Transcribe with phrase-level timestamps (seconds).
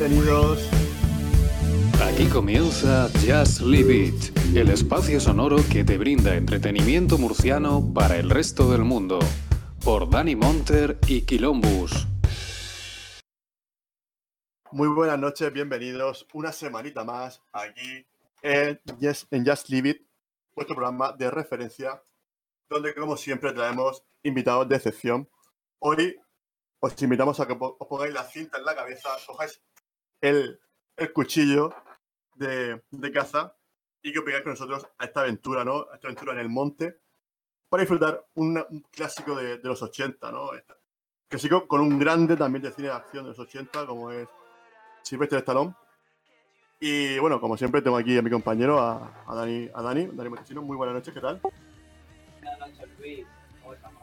[0.00, 0.68] entretenidos.
[2.02, 8.30] Aquí comienza Just Leave It, el espacio sonoro que te brinda entretenimiento murciano para el
[8.30, 9.18] resto del mundo,
[9.84, 12.06] por Dani Monter y Quilombus.
[14.72, 18.06] Muy buenas noches, bienvenidos una semanita más aquí
[18.42, 18.80] en,
[19.30, 20.06] en Just Leave It,
[20.54, 22.02] vuestro programa de referencia,
[22.70, 25.28] donde como siempre traemos invitados de excepción.
[25.80, 26.16] Hoy
[26.80, 29.60] os invitamos a que os pongáis la cinta en la cabeza, cojáis
[30.20, 30.60] el,
[30.96, 31.74] el cuchillo
[32.34, 33.56] de, de, caza
[34.02, 35.86] y que os pegáis con nosotros a esta aventura, ¿no?
[35.90, 37.00] A esta aventura en el monte
[37.68, 40.50] para disfrutar un, un clásico de, de, los 80, ¿no?
[41.28, 44.28] Clásico con un grande también de cine de acción de los 80, como es
[45.02, 45.74] Silvestre Stallone.
[46.80, 50.30] Y bueno, como siempre, tengo aquí a mi compañero, a, a Dani, a Dani, Dani
[50.30, 50.62] Montesino.
[50.62, 51.40] Muy buenas noches, ¿qué tal?
[51.40, 53.26] Buenas noches, Luis.
[53.60, 54.02] ¿Cómo estamos?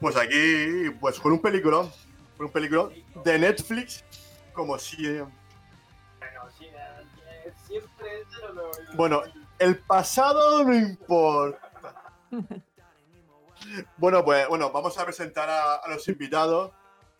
[0.00, 1.88] Pues aquí, pues con un película,
[2.36, 2.88] con un película
[3.24, 4.04] de Netflix,
[4.58, 4.96] como si.
[5.18, 9.22] Bueno, sí, eh, siempre lo- lo- Bueno,
[9.58, 11.70] el pasado no importa.
[13.96, 16.70] Bueno, pues bueno, vamos a presentar a, a los invitados,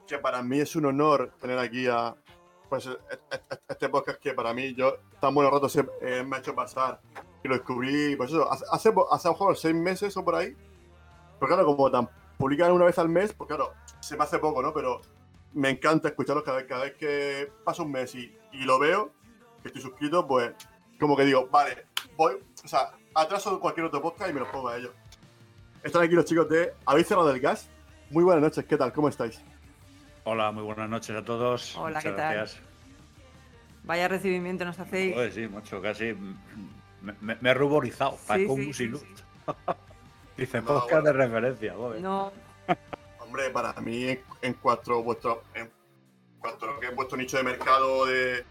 [0.06, 2.14] que para mí es un honor tener aquí a
[2.69, 2.91] pues e-
[3.31, 7.00] e- este podcast que para mí yo tan buenos ratos eh, me ha hecho pasar
[7.42, 10.56] y lo descubrí, pues eso, hace, hace, hace mejor seis meses o por ahí.
[11.41, 14.62] Pero claro, como tan publican una vez al mes, pues claro, se me hace poco,
[14.62, 14.72] ¿no?
[14.72, 15.00] Pero
[15.59, 19.12] me encanta escucharlos cada vez, cada vez que pasa un mes y, y lo veo,
[19.62, 20.53] que estoy suscrito, pues
[21.00, 22.34] como que digo, vale, voy,
[22.65, 24.92] o sea, atraso cualquier otro podcast y me los pongo a ellos.
[25.83, 27.69] Están aquí los chicos de ¿Habéis cerrado el gas?
[28.10, 28.93] Muy buenas noches, ¿qué tal?
[28.93, 29.41] ¿Cómo estáis?
[30.25, 31.77] Hola, muy buenas noches a todos.
[31.77, 32.34] Hola, Muchas ¿qué tal?
[32.34, 32.62] gracias.
[33.84, 35.15] Vaya recibimiento nos hacéis.
[35.15, 36.15] Joder, sí, macho, casi
[37.00, 38.19] me, me- me he ruborizado.
[38.34, 39.06] Sí, sí, sí, sí.
[40.37, 41.06] Dice No, podcast bueno.
[41.06, 41.75] de referencia.
[41.75, 42.00] joder.
[42.00, 42.32] No,
[43.28, 45.71] Hombre, para mí, en, cuanto vuestro, en
[46.41, 48.47] cuanto a lo que es vuestro nicho de mercado de,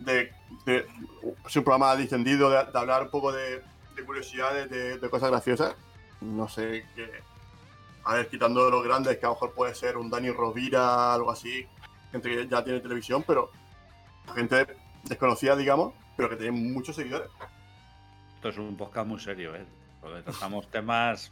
[0.00, 0.32] de,
[0.66, 0.86] de-
[1.46, 3.62] es un programa distendido de, de hablar un poco de,
[3.94, 5.76] de curiosidades, de, de cosas graciosas.
[6.20, 7.08] No sé qué.
[8.02, 11.30] A ver, quitando los grandes, que a lo mejor puede ser un Dani Rovira, algo
[11.30, 11.64] así,
[12.10, 13.52] gente que ya tiene televisión, pero
[14.34, 14.66] gente
[15.04, 17.28] desconocida, digamos, pero que tiene muchos seguidores.
[18.34, 19.64] Esto es un podcast muy serio, ¿eh?
[20.24, 21.30] Tratamos temas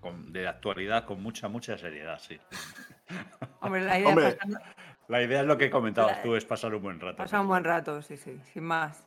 [0.00, 2.38] con- de actualidad con mucha, mucha seriedad, sí.
[3.60, 4.38] hombre, la idea Hombre.
[5.08, 7.16] La idea es lo que comentabas La- tú, es pasar un buen rato.
[7.16, 9.04] pasar un buen rato, sí, sí, sin más.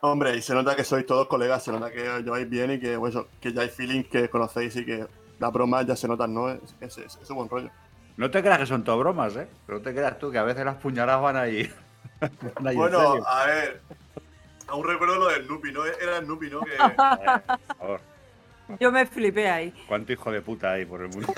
[0.00, 2.80] Hombre, y se nota que sois todos colegas, se nota que os lleváis bien y
[2.80, 5.06] que, eso, que ya hay feeling que conocéis y que
[5.38, 6.48] las bromas ya se notan, ¿no?
[6.50, 7.70] Es, es, es- es un buen rollo.
[8.16, 9.48] No te creas que son todo bromas, ¿eh?
[9.68, 11.72] No te creas tú que a veces las puñaladas van ahí.
[12.20, 13.80] van ahí en Bueno, a ver.
[14.68, 15.84] Aún recuerdo lo del Nupi, ¿no?
[15.84, 16.60] Era el Nupi, ¿no?
[16.60, 18.00] Que, Eh, por favor,
[18.80, 19.72] Yo me flipé ahí.
[19.88, 21.32] ¿cuánto hijo de puta hay por el mundo?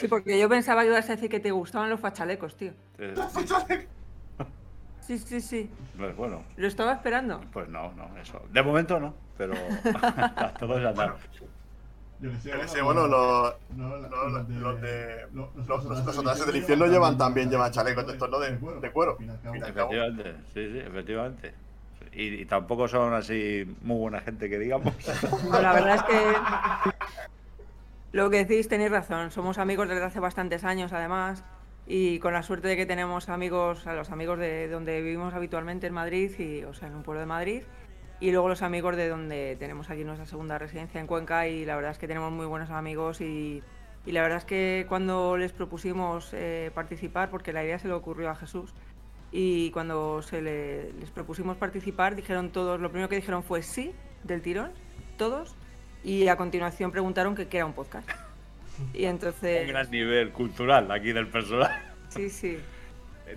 [0.00, 2.72] Sí, porque yo pensaba que ibas a decir que te gustaban los fachalecos, tío.
[2.98, 3.14] Eh,
[5.00, 5.70] Sí, sí, sí.
[5.96, 7.40] Pues bueno, Lo estaba esperando.
[7.52, 8.42] Pues no, no, eso.
[8.52, 9.54] De momento no, pero
[10.58, 11.14] todo es andar.
[12.18, 15.26] Yo que sé, yo que sé, bueno, los, no, los, los los, los de.
[15.32, 18.40] los- Los, los los, los atrases del infierno llevan también llevan chalecos de estos, ¿no?
[18.40, 19.16] De, de cuero.
[19.54, 21.54] Efectivamente, sí, sí, efectivamente.
[22.18, 24.94] Y, tampoco son así muy buena gente que digamos.
[25.42, 26.92] Bueno, la verdad es que
[28.12, 29.30] lo que decís tenéis razón.
[29.30, 31.44] Somos amigos desde hace bastantes años, además,
[31.86, 35.86] y con la suerte de que tenemos amigos, a los amigos de donde vivimos habitualmente
[35.86, 37.62] en Madrid, y, o sea, en un pueblo de Madrid,
[38.18, 41.76] y luego los amigos de donde tenemos aquí nuestra segunda residencia en Cuenca, y la
[41.76, 43.62] verdad es que tenemos muy buenos amigos y,
[44.06, 47.94] y la verdad es que cuando les propusimos eh, participar, porque la idea se le
[47.94, 48.72] ocurrió a Jesús,
[49.38, 53.92] y cuando se le- les propusimos participar, dijeron todos, lo primero que dijeron fue sí,
[54.24, 54.70] del tirón,
[55.18, 55.54] todos,
[56.02, 58.08] y a continuación preguntaron que qué era un podcast.
[58.94, 61.70] Y Un entonces, gran nivel cultural aquí del personal.
[62.08, 62.58] sí, sí,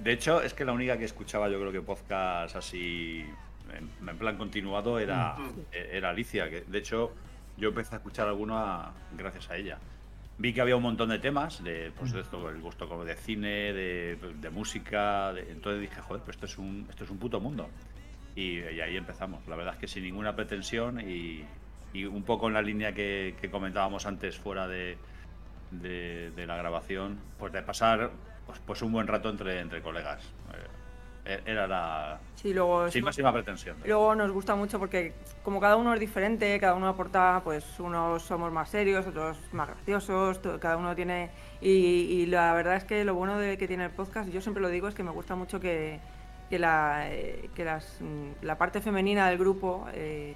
[0.03, 3.25] De hecho, es que la única que escuchaba yo creo que podcast así
[3.75, 5.35] en, en plan continuado era,
[5.71, 6.49] e- era Alicia.
[6.49, 7.11] Que de hecho,
[7.57, 9.77] yo empecé a escuchar alguna gracias a ella.
[10.39, 13.15] Vi que había un montón de temas, de, pues de esto, el gusto como de
[13.15, 15.33] cine, de, de música.
[15.33, 17.69] de- entonces dije, joder, pues esto es un, esto es un puto mundo.
[18.35, 19.45] Y, y ahí empezamos.
[19.47, 21.43] La verdad es que sin ninguna pretensión y,
[21.93, 24.97] y un poco en la línea que, que comentábamos antes fuera de,
[25.71, 28.09] de, de la grabación, pues de pasar
[28.45, 30.23] pues, pues un buen rato entre, entre colegas.
[31.31, 32.89] Eh, era la sí, luego...
[32.89, 33.77] sin máxima pretensión.
[33.85, 38.23] Luego nos gusta mucho porque como cada uno es diferente, cada uno aporta, pues unos
[38.23, 41.29] somos más serios, otros más graciosos, to- cada uno tiene...
[41.61, 44.61] Y, y la verdad es que lo bueno de que tiene el podcast, yo siempre
[44.61, 45.99] lo digo, es que me gusta mucho que,
[46.49, 50.33] que la, eh, que las, mm, la parte femenina del grupo, eh,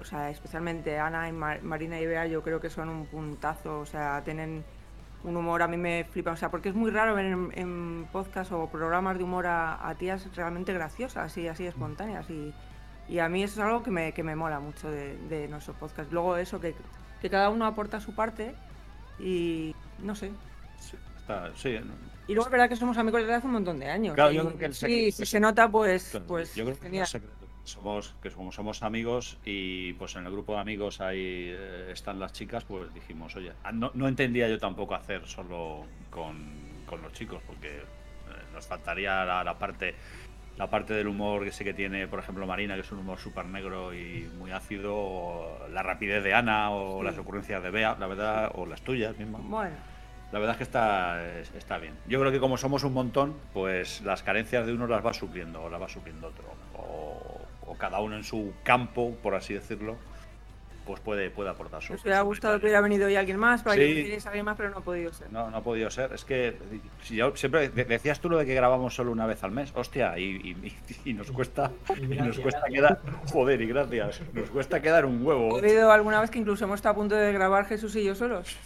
[0.00, 3.78] o sea, especialmente Ana y Mar- Marina y Bea, yo creo que son un puntazo,
[3.80, 4.64] o sea, tienen
[5.24, 8.08] un humor a mí me flipa, o sea, porque es muy raro ver en, en
[8.12, 12.54] podcast o programas de humor a, a tías realmente graciosas y así espontáneas y,
[13.08, 15.74] y a mí eso es algo que me, que me mola mucho de, de nuestro
[15.74, 16.12] podcast.
[16.12, 16.74] Luego eso, que,
[17.20, 18.54] que cada uno aporta su parte
[19.18, 20.30] y no sé.
[20.78, 21.78] Sí, está- sí,
[22.28, 24.14] Y luego es verdad que somos amigos desde hace un montón de años.
[24.14, 26.82] Claro, y yo creo que el secreto- si se nota, pues, pues yo creo que
[26.82, 27.00] genial.
[27.00, 27.37] no es secreto.
[27.68, 32.18] Somos que como somos amigos y pues en el grupo de amigos ahí eh, están
[32.18, 36.36] las chicas pues dijimos oye ah, no, no entendía yo tampoco hacer solo con,
[36.86, 37.82] con los chicos porque eh,
[38.52, 39.94] nos faltaría la, la parte
[40.56, 43.18] la parte del humor que sé que tiene por ejemplo Marina que es un humor
[43.18, 47.04] súper negro y muy ácido o la rapidez de Ana o Sí.
[47.06, 49.76] las ocurrencias de Bea la verdad o las tuyas mismas Bueno,
[50.32, 51.94] la verdad es que está, es- está bien.
[52.06, 55.62] Yo creo que como somos un montón, pues las carencias de uno las va supliendo
[55.62, 56.44] o las va supliendo otro.
[57.68, 59.96] O, cada uno en su campo, por así decirlo,
[60.86, 61.92] pues puede, puede aportar su.
[61.92, 63.80] nos hubiera gustado que hubiera venido hoy alguien más para Sí.
[63.80, 65.30] que alguien más, pero no ha podido ser.
[65.30, 66.12] No, no ha podido ser.
[66.14, 66.56] Es que
[67.02, 69.70] si yo siempre de- decías tú lo de que grabamos solo una vez al mes.
[69.74, 73.00] Hostia, y, y- y nos cuesta, Y y nos cuesta quedar.
[73.30, 74.22] Joder, y gracias.
[74.32, 75.56] Nos cuesta quedar un huevo.
[75.56, 78.14] ¿Ha habido alguna vez que incluso hemos estado a punto de grabar Jesús y yo
[78.14, 78.56] solos?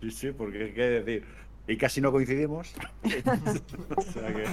[0.00, 1.24] Sí, sí, porque qué decir.
[1.66, 2.72] Y casi no coincidimos.
[3.96, 4.44] o sea que.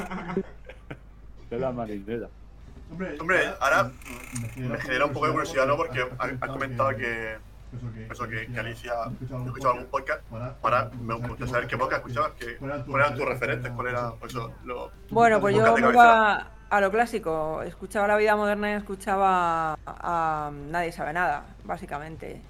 [1.51, 2.27] De la marinera.
[3.19, 3.91] Hombre, ahora
[4.55, 5.75] me genera un poco de curiosidad, ¿no?
[5.75, 7.37] Porque ha, ha comentado que,
[8.11, 10.21] eso, que, que Alicia ha escuchado algún podcast.
[10.61, 14.53] Ahora me gustaría saber qué podcast escuchabas, que, cuáles eran tus referentes, cuál era eso,
[14.65, 17.61] lo, Bueno, pues yo me iba a lo clásico.
[17.63, 22.41] Escuchaba la vida moderna y escuchaba a, a Nadie sabe nada, básicamente.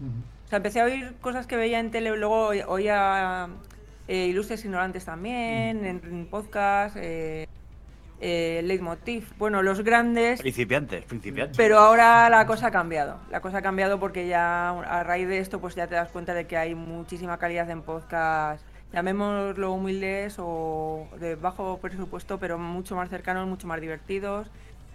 [0.00, 3.48] O sea, empecé a oír cosas que veía en tele, luego oía
[4.06, 7.46] eh, Ilustres Ignorantes también, en, en podcast, eh,
[8.20, 9.32] eh, Leitmotiv.
[9.38, 11.56] Bueno, los grandes, Principiantes, principiantes.
[11.56, 13.18] pero ahora la cosa ha cambiado.
[13.30, 16.34] La cosa ha cambiado porque ya a raíz de esto pues ya te das cuenta
[16.34, 22.96] de que hay muchísima calidad en podcast, llamémoslo humildes o de bajo presupuesto, pero mucho
[22.96, 24.48] más cercanos, mucho más divertidos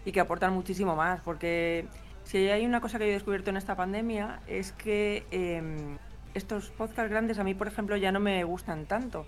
[0.06, 1.22] y que aportan muchísimo más.
[1.22, 1.86] Porque
[2.26, 5.98] si hay una cosa que he descubierto en esta pandemia es que em,
[6.34, 9.26] estos podcasts grandes a mí, por ejemplo, ya no me gustan tanto.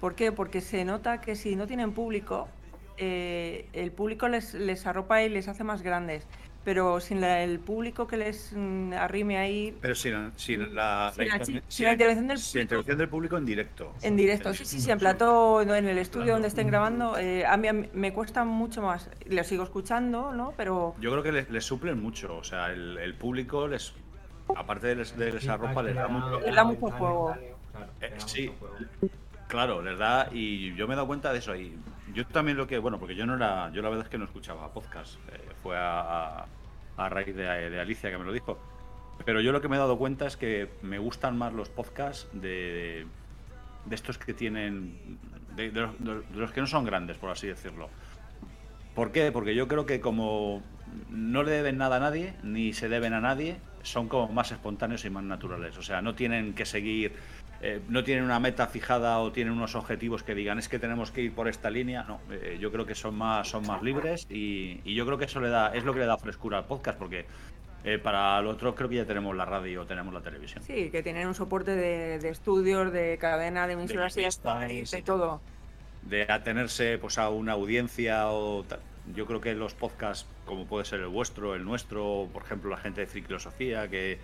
[0.00, 0.30] ¿Por qué?
[0.32, 2.48] Porque se nota que si no tienen público,
[3.04, 6.26] eh, el público les, les arropa y les hace más grandes.
[6.64, 11.26] Pero sin la- el público que les mm, arrime ahí Pero sin, sin la, Sin
[11.26, 12.62] la sin- sin la intervención del sin la público.
[12.62, 13.92] intervención del público en directo.
[14.02, 17.44] en directo, sí, sí, sí, en plató, no, en el estudio donde estén grabando, eh,
[17.44, 19.10] a mí a me cuesta mucho más.
[19.26, 20.54] Lo sigo escuchando, ¿no?
[20.56, 22.36] Pero Yo creo que les, les suplen mucho.
[22.36, 23.92] O sea, el, el público les.
[24.54, 26.38] Aparte de les, de esa ropa, les da mucho.
[26.42, 27.34] Les da mucho juego.
[28.00, 28.52] Eh, sí.
[29.48, 30.28] Claro, les da.
[30.32, 31.54] Y yo me he dado cuenta de eso.
[31.56, 31.76] Y
[32.14, 32.78] yo también lo que.
[32.78, 33.70] Bueno, porque yo no era.
[33.72, 35.16] Yo la verdad es que no escuchaba podcast.
[35.32, 36.00] eh, fue a,
[36.40, 36.46] a-
[36.96, 38.58] a raíz de, de Alicia que me lo dijo.
[39.24, 42.28] Pero yo lo que me he dado cuenta es que me gustan más los podcasts
[42.32, 43.06] de,
[43.86, 45.18] de estos que tienen.
[45.56, 45.88] De, de
[46.34, 47.88] los, que no son grandes, por así decirlo.
[48.94, 49.32] ¿Por qué?
[49.32, 50.62] Porque yo creo que como
[51.08, 55.04] no le deben nada a nadie, ni se deben a nadie, son como más espontáneos
[55.04, 55.76] y más naturales.
[55.78, 57.14] O sea, no tienen que seguir,
[57.64, 61.12] eh, no tienen una meta fijada o tienen unos objetivos que digan es que tenemos
[61.12, 62.02] que ir por esta línea.
[62.02, 65.26] No, eh, yo creo que son más, son más libres y, y yo creo que
[65.26, 67.24] eso le da, es lo que le da frescura al podcast, porque
[67.84, 70.64] eh, para lo otro creo que ya tenemos la radio, tenemos la televisión.
[70.64, 74.82] sí, que tienen un soporte de, de estudios, de cadena, de emisoras y está, y
[74.82, 75.40] de todo.
[76.02, 78.80] de atenerse pues a una audiencia o tal.
[79.14, 82.76] yo creo que los podcasts como puede ser el vuestro el nuestro por ejemplo la
[82.76, 84.18] gente de Filosofía que,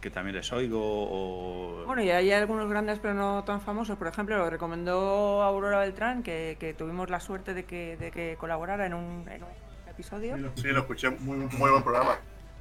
[0.00, 3.96] que también les oigo o Bueno, y hay algunos grandes pero no tan famosos.
[3.96, 8.36] Por ejemplo, lo recomendó Aurora Beltrán, que, que tuvimos la suerte de que, de que
[8.38, 9.50] colaborara en un, en un
[9.88, 10.36] episodio.
[10.54, 12.18] Sí, lo escuché, muy, muy buen programa.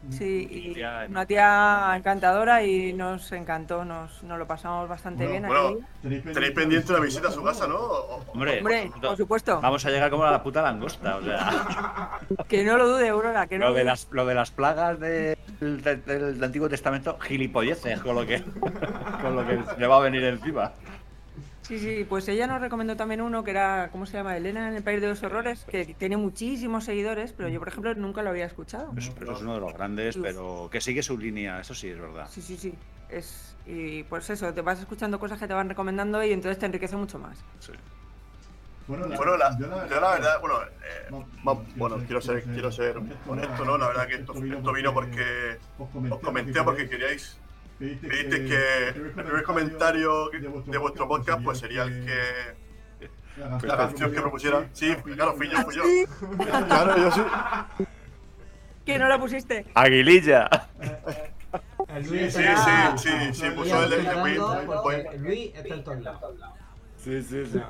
[0.10, 5.44] Sí, y Tía, una tía encantadora y nos encantó, nos, nos lo pasamos bastante bien
[5.46, 6.20] Bueno, aquí.
[6.34, 7.78] Tenéis pendiente una visita a su casa, ¿no?
[7.78, 12.20] Hombre, Hombre, por supuesto, vamos a llegar como a la puta langosta o sea.
[12.48, 15.00] Que no lo dude, Aurora, que no lo lo de las lo de las plagas
[15.00, 18.42] de- del, del- del Antiguo Testamento gilipolleces con lo que
[19.22, 20.72] con lo que le va a venir encima
[21.68, 24.38] Sí, sí, pues ella nos recomendó también uno que era, ¿cómo se llama?
[24.38, 27.94] Elena en el País de los Horrores, que tiene muchísimos seguidores, pero yo, por ejemplo,
[27.96, 28.94] nunca lo había escuchado.
[28.96, 30.24] eso, eso es uno de los grandes Uf.
[30.24, 32.74] pero que sigue su línea eso sí es verdad Sí, sí, sí.
[33.10, 36.66] Es, y pues eso, te vas escuchando cosas que te van recomendando y entonces te
[36.68, 37.38] enriquece mucho más.
[37.60, 37.74] sí.
[38.88, 39.06] Bueno,
[39.36, 41.12] la, yo la verdad, bueno, eh,
[41.76, 42.96] bueno, quiero ser, quiero ser
[43.28, 43.78] honesto, ¿no?
[43.78, 47.38] La verdad que esto, esto vino porque os comenté porque queríais,
[47.79, 52.55] pediste que el primer comentario de vuestro podcast pues sería el que
[53.38, 54.69] la canción que propusieran.
[54.74, 55.84] Sí, claro, fui yo, fui yo.
[56.67, 57.22] Claro, yo sí.
[58.86, 59.65] ¿Que no la pusiste?
[59.74, 60.50] Aguililla.
[62.03, 66.36] Sí, sí, sí, sí, sí, Luis puso el de Luis está en todos lados.
[66.98, 67.62] Sí, sí, sí.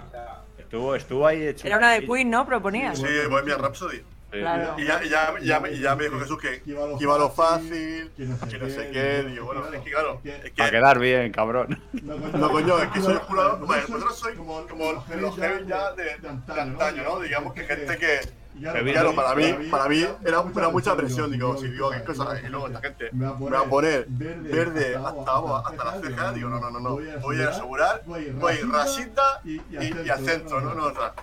[0.57, 1.67] Estuvo, estuvo ahí hecho.
[1.67, 2.45] Era una de Queen, ¿no?
[2.45, 2.97] Proponías.
[2.97, 4.03] Sí, Bohemian Rhapsody.
[4.37, 4.41] Sí.
[4.41, 4.75] Claro.
[4.77, 7.29] Y ya, y ya, y ya, y ya me dijo Jesús que, iba a lo
[7.29, 9.23] fácil, que no sé qué.
[9.29, 10.77] Digo, bueno, es que claro, es Para que.
[10.77, 11.79] quedar bien, cabrón.
[11.93, 13.57] No, coño, es que soy jurado.
[13.65, 17.19] Bueno, vosotros sois como, como los heavy ya de, de antaño, ¿no?
[17.19, 18.19] Digamos que gente que.
[18.59, 21.31] Claro, para mí, para mí era, era mucha presión.
[21.31, 25.59] Digo, si digo qué cosa, y luego esta gente me va a poner verde hasta,
[25.65, 26.33] hasta las cejas.
[26.33, 26.99] Digo, no, no, no, no.
[27.21, 30.73] Voy a asegurar, voy rasita y, y al centro, ¿no?
[30.73, 31.13] No, o sea,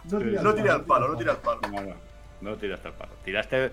[0.43, 1.61] no tiré al palo, no tiré al palo.
[2.45, 3.13] No, tiraste el palo.
[3.25, 3.73] Tiraste.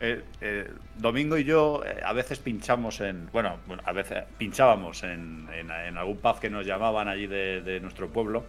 [0.00, 3.28] eh, eh, Domingo y yo eh, a veces pinchamos en.
[3.32, 7.80] Bueno, a veces pinchábamos en, en- en algún pub que nos llamaban allí de, de
[7.80, 8.44] nuestro pueblo.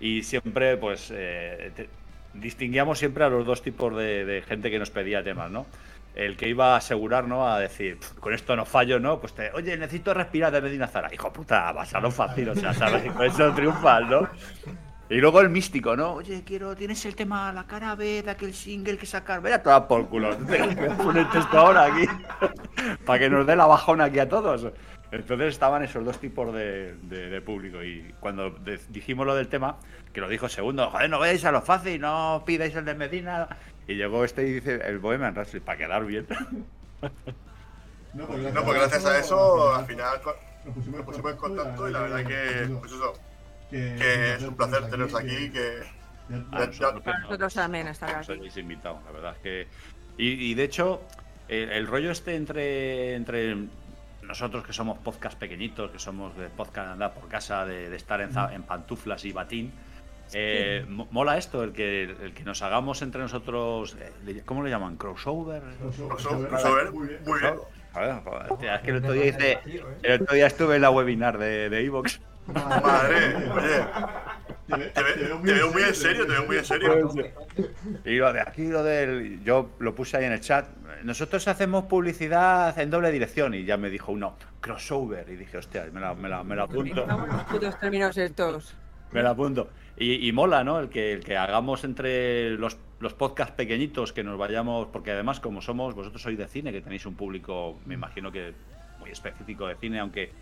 [0.00, 1.10] Y siempre, pues.
[1.14, 1.88] eh, te-
[2.34, 5.66] distinguíamos siempre a los dos tipos de, de gente que nos pedía temas, ¿no?
[6.14, 7.48] El que iba a asegurar, ¿no?
[7.48, 9.20] A decir, "Pf, con esto no fallo, ¿no?
[9.20, 11.12] Pues te, oye, necesito respirar de Medina Zara.
[11.14, 14.28] Hijo puta, vas a lo fácil, o sea, sabes con eso triunfas, ¿no?
[15.08, 16.14] Y luego el místico, ¿no?
[16.14, 19.40] Oye, quiero, tienes el tema La cara B de aquel single que sacar.
[19.40, 20.36] Vaya toda por culo.
[20.36, 22.06] Voy a poner esto ahora aquí.
[23.06, 24.66] Para que nos dé la bajona aquí a todos.
[25.12, 27.84] Entonces estaban esos dos tipos de, de- de público.
[27.84, 29.76] Y cuando de- dijimos lo del tema,
[30.12, 33.46] que lo dijo segundo, joder, no vayáis a lo fácil, no pidáis el de Medina.
[33.86, 36.26] Y llegó este y dice el Bohemian Rhapsody, para quedar bien.
[38.14, 40.18] No, pues gracias a eso, al final
[40.64, 43.12] nos pusimos en contacto y la verdad que, pues eso,
[43.70, 45.82] que es un placer teneros aquí, que
[46.52, 46.92] A ya- ya-
[47.22, 48.38] nosotros también estar Nos aquí.
[48.38, 49.68] habéis invitado, la verdad es que.
[50.18, 51.02] Y, y de hecho,
[51.48, 53.56] el, el rollo este entre, entre
[54.22, 58.20] nosotros que somos podcast pequeñitos, que somos de podcast andar por casa, de, de estar
[58.20, 59.72] en, za- en pantuflas y batín.
[60.32, 63.96] eh, mo- mola esto, el que, el que nos hagamos entre nosotros,
[64.26, 64.96] eh, ¿cómo le llaman?
[64.96, 65.62] ¿Crossover?
[66.08, 67.20] crossover, crossover, muy bien.
[68.74, 69.58] Es que el otro día hice-
[70.02, 72.20] el otro día estuve en la webinar de, de Evox.
[72.54, 73.36] Madre,
[74.68, 77.08] oye, te, ve- te veo muy en serio, te veo muy en serio.
[78.04, 79.42] Y lo de aquí, lo del.
[79.44, 80.66] Yo lo puse ahí en el chat.
[81.02, 83.54] Nosotros hacemos publicidad en doble dirección.
[83.54, 85.28] Y ya me dijo uno, crossover.
[85.28, 87.00] Y dije, hostia, me la, me la, me la apunto.
[87.02, 88.74] Estamos los putos términos estos.
[89.12, 89.68] Me la apunto.
[89.96, 90.78] Y, y mola, ¿no?
[90.80, 94.88] El que, el que hagamos entre los, los podcasts pequeñitos, que nos vayamos.
[94.88, 98.52] Porque además, como somos, vosotros sois de cine, que tenéis un público, me imagino que
[98.98, 100.32] muy específico de cine, aunque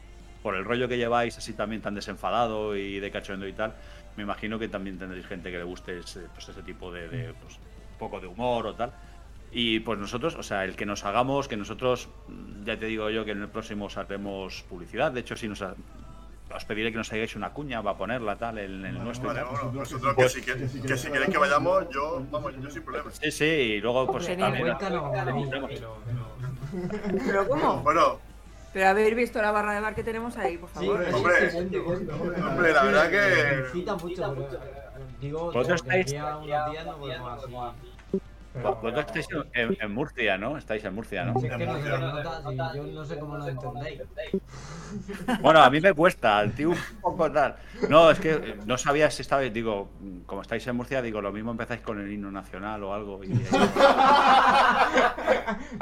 [0.44, 3.72] por el rollo que lleváis así también tan desenfadado y de cachondo y tal,
[4.16, 7.32] me imagino que también tendréis gente que le guste ese, pues, ese tipo de, de,
[7.32, 8.92] pues, un poco de humor o tal.
[9.52, 13.08] Y pues nosotros, o sea, el que nos hagamos, que nosotros, mm, ya te digo
[13.08, 15.12] yo que en el próximo os haremos publicidad.
[15.12, 15.74] De hecho, si nos ha-
[16.54, 19.28] os pediré que nos hagáis una cuña para ponerla tal en, el nuestro.
[19.28, 22.82] Vale, bueno, nosotros que si, que, que si queréis que vayamos, yo, vamos, yo sin
[22.82, 23.10] problema.
[23.12, 24.60] Sí, sí, y luego pues también.
[24.76, 25.96] Cuéntanos, a mí, pero- pero-
[27.26, 27.78] ¿Pero cómo?
[27.82, 28.20] Bueno,
[28.74, 31.02] Pero habéis visto la barra de bar que tenemos ahí, por Sí, favor.
[31.04, 31.38] es Hombre,
[32.42, 34.48] hombre, la verdad que- Me incita mucho, pero,
[35.20, 36.12] digo, Vosotros estáis-
[38.62, 40.56] Vosotros estáis en, en Murcia, ¿no?
[40.58, 41.40] Estáis en Murcia, ¿no?
[41.40, 44.02] Si es que no se nos nota, si yo no sé cómo lo entendéis.
[45.40, 47.56] Bueno, a mí me cuesta, tío, un poco tal.
[47.88, 49.88] No, es que eh, no sabía si estabais, digo,
[50.26, 53.22] como estáis en Murcia, digo, lo mismo empezáis con el himno nacional o algo.
[53.24, 53.28] Y,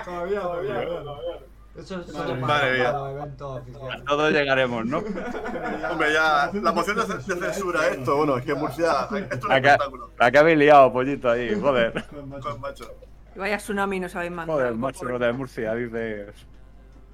[0.05, 0.89] Todavía, todavía.
[1.77, 4.05] Eso es Madre para, para los eventos a oficiales.
[4.05, 4.99] todos llegaremos, ¿no?
[5.91, 9.71] hombre, ya, la moción de, censura esto, bueno, es que Murcia, esto es un Acá,
[9.73, 10.11] espectáculo.
[10.19, 12.05] acá habéis liado, pollito, ahí, joder.
[12.11, 12.85] Con macho.
[13.35, 14.59] Y vaya tsunami nos habéis mandado.
[14.59, 16.35] Joder, macho, lo de Murcia, dices.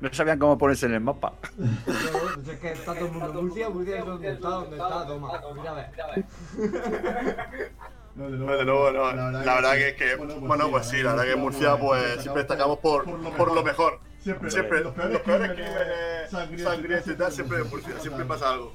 [0.01, 1.33] No sabían cómo ponerse en el mapa.
[1.57, 3.43] Pero, pues es que está todo el mundo.
[3.43, 5.41] Murcia, Murcia es donde está, donde está, toma.
[5.55, 6.27] Mira a ver.
[8.17, 9.13] No, de nuevo, no.
[9.13, 12.43] La verdad que es que, bueno, pues sí, la verdad que en Murcia, pues siempre
[12.43, 13.05] destacamos por,
[13.37, 14.01] por lo mejor.
[14.23, 15.21] Siempre, los peores
[15.53, 17.59] crímenes sangrientos y tal, siempre
[18.01, 18.75] siempre pasa algo.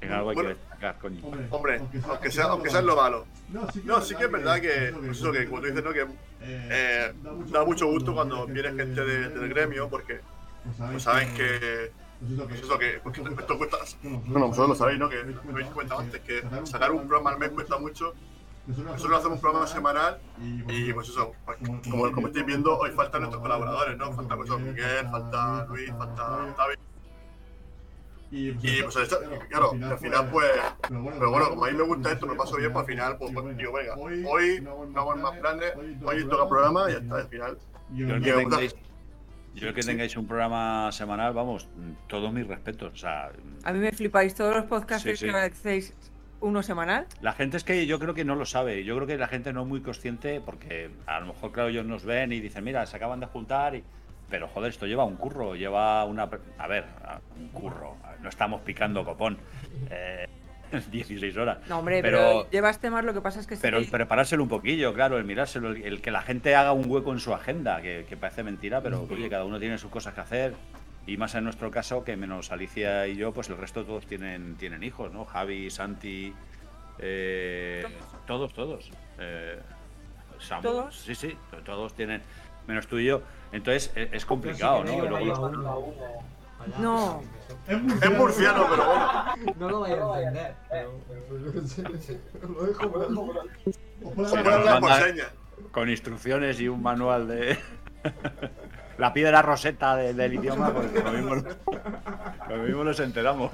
[0.00, 0.58] En algo hay que Bueno.
[0.58, 1.20] destacar, coño.
[1.50, 3.26] Hombre, aunque sea, aunque sea en lo malo.
[3.84, 5.92] No, sí que es verdad que, pues eso, que como tú dices, ¿no?
[5.92, 6.06] Que
[6.42, 7.12] eh,
[7.50, 10.20] da mucho gusto cuando viene gente de- del gremio, porque
[10.92, 11.90] pues saben que,
[12.48, 13.78] pues eso, que porque esto cuesta.
[14.02, 15.08] Bueno, vosotros lo sabéis, ¿no?
[15.08, 18.14] Que me habéis comentado antes, que sacar un programa al mes cuesta mucho.
[18.68, 20.18] Nosotros hacemos un programa semanal
[20.68, 21.58] y pues eso, pues,
[21.90, 24.12] como, como estáis viendo, hoy faltan nuestros colaboradores, ¿no?
[24.12, 26.22] Falta pues, Miguel, falta Luis, falta
[26.56, 26.76] David.
[28.30, 30.50] Y pues esto, claro, al final pues,
[30.82, 33.32] pero bueno, como a mí me gusta esto, me paso bien, pues al final, pues,
[33.32, 35.72] pues, digo, venga, hoy no hago más planes,
[36.04, 37.58] hoy toca programa y ya está, al final.
[37.94, 38.76] Yo que me gusta- tengáis,
[39.54, 41.68] yo el que tengáis un programa semanal, vamos,
[42.06, 42.92] todos mis respetos.
[42.92, 43.32] O sea,
[43.64, 45.24] A mí me flipáis todos los podcasts Sí, sí.
[45.24, 45.94] que hacéis
[46.40, 47.06] uno semanal.
[47.20, 48.84] La gente es que yo creo que no lo sabe.
[48.84, 51.86] Yo creo que la gente no es muy consciente porque a lo mejor, claro, ellos
[51.86, 53.84] nos ven y dicen, mira, se acaban de juntar y...
[54.30, 56.28] pero joder, esto lleva un curro, lleva una...
[56.58, 56.84] A ver,
[57.36, 59.38] un curro, no estamos picando copón.
[59.90, 60.26] Eh,
[60.90, 61.58] 16 horas.
[61.68, 64.48] No, hombre, pero, pero, llevas temas, lo que pasa es que pero el preparárselo un
[64.48, 67.80] poquillo, claro, el mirárselo, el, el que la gente haga un hueco en su agenda,
[67.80, 70.54] que, que parece mentira, pero oye, cada uno tiene sus cosas que hacer.
[71.08, 74.56] Y más en nuestro caso, que menos Alicia y yo, pues el resto todos tienen,
[74.56, 75.24] tienen hijos, ¿no?
[75.24, 76.34] Javi, Santi,
[76.98, 77.82] eh,
[78.26, 78.90] todos, todos.
[79.18, 79.58] Eh,
[80.38, 81.00] Samu, ¿Todos?
[81.00, 82.20] Sí, sí, to- todos tienen,
[82.66, 83.22] menos tú y yo.
[83.52, 84.92] Entonces e- es complicado, ¿no?
[84.92, 85.40] Y luego los-
[86.78, 87.22] No.
[87.66, 89.54] Es Es murciano, pero bueno.
[89.58, 90.54] No lo vaya a entender.
[92.42, 92.90] Lo dejo
[94.80, 95.32] manda- señas.
[95.72, 97.58] con instrucciones y un manual de
[98.98, 101.34] la piedra roseta de- del idioma, pues lo mismo,
[102.48, 103.50] lo mismo nos enteramos.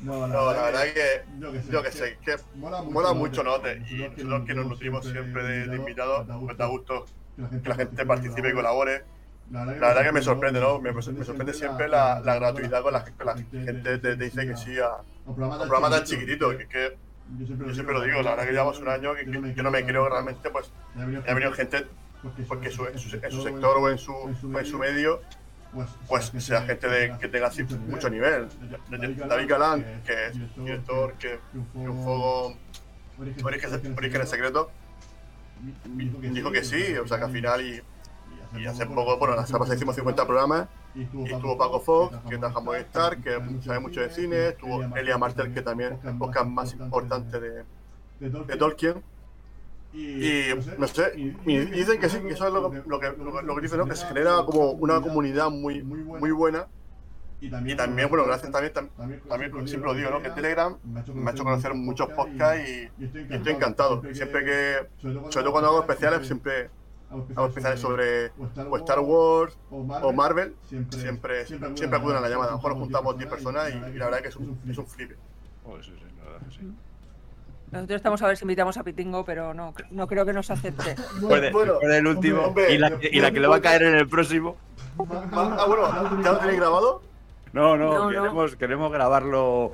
[0.00, 3.08] No, No, la verdad que yo que sé, yo que sé, que mola mucho, mola
[3.10, 3.14] ¿no?
[3.16, 3.60] mucho, ¿no?
[3.60, 7.04] Te- Y nosotros que nos nutrimos siempre de, de invitados, pues da gusto
[7.62, 9.04] que la gente participe y colabore.
[9.50, 10.78] La La verdad que me sorprende, ¿no?
[10.80, 14.46] Me, me sorprende siempre la, la gratuidad con la, con la gente te, te dice
[14.46, 14.88] que sí a
[15.26, 16.56] Un un programa tan chiquitito.
[16.56, 16.96] Que, que
[17.38, 19.70] yo yo siempre lo digo, la verdad que llevamos un año que, que yo no
[19.70, 21.86] me creo realmente, pues ha venido gente
[22.48, 25.20] porque su- en, su, en su sector o en su, o en su medio,
[26.08, 27.50] pues sea gente de, que tenga
[27.88, 28.48] mucho nivel.
[29.28, 31.38] David Galán, que es director, que
[31.74, 32.56] un fuego
[33.96, 34.68] Orígenes Secretos,
[36.34, 37.80] dijo que sí, o sea que al final y,
[38.58, 41.02] y hace poco, bueno, la semana hicimos 50 programas y
[41.34, 45.52] estuvo Paco Fox, que trabaja en Movistar, que sabe mucho de cine, estuvo Elia Martel,
[45.54, 47.64] que también es el podcast más importante de,
[48.20, 49.02] de Tolkien.
[49.92, 51.12] Y no sé,
[51.46, 53.60] y dicen que sí, que eso es lo que, lo que, lo que, lo que
[53.62, 53.86] dicen, ¿no?
[53.86, 55.82] que se genera como una comunidad muy,
[56.20, 56.66] muy buena.
[57.72, 58.90] Y también, bueno, gracias también, tam-
[59.28, 60.22] también siempre lo digo, ¿no?
[60.22, 60.76] que Telegram
[61.14, 64.02] me ha hecho conocer muchos podcasts y, y estoy encantado.
[64.14, 64.76] Siempre que,
[65.30, 66.68] sobre todo cuando hago especiales, siempre
[67.34, 68.26] hago especiales sobre
[68.70, 70.54] o Star Wars o Marvel,
[71.00, 72.50] siempre, siempre acuden a la llamada.
[72.50, 74.78] A lo mejor nos juntamos 10 personas y, y la verdad que es un, es
[74.78, 75.12] un flip.
[75.64, 76.72] Oh, sí, sí, la verdad que sí.
[77.70, 80.96] Nosotros estamos a ver si invitamos a Pitingo, pero no, no creo que nos acepte.
[81.20, 83.94] Bueno, puede el último hombre, y, la, y la que le va a caer en
[83.94, 84.56] el próximo.
[84.98, 87.02] Ah, bueno, ¿ya lo tenéis grabado?
[87.52, 88.08] No, no, No, no.
[88.08, 89.72] queremos, queremos grabarlo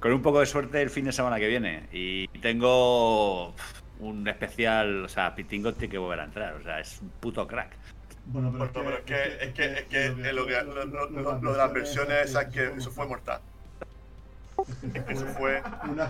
[0.00, 1.88] con un poco de suerte el fin de semana que viene.
[1.92, 3.54] Y tengo
[4.00, 7.46] un especial, o sea, Pitingo tiene que volver a entrar, o sea, es un puto
[7.46, 7.70] crack.
[8.26, 12.26] Bueno, Bueno, pero es que, es que, es que es lo, que, de las versiones
[12.26, 13.40] esas que eso fue mortal.
[15.08, 15.62] Eso fue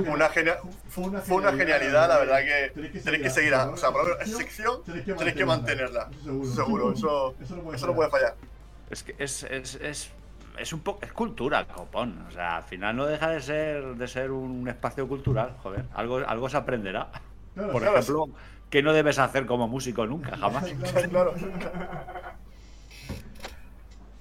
[0.09, 4.03] una, genia- fue una genialidad, la verdad que tenéis que seguir, a- o sea, por
[4.03, 6.09] lo menos esa sección tenéis que mantenerla.
[6.55, 8.35] Seguro, eso, eso no puede fallar.
[8.91, 10.11] Es que es, es, es,
[10.59, 12.25] es un poco es cultura, copón.
[12.29, 15.85] O sea, al final no deja de ser de ser un espacio cultural, joder.
[15.95, 17.09] Algo, algo se aprenderá.
[17.55, 17.99] Por claro.
[17.99, 18.29] ejemplo,
[18.71, 20.65] que no debes hacer como músico nunca, jamás.
[21.11, 21.35] Claro.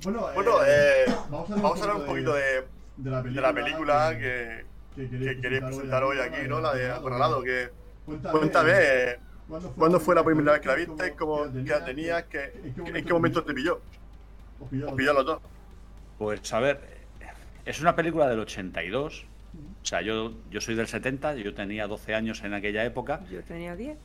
[0.04, 2.68] Bueno, Bueno, eh, eh, vamos a hablar un poquito de, de
[3.04, 6.60] la de la película que, que que queréis presentar hoy aquí, ¿no?
[6.60, 7.70] La de Acorralado, que
[8.06, 11.14] Cuéntame, cuéntame, eh, ¿cuándo ¿cuándo fue la primera vez que la viste?
[11.16, 12.24] ¿Cómo, ¿Qué edad tenías?
[12.24, 13.82] ¿Qué, ¿En qué momento te pilló?
[14.62, 15.42] Os pilló Os pilló a los dos.
[16.18, 16.80] Pues a ver,
[17.66, 19.26] es una película del 82.
[19.82, 23.22] O sea, yo, yo soy del 70, yo tenía 12 años en aquella época.
[23.30, 23.98] Yo tenía 10.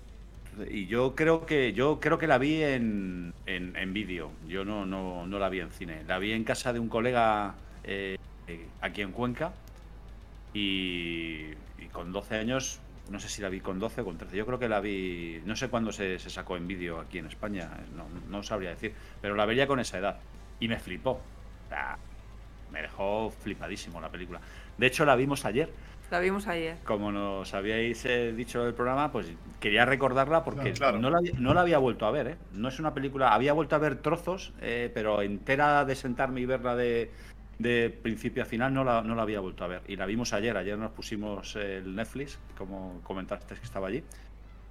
[0.69, 4.33] Y yo creo que yo creo que la vi en, en, en vídeo.
[4.49, 6.03] Yo no, no, no la vi en cine.
[6.09, 9.53] La vi en casa de un colega eh, eh, aquí en Cuenca.
[10.55, 11.47] Y,
[11.79, 14.37] y con 12 años, no sé si la vi con 12 o con 13.
[14.37, 15.41] Yo creo que la vi.
[15.47, 17.71] No sé cuándo se, se sacó en vídeo aquí en España.
[17.97, 18.95] No, no sabría decir.
[19.21, 20.19] Pero la veía con esa edad.
[20.61, 21.21] Y me flipó.
[22.71, 24.41] Me dejó flipadísimo la película.
[24.79, 25.71] De hecho, la vimos ayer
[26.11, 26.79] La vimos ayer.
[26.85, 30.99] como nos habíais eh, dicho del programa, pues quería recordarla porque Claro, claro.
[31.01, 32.27] No, la, había- no la había vuelto a ver.
[32.29, 32.37] ¿eh?
[32.53, 36.47] No es una película, había vuelto a ver trozos, eh, pero entera de sentarme y
[36.47, 37.11] verla de,
[37.63, 39.83] de principio a final no la, no la había vuelto a ver.
[39.89, 44.03] Y la vimos ayer, ayer nos pusimos el Netflix, como comentaste que estaba allí,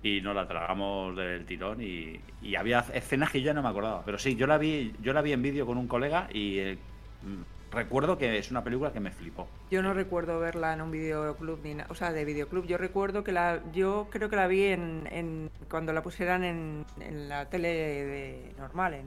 [0.04, 4.04] y nos la tragamos del tirón y, y había escenas que ya no me acordaba.
[4.04, 6.78] Pero sí, yo la vi, yo la vi en vídeo con un colega y eh,
[7.22, 9.48] mm, recuerdo que es una película que me flipó.
[9.70, 12.66] Yo no recuerdo verla en un videoclub ni o sea, de videoclub.
[12.66, 16.86] Yo recuerdo que la, yo creo que la vi en, en cuando la pusieran en,
[17.00, 19.06] en la tele de, normal, en,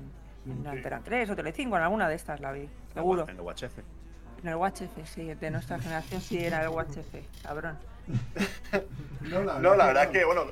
[0.50, 3.22] en Antena 3 o Telecinco, en alguna de estas la vi, seguro.
[3.28, 3.78] En el UHF.
[4.42, 7.76] En el UHF, sí, de nuestra generación sí era el UHF, cabrón.
[9.60, 10.42] No, la verdad es que, bueno,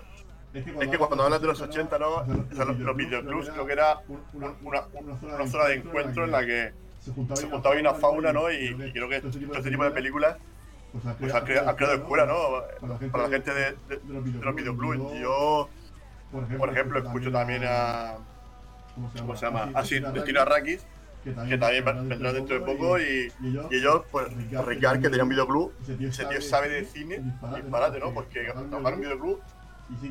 [0.55, 2.25] es que cuando hablas de los 80, ¿no?
[2.53, 4.01] Los, los videoclubs creo que era
[4.33, 4.83] una, una,
[5.23, 8.51] una zona de encuentro en la que se se juntaba ahí una fauna, ¿no?
[8.51, 10.37] Y, y creo que todo este tipo de películas
[11.19, 13.09] pues ha creado, ha creado escuela, ¿no?
[13.11, 15.19] Para la gente de, de- de los videoclubs.
[15.21, 15.69] Yo,
[16.59, 18.15] por ejemplo, escucho también a,
[19.19, 19.71] ¿cómo se llama?
[19.75, 20.87] Así, Destino Arrakis,
[21.23, 24.27] que también va- vendrá dentro de poco y, y ellos, pues,
[24.67, 27.23] Ricard, que tenía un videoclub, ese tío sabe de cine,
[27.57, 28.13] disparate, ¿no?
[28.13, 29.41] Porque trabajar en un videoclub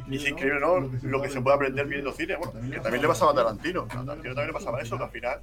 [0.08, 0.80] y es increíble, ¿no?
[1.04, 3.88] Lo que se puede aprender viendo cine, bueno, que también le pasaba a Tarantino, a
[3.88, 5.40] Tarantino también le pasaba eso, que al final,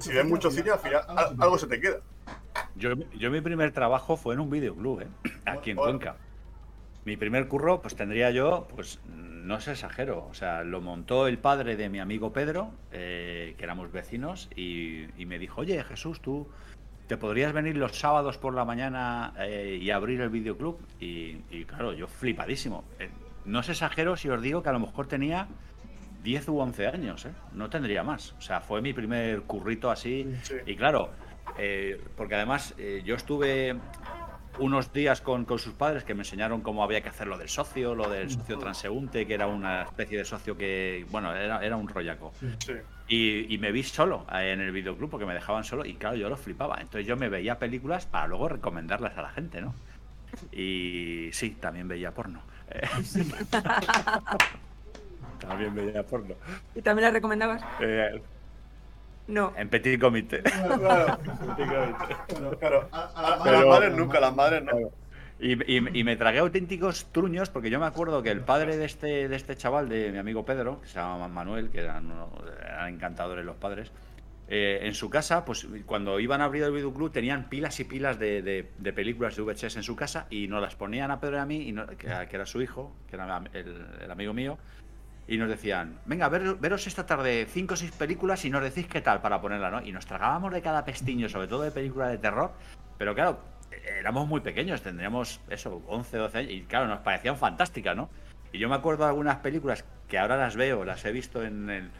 [0.00, 1.96] si ves mucho cine, al final al- algo se te queda.
[2.76, 5.08] Yo, yo mi primer trabajo fue en un videoclub, ¿eh?
[5.44, 5.76] aquí en.
[5.76, 6.16] Cuenca.
[7.04, 8.98] Mi primer curro, pues tendría yo, pues
[9.44, 13.64] no se exagero, o sea, lo montó el padre de mi amigo Pedro, eh, que
[13.64, 16.48] éramos vecinos, y, y me dijo, oye Jesús, tú
[17.06, 20.78] te podrías venir los sábados por la mañana eh, y abrir el videoclub.
[20.98, 22.84] Y, y claro, yo flipadísimo.
[22.98, 23.10] Eh,
[23.44, 25.46] no se exagero si os digo que a lo mejor tenía
[26.22, 27.32] 10 u 11 años, ¿eh?
[27.52, 28.32] no tendría más.
[28.38, 30.26] O sea, fue mi primer currito así.
[30.42, 30.54] Sí.
[30.64, 31.10] Y claro,
[32.16, 33.76] porque además yo estuve
[34.58, 37.48] unos días con, con sus padres que me enseñaron cómo había que hacer lo del
[37.48, 41.76] socio, lo del socio transeúnte, que era una especie de socio que, bueno, era, era
[41.76, 42.32] un rollaco.
[42.58, 42.72] Sí.
[43.08, 46.16] Y, y me vi solo eh, en el videoclub porque me dejaban solo y claro,
[46.16, 46.76] yo lo flipaba.
[46.80, 49.74] Entonces yo me veía películas para luego recomendarlas a la gente, ¿no?
[50.52, 52.42] Y sí, también veía porno.
[55.38, 56.34] También veía porno.
[56.74, 57.62] ¿Y también la recomendabas?
[57.80, 58.20] Eh,
[59.26, 59.52] No.
[59.56, 60.42] en petit comité.
[60.42, 61.18] Claro,
[62.60, 62.88] claro.
[62.92, 64.72] A, a las Pero- madres nunca, a las madres no.
[65.40, 68.84] Y, y- y me tragué auténticos truños porque yo me acuerdo que el padre de
[68.84, 72.12] este, de este chaval, de mi amigo Pedro, que se llama Manuel, que eran,
[72.88, 73.90] encantadores los padres,
[74.46, 78.18] eh, en su casa, pues cuando iban a abrir el videoclub tenían pilas y pilas
[78.18, 81.36] de, de- de películas de VHS en su casa y nos las ponían a Pedro
[81.38, 84.32] y a mí, y no- que, que era su hijo, que era el, el amigo
[84.34, 84.56] mío,
[85.26, 88.86] y nos decían, venga, ver- veros esta tarde cinco o seis películas y nos decís
[88.86, 89.82] qué tal para ponerla, ¿no?
[89.82, 92.52] Y nos tragábamos de cada pestiño, sobre todo de películas de terror,
[92.98, 93.38] pero claro,
[93.98, 98.10] éramos muy pequeños, tendríamos eso, 11, 12 años, y claro, nos parecían fantásticas, ¿no?
[98.52, 101.70] Y yo me acuerdo de algunas películas que ahora las veo, las he visto en,
[101.70, 101.90] el-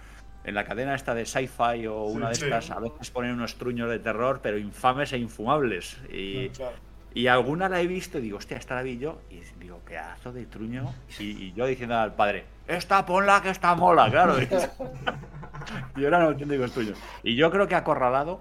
[0.45, 2.45] en la cadena esta de sci-fi o una de sí.
[2.45, 5.97] estas, a veces ponen unos truños de terror, pero infames e infumables.
[6.13, 6.77] Y, Claro.
[7.15, 9.21] Y alguna la he visto y digo, hostia, esta la vi yo.
[9.31, 10.93] Y digo, qué azo de truño.
[11.19, 14.35] Y, y yo diciendo al padre, esta ponla que está mola, claro.
[15.97, 16.99] y ahora no auténticos truños.
[17.23, 18.41] Y yo creo que Acorralado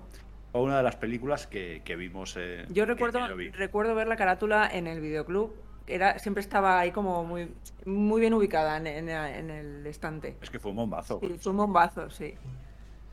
[0.52, 2.36] fue una de las películas que, que vimos.
[2.38, 3.50] eh, Yo recuerdo, que yo vi.
[3.52, 5.54] recuerdo ver la carátula en el videoclub.
[5.86, 7.52] Era, siempre estaba ahí como muy,
[7.86, 10.38] muy bien ubicada en, en- en el estante.
[10.42, 11.20] Es que fue un bombazo.
[11.22, 12.36] Sí, fue un bombazo, sí.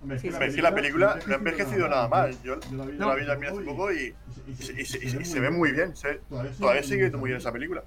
[0.09, 0.23] Es
[0.55, 2.31] que la película no ha envejecido nada mal.
[2.43, 3.27] Yo, yo la vi No.
[3.27, 4.15] también hace poco y,
[4.49, 5.95] y se, y se- y se ve muy bien.
[5.95, 6.21] se-
[6.59, 7.85] todavía sigue muy bien esa película.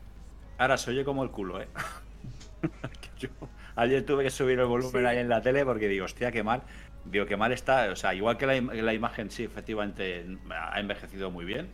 [0.59, 1.67] Ahora se oye como el culo, ¿eh?
[3.19, 3.29] Yo
[3.75, 5.07] ayer tuve que subir el volumen Sí.
[5.07, 6.61] ahí en la tele porque digo, hostia, qué mal.
[7.05, 7.89] Digo, qué mal está.
[7.91, 11.69] O sea, igual que la imagen, sí, efectivamente ha envejecido muy bien.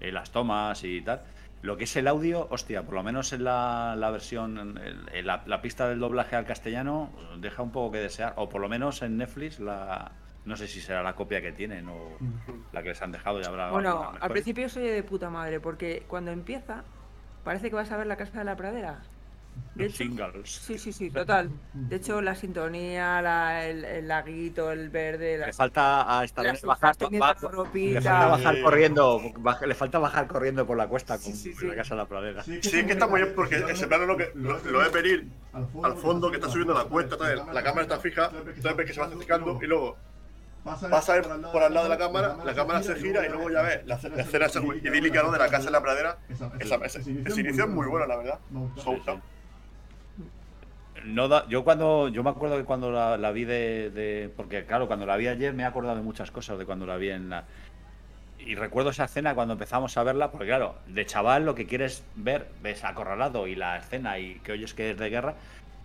[0.00, 1.22] eh, las tomas y tal.
[1.62, 4.58] Lo que es el audio, hostia, por lo menos en la, la versión,
[5.12, 8.34] en- la, la pista del doblaje al castellano, deja un poco que desear.
[8.36, 10.10] O por lo menos en Netflix, la,
[10.44, 12.16] no sé si será la copia que tienen o
[12.72, 13.70] la que les han dejado y habrá.
[13.70, 16.82] Bueno, al principio soy de puta madre, porque cuando empieza,
[17.44, 19.00] parece que vas a ver la casa de la pradera.
[19.74, 20.50] De Los hecho- singles.
[20.50, 21.50] Sí, sí, sí, total.
[21.72, 26.42] De hecho, la sintonía, la- el, el laguito, el verde, Le las, falta a esta
[26.42, 28.62] las bajar, la Le falta bajar Sí.
[28.62, 32.06] corriendo, baja- le falta bajar corriendo por la cuesta con Sí, la casa de la
[32.06, 32.42] pradera.
[32.42, 35.26] Sí, es que está muy bien porque ese plano lo, que, lo, lo ves venir
[35.54, 39.00] al fondo que está subiendo la cuesta, la cámara está fija, entonces ves que se
[39.00, 39.96] va acercando y luego
[40.64, 43.62] pasa él por al lado de la cámara, la cámara se gira y luego ya
[43.62, 44.46] ves la, la escena
[44.82, 45.32] idílica ¿no?
[45.32, 46.18] de la casa en la pradera.
[46.28, 47.10] Esa, ese
[47.40, 48.38] inicio es muy bueno, la verdad.
[51.04, 54.64] No da- yo cuando yo me acuerdo que cuando la, la vi de, de- porque
[54.64, 57.10] claro cuando la vi ayer me he acordado de muchas cosas de cuando la vi
[57.10, 57.44] en la
[58.38, 62.04] y recuerdo esa escena cuando empezamos a verla porque claro de chaval lo que quieres
[62.16, 65.34] ver ves acorralado y la escena y que oyes que es de guerra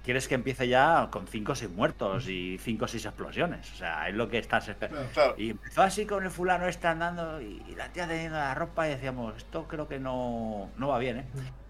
[0.04, 3.76] quieres que empiece ya con cinco o seis muertos y cinco o seis explosiones o
[3.76, 5.36] sea es lo que estás esperando Claro.
[5.38, 8.88] Y empezó así con el fulano este andando y, y la tía teniendo la ropa
[8.88, 11.26] y decíamos, esto creo que no, no va bien, ¿eh?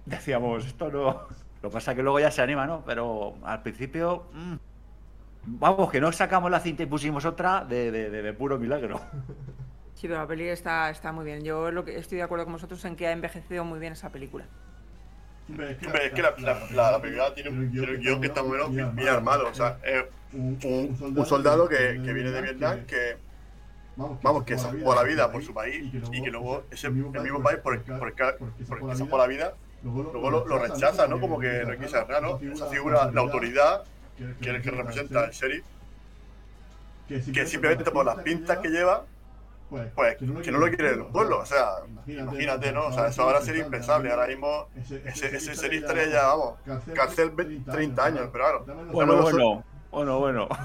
[0.05, 1.27] Decíamos, esto no...
[1.67, 2.81] Lo que pasa es que luego ya se anima, ¿no?
[2.85, 4.27] Pero al principio...
[4.33, 4.53] mm,
[5.47, 9.01] vamos, que no sacamos la cinta y pusimos otra de, de- de- de puro milagro.
[9.95, 11.43] Sí, pero la peli está, está muy bien.
[11.43, 14.09] Yo lo que estoy de acuerdo con vosotros en que ha envejecido muy bien esa
[14.11, 14.45] película.
[15.49, 18.95] Hombre, es que la, la, la, la película tiene un, guion que está muy bien,
[18.95, 19.49] bien armado.
[19.49, 20.57] O sea, es un,
[21.17, 23.17] un soldado que, que viene de Vietnam que,
[23.95, 27.41] vamos, que se jugó la vida por su país y que luego ese, el mismo
[27.41, 28.13] país por el, por por el
[28.87, 31.19] que se jugó la vida, luego lo, lo rechaza, ¿no?
[31.19, 32.39] Como que no quiere ser ¿no?
[32.51, 33.83] Esa figura, la autoridad
[34.41, 35.65] que, que representa el sheriff,
[37.07, 39.05] que simplemente por las pintas que lleva,
[39.69, 41.39] pues que no lo quiere el pueblo.
[41.39, 41.69] O sea,
[42.05, 42.87] imagínate, ¿no?
[42.87, 44.11] O sea, eso ahora sería impensable.
[44.11, 44.67] Ahora mismo
[45.05, 46.55] ese, ese sheriff estaría, vamos,
[46.93, 48.87] cárcel 20, 30 años, pero claro.
[48.91, 50.47] Bueno, Bueno, bueno.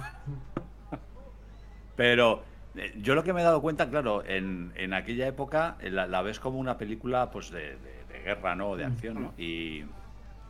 [1.96, 2.42] Pero
[2.75, 6.07] eh, yo lo que me he dado cuenta, claro, en, en aquella época eh, la,
[6.07, 8.77] la ves como una película pues de, de- de guerra, ¿no?
[8.77, 9.35] De acción, ¿no?
[9.39, 9.85] Y,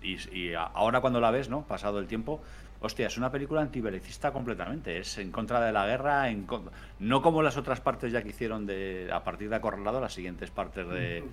[0.03, 1.67] y, ahora cuando la ves, ¿no?
[1.67, 2.43] Pasado el tiempo,
[2.81, 4.99] hostia, es una película antibelicista completamente.
[4.99, 6.47] Es en contra de la guerra, en
[6.99, 10.51] no como las otras partes ya que hicieron de, a partir de Acorralado, las siguientes
[10.51, 11.25] partes de,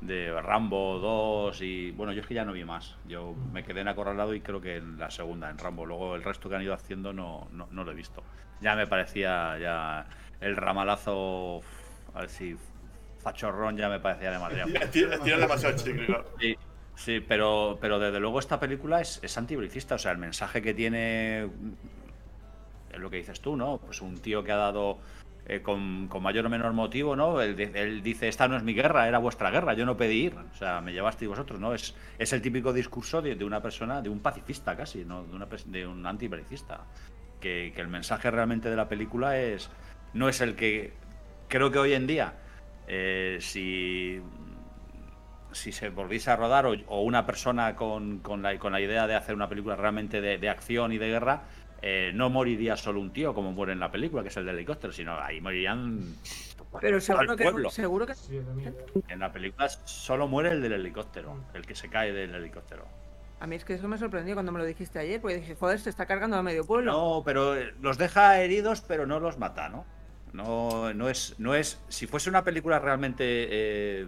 [0.00, 2.96] de Rambo 2 y bueno, yo es que ya no vi más.
[3.06, 5.86] Yo me quedé en Acorralado y creo que en la segunda, en Rambo.
[5.86, 8.22] Luego el resto que han ido haciendo no, no, no lo he visto.
[8.60, 10.06] Ya me parecía ya
[10.40, 11.60] el ramalazo,
[12.14, 12.56] a ver si
[13.32, 14.70] fachorrón ya me parecía demasiado.
[14.92, 16.24] Tiene tiene demasiado chicle, claro.
[16.40, 16.56] Sí,
[16.96, 19.96] sí, pero, pero desde luego esta película es, es antibelicista.
[19.96, 21.44] O sea, el mensaje que tiene
[22.92, 23.78] es lo que dices tú, ¿no?
[23.78, 24.98] Pues un tío que ha dado
[25.46, 27.40] eh, con, con mayor o menor motivo, ¿no?
[27.40, 30.24] Él, di- él dice, esta no es mi guerra, era vuestra guerra, yo no pedí
[30.26, 30.34] ir.
[30.34, 31.74] O sea, me llevasteis vosotros, ¿no?
[31.74, 35.24] Es, es el típico discurso de, de una persona, de un pacifista casi, ¿no?
[35.24, 36.80] De, una, de un antibelicista.
[37.40, 39.70] Que, que el mensaje realmente de la película es
[40.12, 40.92] no es el que
[41.46, 42.32] creo que hoy en día,
[42.88, 44.20] eh, si
[45.52, 49.06] si se volviese a rodar o, o una persona con, con la, con la idea
[49.06, 51.48] de hacer una película realmente de, de acción y de guerra,
[51.82, 54.56] eh, no moriría solo un tío como muere en la película, que es el del
[54.56, 56.20] helicóptero, sino ahí morirían
[56.80, 57.70] Pero seguro el que, pueblo.
[57.70, 58.14] seguro que.
[59.08, 62.86] En la película solo muere el del helicóptero, el que se cae del helicóptero.
[63.40, 65.78] a mí es que eso me sorprendió cuando me lo dijiste ayer, porque dije, joder,
[65.80, 66.92] se está cargando a medio pueblo.
[66.92, 69.86] No, pero eh, los deja heridos, pero no los mata, ¿no?
[70.32, 71.80] No, no es, no es.
[71.88, 74.06] Si fuese una película realmente eh,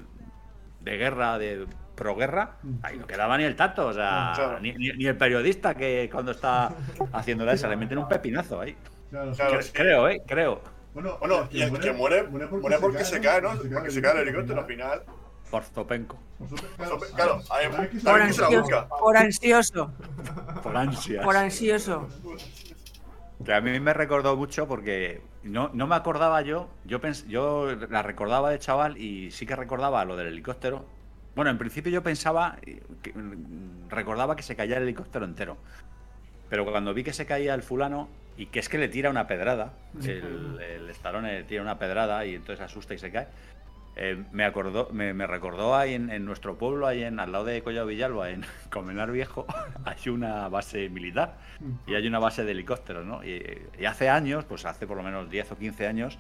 [0.81, 4.61] de guerra, de proguerra, ahí no quedaba ni el tato, o sea, Claro.
[4.61, 6.73] ni, ni- ni el periodista que cuando está
[7.13, 8.77] haciéndola esa le meten un pepinazo ahí.
[9.11, 9.73] Claro, Claro, Cre- sí.
[9.73, 10.23] Creo, ¿eh?
[10.27, 10.61] Creo.
[10.95, 13.51] Bueno, Bueno, y el que muere, muere porque se cae, ¿no?
[13.73, 15.03] Porque se cae el helicóptero al final.
[15.51, 16.19] Por Zopenco.
[17.17, 19.93] Claro, ahí ¿sabes qué también por, ansioso, por ansioso,
[20.63, 21.25] Por ansias.
[21.25, 22.09] por ansioso.
[23.45, 27.75] Que a mí me recordó mucho porque no, no me acordaba yo, yo, pens- yo
[27.89, 30.85] la recordaba de chaval y sí que recordaba lo del helicóptero.
[31.35, 35.57] Bueno, en principio yo pensaba, eh, que, mm, recordaba que se caía el helicóptero entero.
[36.49, 39.27] Pero cuando vi que se caía el fulano y que es que le tira una
[39.27, 39.73] pedrada,
[40.05, 43.29] el, el Stallone le tira una pedrada y entonces asusta y se cae,
[44.03, 47.87] eh, me acordó, me, recordó ahí en, nuestro pueblo, ahí en, al lado de Collado
[47.87, 49.47] Villalba, en Comenar Viejo,
[49.85, 51.37] hay una base militar
[51.87, 53.23] y hay una base de helicópteros, ¿no?
[53.23, 53.43] Y,
[53.87, 56.19] hace años, pues hace por lo menos 10 o 15 años,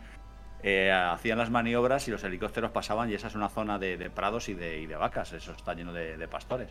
[0.63, 4.51] eh, hacían las maniobras y los helicópteros pasaban y esa es una zona de, prados
[4.51, 6.69] y de, y de vacas, eso está lleno de, de pastores.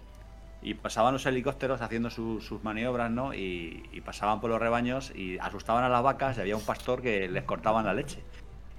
[0.61, 3.33] Y pasaban los helicópteros haciendo su- sus maniobras, ¿no?
[3.33, 7.01] Y, y pasaban por los rebaños y asustaban a las vacas y había un pastor
[7.01, 8.21] que les cortaban la leche.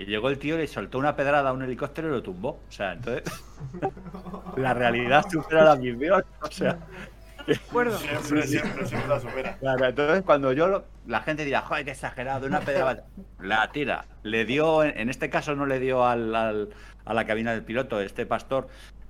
[0.01, 2.59] Y llegó el tío y le soltó una pedrada a un helicóptero y lo tumbó.
[2.67, 3.23] O sea, entonces.
[4.57, 6.25] la realidad supera la ficción.
[6.43, 6.79] O sea.
[7.47, 7.99] ¿De acuerdo?
[7.99, 9.57] Siempre, siempre, siempre la supera.
[9.59, 13.05] Claro, entonces cuando yo lo- la gente dirá, joder, qué exagerado, una pedrada.
[13.41, 14.07] La tira.
[14.23, 16.71] Le dio, en en este caso no le dio al, al-
[17.05, 18.69] a la cabina del piloto, este pastor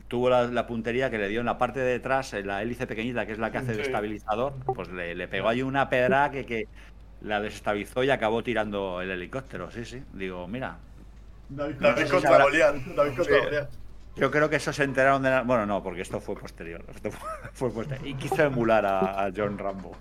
[0.08, 2.88] tuvo la, la puntería que le dio en la parte de detrás, en la hélice
[2.88, 3.80] pequeñita, que es la que hace de Sí.
[3.82, 6.66] estabilizador, pues le, le pegó ahí una pedra que, que
[7.22, 9.70] la desestabilizó y acabó tirando el helicóptero.
[9.70, 10.02] Sí, sí.
[10.12, 10.78] Digo, mira,
[11.48, 12.74] David, David Sí, contra ahora- Goliat.
[12.74, 13.44] David contra Sí.
[13.44, 13.70] Goliat.
[14.16, 15.42] yo creo que eso se enteraron de la...
[15.42, 16.84] Bueno, no, porque esto fue posterior.
[16.94, 17.10] Esto
[17.52, 18.06] fue, posterior.
[18.06, 19.92] Y quiso emular a, a John Rambo,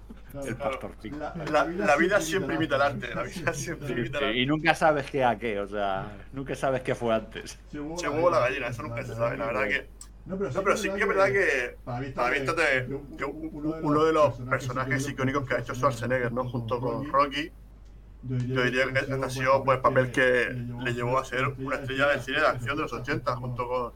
[0.46, 1.18] el pastor Pico.
[1.18, 3.14] La, la vida siempre imita el arte.
[3.16, 4.38] La vida siempre imita el arte.
[4.38, 7.60] Y nunca sabes qué a qué, o sea, nunca sabes qué fue antes.
[7.72, 9.38] Se huevo la gallina, eso nunca se sabe.
[9.38, 9.88] La verdad que.
[10.26, 11.78] No, pero No, pero sí que es verdad que.
[11.84, 12.00] Para
[12.32, 16.48] mí te- que uno de los personajes icónicos que ha hecho Schwarzenegger, ¿no?
[16.50, 17.52] Junto con Rocky.
[18.24, 20.50] Yo diría que este ha sido pues, el papel que
[20.84, 23.94] le llevó a ser una estrella del cine de acción de los 80, junto con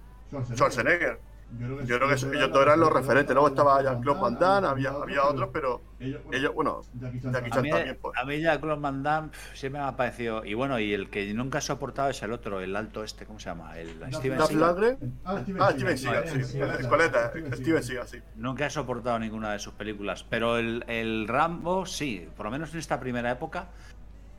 [0.55, 1.19] Schwarzenegger.
[1.59, 3.33] Yo creo que ellos dos eran los referentes.
[3.33, 7.69] Luego estaba Jean-Claude Van Damme, había, había otros, pero ellos, bueno, Jackie A Chan mí,
[7.69, 7.97] también.
[8.01, 8.17] Pues.
[8.17, 10.43] a mí ya Claude Van Damme siempre me ha parecido.
[10.45, 13.39] Y bueno, y el que nunca he soportado es el otro, el alto este, ¿cómo
[13.39, 13.77] se llama?
[13.77, 14.97] El Steven Seagal.
[15.25, 16.43] Ah, Ah, Steven Seagal, sí.
[16.43, 18.17] Steven Seagal, sí.
[18.35, 20.23] Nunca he soportado ninguna de sus películas.
[20.29, 23.67] Pero el, el Rambo, sí, por lo menos en esta primera época.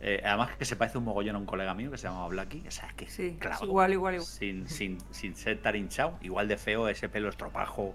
[0.07, 2.65] Eh, además que se parece un mogollón a un colega mío que se llamaba Blacky.
[2.69, 4.27] O sea, que Sí, claro, es igual, igual, igual.
[4.29, 6.19] Sin, sin, sin ser tan hinchado.
[6.21, 7.95] Igual de feo, ese pelo estropajo.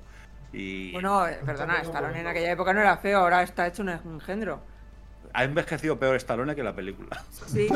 [0.52, 3.90] Y Bueno, eh, perdona, Stallone en aquella época no era feo, ahora está hecho un
[3.90, 4.60] engendro.
[5.34, 7.24] ha envejecido peor Stallone que la película.
[7.48, 7.68] Sí,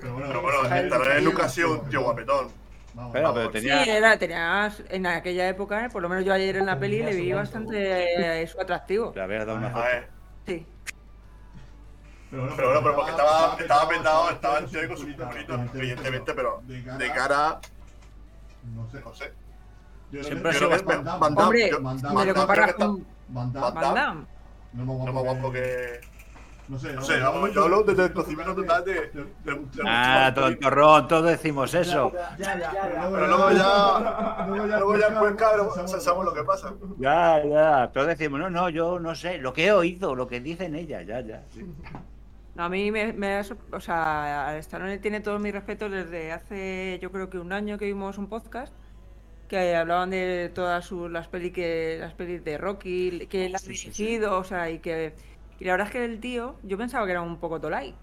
[0.00, 2.48] Pero bueno, Pero bueno, Stallone nunca ha sido un tío guapetón.
[2.94, 3.48] vamos, Pero, vamos.
[3.52, 3.84] pero sí, tenía.
[3.96, 7.14] era, tenías en aquella época, eh, por lo menos yo ayer en la peli le
[7.14, 9.12] vi bastante eh, su atractivo.
[9.14, 9.84] Le había dado una A foto.
[9.84, 10.08] ver,
[10.46, 10.66] Sí.
[12.36, 15.54] Pero bueno, Pero bueno, pero porque estaba, estaba pendado, estaba en serio con su culito,
[15.74, 17.60] evidentemente, pero de cara,
[18.74, 19.00] No sé.
[19.00, 19.32] no sé.
[20.12, 21.02] Yo Siempre creo que Damme.
[21.18, 24.26] Van Damme, Hombre, me Van lo Damme comparas con Van Damme.
[24.74, 26.00] No más guapo, que.
[26.68, 29.28] No sé, No sé, vamos, yo hablo desde el conocimiento total de.
[29.86, 32.12] Ah, tontorrón, todos decimos eso.
[32.38, 32.70] Ya, ya.
[33.10, 34.46] Pero luego ya.
[34.46, 36.74] Luego ya, pues, cabrón, sabemos lo que pasa.
[36.98, 37.90] Ya, ya.
[37.94, 39.38] Todos decimos, no, no, yo no sé.
[39.38, 41.42] Lo que he oído, lo que dicen ellas, ya, ya.
[42.56, 43.40] No, a mí me, me
[43.72, 47.84] o sea, Stallone tiene todos mis respetos desde hace, yo creo que un año que
[47.84, 48.74] vimos un podcast
[49.48, 53.58] que hablaban de todas sus, las pelis que las pelis de Rocky que él ha
[53.58, 54.04] Sí, sí, sí.
[54.04, 55.16] dirigido, o sea, y que
[55.58, 57.94] y la verdad es que el tío, yo pensaba que era un poco tolai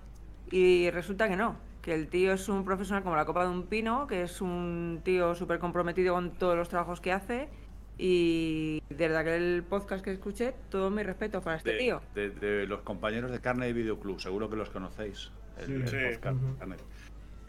[0.52, 3.68] y resulta que no, que el tío es un profesional como la copa de un
[3.68, 7.50] pino, que es un tío súper comprometido con todos los trabajos que hace
[7.98, 12.02] y desde aquel podcast que escuché, todo mi respeto para este De, tío.
[12.16, 15.32] de- de los compañeros de Carne y Videoclub, seguro que los conocéis.
[15.60, 15.74] El, Sí.
[15.74, 16.16] el Sí.
[16.16, 16.58] podcast Ujú.
[16.58, 16.76] Carne.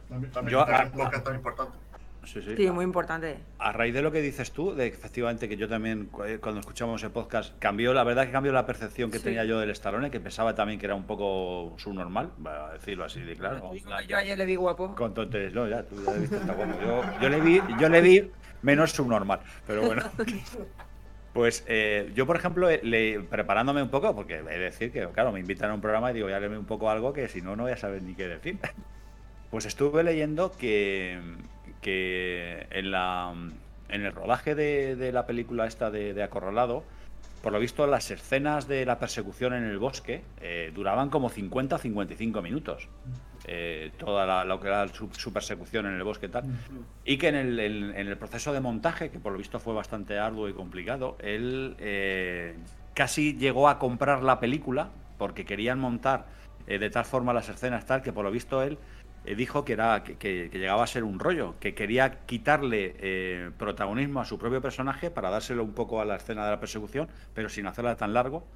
[0.08, 1.78] También, También Yo- también ah, un podcast tan importante.
[2.24, 2.54] Sí, sí.
[2.56, 3.36] Sí, muy importante.
[3.58, 7.02] A raíz de lo que dices tú, de efectivamente que yo también eh, cuando escuchamos
[7.02, 9.24] el podcast cambió, la verdad que cambió la percepción que Sí.
[9.24, 13.04] tenía yo del Stallone, que pensaba también que era un poco subnormal, va a decirlo
[13.04, 13.70] así de claro.
[14.08, 14.94] Yo ayer le vi guapo.
[14.94, 16.72] Con tonterías, no, ya, tú ya le viste, está guapo.
[16.82, 18.30] Yo, yo le vi, yo le vi
[18.64, 20.02] menos subnormal, pero bueno.
[21.32, 25.04] Pues eh, yo, por ejemplo, eh, le- preparándome un poco, porque he de decir que,
[25.08, 27.42] claro, me invitan a un programa y digo, ya léeme un poco algo que si
[27.42, 28.58] no, no voy a saber ni qué decir.
[29.50, 31.20] Pues estuve leyendo que,
[31.80, 33.32] que en, la,
[33.88, 36.84] en el rodaje de, de la película esta de, de Acorralado,
[37.42, 41.76] por lo visto las escenas de la persecución en el bosque eh, duraban como 50
[41.76, 42.88] o 55 minutos.
[43.46, 46.44] Eh, toda la, lo que era su, su persecución en el bosque y tal.
[47.04, 49.74] Y que en el, en- en el proceso de montaje, que por lo visto fue
[49.74, 52.54] bastante arduo y complicado, él eh,
[52.94, 56.26] casi llegó a comprar la película porque querían montar
[56.66, 58.78] eh, de tal forma las escenas tal que por lo visto él
[59.36, 63.50] dijo que era que, que- que llegaba a ser un rollo, que quería quitarle eh,
[63.58, 67.08] protagonismo a su propio personaje para dárselo un poco a la escena de la persecución,
[67.34, 68.46] pero sin hacerla tan largo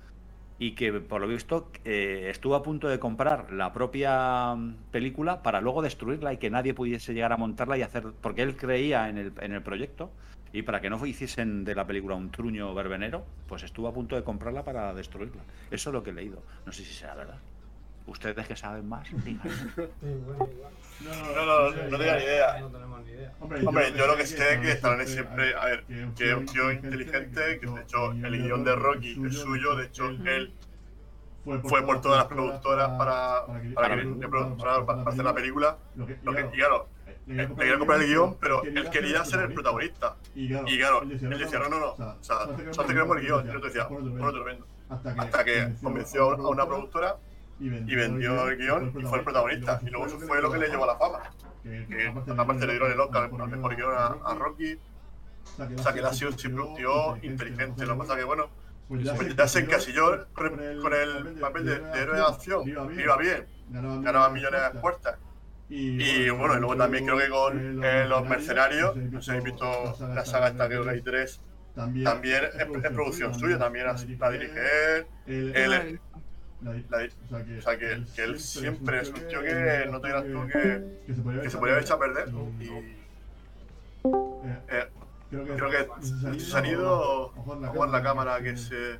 [0.59, 5.43] y que por lo visto eh, estuvo a punto de comprar la propia mm, película
[5.43, 9.09] para luego destruirla y que nadie pudiese llegar a montarla y hacer porque él creía
[9.09, 10.11] en el, en el proyecto.
[10.51, 14.17] Y para que no hiciesen de la película un truño verbenero pues estuvo a punto
[14.17, 15.43] de comprarla para destruirla.
[15.71, 16.43] Eso es lo que he leído.
[16.65, 17.39] No sé si será verdad
[18.09, 19.49] ustedes que saben más digan.
[19.49, 20.73] Sí, bueno, igual.
[21.01, 22.61] No, No, no, no tenía ni idea.
[22.61, 23.33] No tenemos ni idea.
[23.41, 25.85] Hombre, yo lo que sé es que Stallone siempre, a ver,
[26.17, 29.87] que es un tío inteligente, que de hecho el guion de Rocky es suyo, de
[29.87, 30.53] hecho él
[31.65, 35.77] fue por todas las productoras para, para, que- para- para- para hacer la película.
[35.97, 36.89] Lo que, y claro,
[37.27, 40.17] le quería comprar el guion, pero él quería ser el protagonista.
[40.35, 42.39] Y claro, él decía, no, no, no, o sea,
[42.73, 43.49] solo te queremos el guion.
[43.49, 44.67] Y yo te decía, bueno, tremendo.
[44.91, 47.17] Hasta que convenció a una productora
[47.61, 49.81] y vendió el guion y fue el protagonista.
[49.85, 51.19] Y luego eso fue lo que le llevó a la fama.
[51.63, 54.79] Que aparte le dieron el Oscar al mejor guion a, a Rocky.
[55.59, 57.85] O sea, que él ha sido siempre un tío inteligente.
[57.85, 58.49] Lo que pasa que, bueno,
[58.89, 59.03] pues
[59.37, 62.69] ya se encasilló con el, con el papel de, de héroe de acción.
[62.69, 65.19] Iba bien, ganaba millones de puertas.
[65.71, 69.97] Y bueno, y luego también creo que con eh, Los Mercenarios, no sé si visto
[70.15, 71.43] la saga esta, que hay tres,
[71.75, 74.61] también es, es producción suya, también la, la dirige
[75.27, 75.53] él.
[75.55, 76.01] él
[76.63, 80.47] la, o sea, que, que él siempre es un tío que no te dirás tú
[80.53, 82.29] que, que se podía haber echado a perder.
[82.61, 82.69] Y
[84.69, 84.89] eh,
[85.31, 88.95] creo que se han ido a jugar la cámara que se.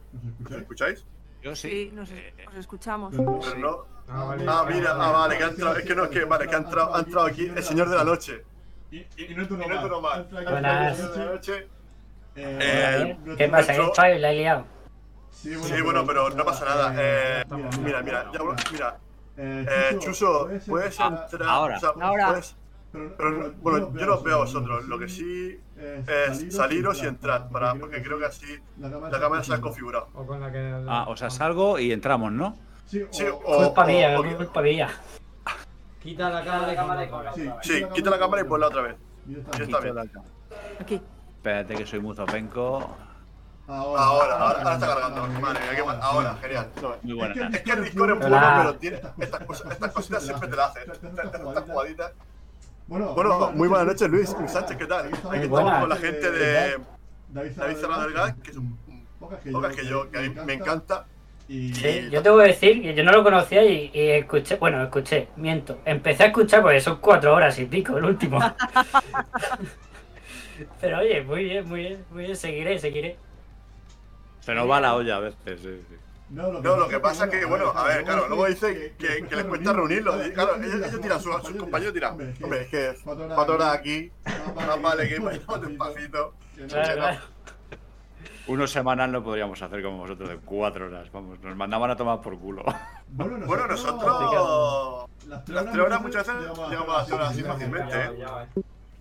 [0.45, 1.05] ¿Os escucháis?
[1.43, 3.15] yo sí Sí, nos, Eh, os escuchamos.
[3.17, 3.85] Pero no.
[4.09, 4.45] Ah, vale.
[4.49, 5.77] Ah, mira, ah, vale, que ha entrado.
[5.77, 7.97] Es que no, es que, vale, que ha entrado, ha entrado aquí el señor de
[7.97, 8.43] la noche.
[8.91, 10.29] Y, y no es tu normal.
[10.31, 10.99] Buenas.
[12.37, 13.75] Eh, ¿Qué pasa?
[13.75, 14.19] ¿Qué?
[14.19, 14.78] La he liado.
[15.43, 16.93] Sí, bueno, pero no pasa nada.
[16.97, 17.45] Eh,
[17.83, 18.41] mira, mira, ya,
[18.73, 18.97] mira.
[19.37, 21.43] Eh, Chuso, puedes entrar.
[21.49, 21.77] ahora.
[21.77, 22.27] o sea, Ahora.
[22.29, 22.57] puedes-
[23.17, 24.85] pero no- bueno, yo no os veo a vosotros.
[24.87, 25.61] Lo que sí
[26.09, 30.09] es saliros y entrar, para, porque creo que así la cámara se ha configurado.
[30.89, 32.57] Ah o sea salgo y entramos no
[32.87, 34.89] Sí, o, Culpa mía, o- culpa mía.
[36.03, 38.97] Quita la cámara y con la Sí, Sí, quita la cámara y ponla otra vez.
[39.27, 39.95] Ya Ya está bien.
[40.81, 41.01] Aquí.
[41.37, 42.97] espérate que soy muy zopenco
[43.69, 45.27] Ahora, ahora, ahora está cargando.
[45.41, 45.99] Madre mía, qué mal.
[46.01, 46.71] Ahora, genial.
[47.03, 50.49] Muy buena Es que el Discord es bueno, pero tiene estas, cosas, estas cositas siempre
[50.49, 50.91] te las hace.
[50.91, 52.13] Estas, jugaditas.
[52.87, 54.35] Bueno, Bueno, muy buenas noches, Luis.
[54.39, 55.07] Luis Sánchez, ¿qué tal?
[55.07, 56.79] Aquí estamos con la gente de
[57.29, 58.79] David Serrano del GAD, que es un
[59.21, 61.05] podcast que yo, que a mí me encanta.
[61.47, 64.57] Y Sí, yo te voy a decir que yo no lo conocía y, y escuché,
[64.57, 65.79] bueno, escuché, miento.
[65.85, 68.39] Empecé a escuchar porque son cuatro horas y pico el último.
[70.81, 73.17] Pero oye, muy bien, muy bien, muy bien, seguiré, seguiré.
[74.49, 75.97] Se nos va la olla a veces sí, sí.
[76.31, 79.45] No, lo que pasa es que, bueno, a ver, claro, luego dice que, que les
[79.45, 80.27] cuesta reunirlo.
[80.27, 82.13] Y, Claro, ellos, ellos tiran, sus, sus compañeros tiran.
[82.15, 84.11] Hombre, es que cuatro horas aquí,
[84.57, 86.33] más vale que vayamos despacito.
[88.47, 91.13] Uno semanal no podríamos hacer como vosotros de cuatro horas.
[91.13, 92.65] Vamos, nos mandaban a tomar por culo.
[93.09, 95.11] Bueno, Bueno, nosotros.
[95.27, 97.95] Las tres horas muchas veces llegamos a hacer horas así fácilmente.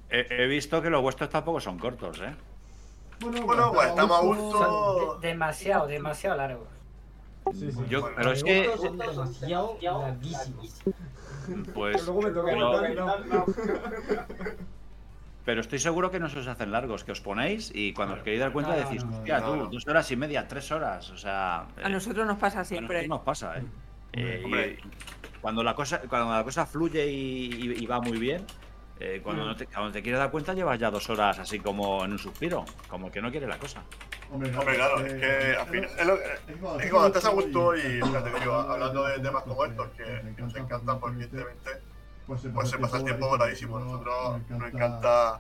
[0.09, 0.27] ¿eh?
[0.29, 2.35] he visto que los vuestros tampoco son cortos, ¿eh?
[3.19, 5.17] Bueno, pues estamos a gusto.
[5.21, 6.67] de- demasiado, demasiado largos.
[7.53, 7.79] Sí, sí.
[7.89, 10.81] Yo- Bueno, pero es que, Son demasiado larguísimos.
[11.73, 13.45] pues, Luego me toca pero, no.
[15.45, 18.19] pero estoy seguro que no se os hacen largos, que os ponéis y cuando os
[18.21, 19.65] queréis dar cuenta No, decís, hostia, no, tú, no.
[19.67, 21.61] dos horas y media, tres horas, o sea...
[21.61, 22.97] A eh, nosotros nos pasa a siempre.
[23.07, 23.63] nosotros nos pasa, ¿eh?
[24.13, 24.77] Eh, y- Hombre.
[25.41, 28.45] cuando la cosa cuando la cosa fluye y, y- y va muy bien,
[28.99, 32.03] eh, cuando, no te, cuando te quieres dar cuenta llevas ya dos horas así como
[32.03, 33.83] en un suspiro, como que no quiere la cosa.
[34.31, 35.83] Hombre, Hombre, claro, es que al fin.
[35.83, 39.65] Es, lo, es que cuando estás a gusto y, fíjate, digo, hablando de temas como
[39.65, 41.71] estos que, que nos encantan porque evidentemente
[42.25, 43.79] Pues pues se pasa el tiempo voladísimo.
[43.79, 45.39] Nosotros nos encanta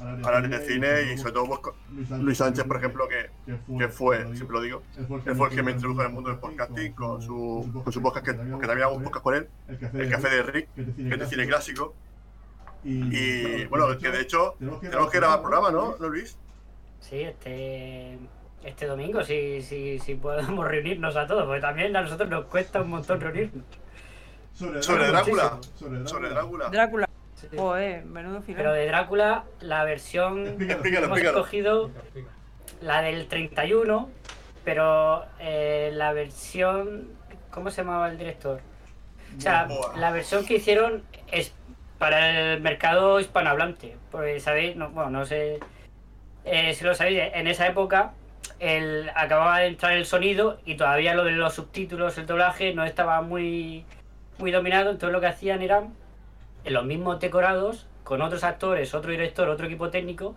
[0.00, 3.30] hablar de cine y sobre todo pues, Luis Sánchez, por ejemplo, que,
[3.76, 6.38] que fue, siempre lo digo, él fue el que me introdujo en el mundo del
[6.38, 10.08] podcasting con su, con su podcast, que, porque también hago un podcast con él, el
[10.08, 10.82] Café de Rick, que
[11.14, 11.94] es de cine clásico.
[12.88, 16.36] Y bueno, que de hecho tenemos que grabar programa, ¿no, ¿No Luis?
[17.00, 18.18] Sí, este
[18.64, 22.80] este domingo, si, si, si podemos reunirnos a todos, porque también a nosotros nos cuesta
[22.80, 23.64] un montón reunirnos.
[24.54, 25.58] Sobre Drácula.
[25.78, 26.68] Sobre Sobre Drácula.
[26.68, 27.08] Drácula.
[27.36, 27.46] Sí.
[27.56, 28.56] Joder, menudo final.
[28.62, 31.38] Pero de Drácula, la versión Explícalo, explícalo, hemos explícalo.
[31.38, 31.90] escogido
[32.80, 34.10] la del 31,
[34.64, 37.08] pero eh, la versión.
[37.50, 38.60] ¿Cómo se llamaba el director?
[39.36, 41.52] O sea, la versión que hicieron es
[41.98, 43.96] para el mercado hispanohablante.
[44.10, 45.58] Porque sabéis, no, bueno, no sé
[46.44, 48.12] eh, si lo sabéis, en esa época
[48.60, 52.84] el, acababa de entrar el sonido y todavía lo de los subtítulos, el doblaje, no
[52.84, 53.84] estaba muy,
[54.38, 54.90] muy dominado.
[54.90, 55.94] Entonces lo que hacían eran
[56.64, 60.34] en los mismos decorados, con otros actores, otro director, otro equipo técnico.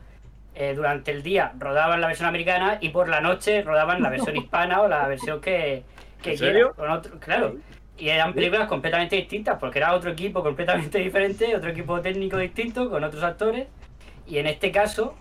[0.54, 4.36] eh, durante el día rodaban la versión americana y por la noche rodaban la versión
[4.42, 5.84] hispana o la versión que,
[6.22, 6.74] que ¿En serio?
[6.76, 7.56] con otro- claro.
[8.02, 12.90] Y eran películas completamente distintas, porque era otro equipo completamente diferente, otro equipo técnico distinto,
[12.90, 13.68] con otros actores.
[14.26, 15.14] Y en este caso,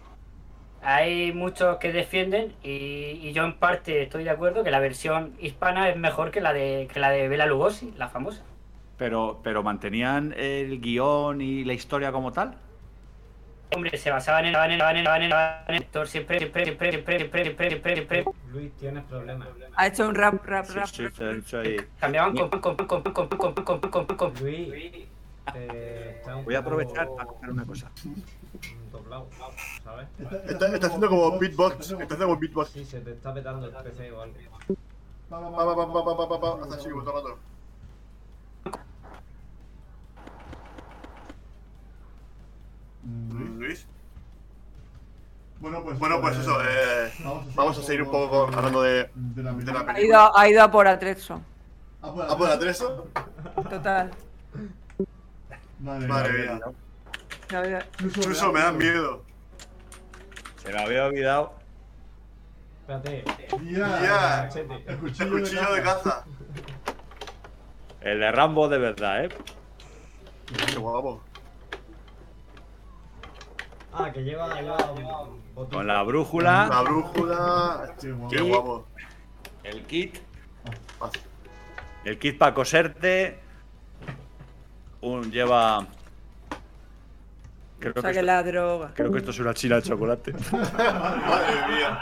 [0.80, 5.34] hay muchos que defienden, y, y yo en parte estoy de acuerdo, que la versión
[5.40, 8.42] hispana es mejor que la de, que la de Bela Lugosi, la famosa.
[8.96, 12.54] Pero, pero mantenían el guion y la historia como tal.
[13.72, 15.32] Hombre, se basaban en, en, en, en, en, en, en el
[15.82, 19.48] actor siempre, siempre, siempre, siempre, siempre, siempre, siempre, siempre Luis, tienes problemas.
[19.76, 21.42] Ha hecho un rap, rap, Sí, rap.
[21.44, 21.76] sí, ahí.
[22.00, 25.06] cambiaban con, con, con, con, con, con, con, con, con, con- Luis,
[25.54, 27.90] eh, está un Voy a aprovechar para hacer una cosa.
[28.92, 29.28] doblado,
[29.84, 30.08] ¿sabes?
[30.48, 32.70] Está, está haciendo como beatbox, está haciendo como beatbox.
[32.70, 34.34] Sí, se te está petando el PC o algo.
[35.28, 37.36] Pa, pa, pa, pa, pa, pa, pa, pa, hasta así, todo el rato.
[37.36, 37.49] Mm,
[43.58, 43.86] Luis.
[45.60, 47.12] Bueno, pues, Bueno, pues eso, eh,
[47.54, 50.00] vamos a seguir un poco con- hablando de, de la de la Ha película.
[50.00, 51.40] ido, ha ido a por Atrezzo.
[52.00, 53.06] Pues, ¿Ah, por Atreso?
[53.68, 54.10] Total.
[55.80, 56.60] Madre, Madre mía.
[58.22, 59.22] Suso, me da miedo.
[60.62, 61.52] Se me había olvidado.
[62.88, 63.24] Espérate.
[63.70, 64.48] Ya, Ya.
[64.54, 66.24] El El cuchillo, cuchillo de caza.
[68.00, 69.28] El de Rambo de verdad, ¿eh?
[70.66, 71.22] Qué guapo.
[73.92, 75.78] Ah, que lleva, lleva un botón.
[75.78, 77.94] Con la La brújula, brújula.
[78.00, 78.28] Qué guapo.
[78.30, 78.86] Qué guapo.
[79.64, 80.18] el kit,
[82.04, 83.38] el kit para coserte.
[85.02, 85.86] Un lleva.
[87.78, 88.92] Creo que, Saque esto, la droga.
[88.94, 90.32] creo que esto es una china de chocolate.
[90.52, 91.98] Madre mía.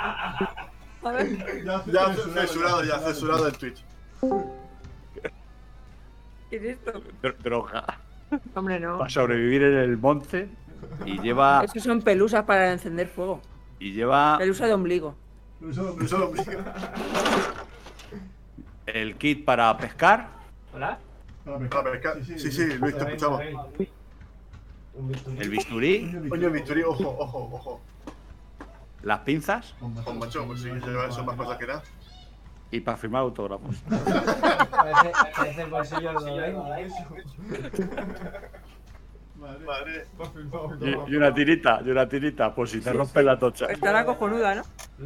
[1.05, 3.85] A ver, Ya, Ya censurado, ya censurado en Twitch.
[6.51, 7.01] ¿qué es esto?
[7.23, 7.85] Dro- Droga.
[8.55, 8.99] Hombre, no.
[8.99, 10.49] Para sobrevivir en el monte.
[11.05, 11.63] Y lleva.
[11.65, 13.41] Esos son pelusas para encender fuego.
[13.79, 15.15] Y lleva Pelusa de ombligo.
[15.71, 15.83] Eso
[16.19, 16.75] lo explica.
[18.87, 20.29] el kit para pescar.
[20.75, 20.99] Hola.
[21.45, 22.25] Para Para pescar.
[22.25, 23.43] Sí, sí, Luis, te escuchamos.
[24.95, 25.09] Un
[25.51, 26.11] bisturí.
[26.33, 26.83] El bisturí.
[26.83, 27.81] Ojo, ojo, ojo.
[29.03, 29.75] Las pinzas.
[29.79, 31.83] Con macho, pues sí, lleva eso más cosas que nada.
[32.71, 33.77] Y para firmar autógrafos.
[34.71, 36.91] Parece, parece el bolsillo de
[39.39, 40.07] Madre.
[40.81, 43.67] Y, y una tirita, y una tirita, por si te rompes la tocha.
[43.67, 44.63] Estará cojonuda, ¿no?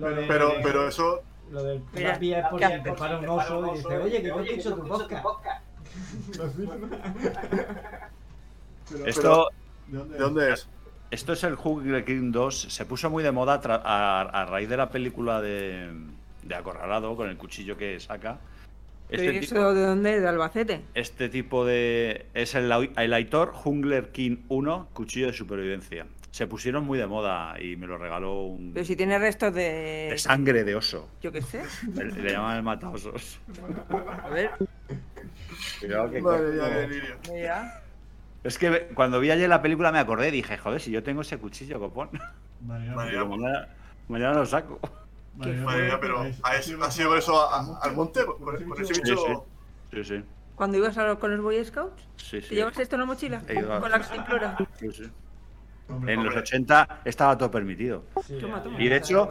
[0.09, 1.23] De- Pero, pero eso.
[1.51, 2.85] Lo del Mira, Rappi es por ¿qué si haces?
[2.85, 5.65] te para un oso y dice, oye, que yo escucho tu podcast.
[8.91, 9.49] Pero- Esto,
[9.89, 10.15] ¿De dónde?
[10.17, 10.69] ¿De dónde es?
[11.11, 12.61] esto es el Hunger King 2.
[12.71, 15.91] Se puso muy de moda tra- a, a raíz de la película de,
[16.43, 18.39] de Acorralado, con el cuchillo que saca.
[19.13, 20.21] Este, ¿Pero tipo, ¿Eso de dónde?
[20.21, 20.81] ¿De Albacete?
[20.95, 22.27] este tipo de.
[22.35, 26.07] Es el, el Aitor Hunger King 1, cuchillo de supervivencia.
[26.31, 30.09] se pusieron muy de moda y me lo regaló un Pero si tiene restos de.
[30.11, 31.09] de sangre de oso.
[31.21, 31.63] Yo qué sé.
[31.95, 33.39] Le, le llaman el mataosos.
[34.23, 34.51] A ver,
[35.81, 37.17] Cuidado que delirio.
[37.31, 37.83] mira.
[38.45, 41.21] Es que cuando vi ayer la película me acordé y dije, joder, si yo tengo
[41.21, 42.09] ese cuchillo, copón.
[42.61, 43.69] Digo, mañana,
[44.09, 44.81] mañana lo saco.
[45.35, 47.53] Madre mía, pero ¿habéis- ¿ha habéis ha sido por eso
[47.83, 48.25] al monte?
[48.25, 49.17] ¿Por, por ese Sí, bicho?
[49.91, 49.97] sí.
[49.97, 50.25] Sí, sí.
[50.55, 52.55] Cuando ibas a con los Boy Scouts, sí, ¿te sí.
[52.55, 53.43] llevas esto en la mochila?
[53.49, 54.57] He ido a- Con la cantimplora.
[54.79, 55.11] Sí, sí.
[55.89, 56.41] Hombre, En los Hombre.
[56.43, 58.05] 80 estaba todo permitido.
[58.27, 58.81] Sí, Toma, toma.
[58.81, 59.29] Y de hecho-.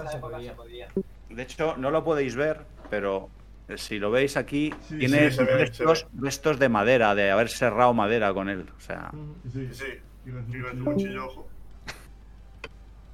[1.29, 3.29] De hecho, no lo podéis ver, pero
[3.69, 7.47] eh, si lo veis aquí, Sí, tiene sí, ve, restos, restos de madera, de haber
[7.49, 8.65] serrado madera con él.
[8.77, 9.11] O sea,
[9.51, 9.85] Sí, Sí.
[10.25, 10.45] Y con
[10.77, 11.47] su con cuchillo, ojo.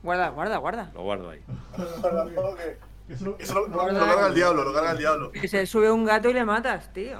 [0.03, 0.91] Guarda, guarda, guarda.
[0.93, 1.41] lo guardo ahí.
[3.09, 5.31] Eso, Eso lo, lo- lo carga el diablo, lo carga el diablo.
[5.31, 7.19] Que se sube un gato y le matas, tío.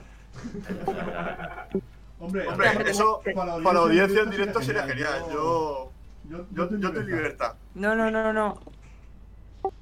[2.20, 5.24] Hombre, Hombre, eso para para la audiencia en directo sería genial.
[5.32, 5.92] Yo,
[6.30, 7.54] yo, yo, yo te libertad.
[7.76, 8.60] No, no, no, no.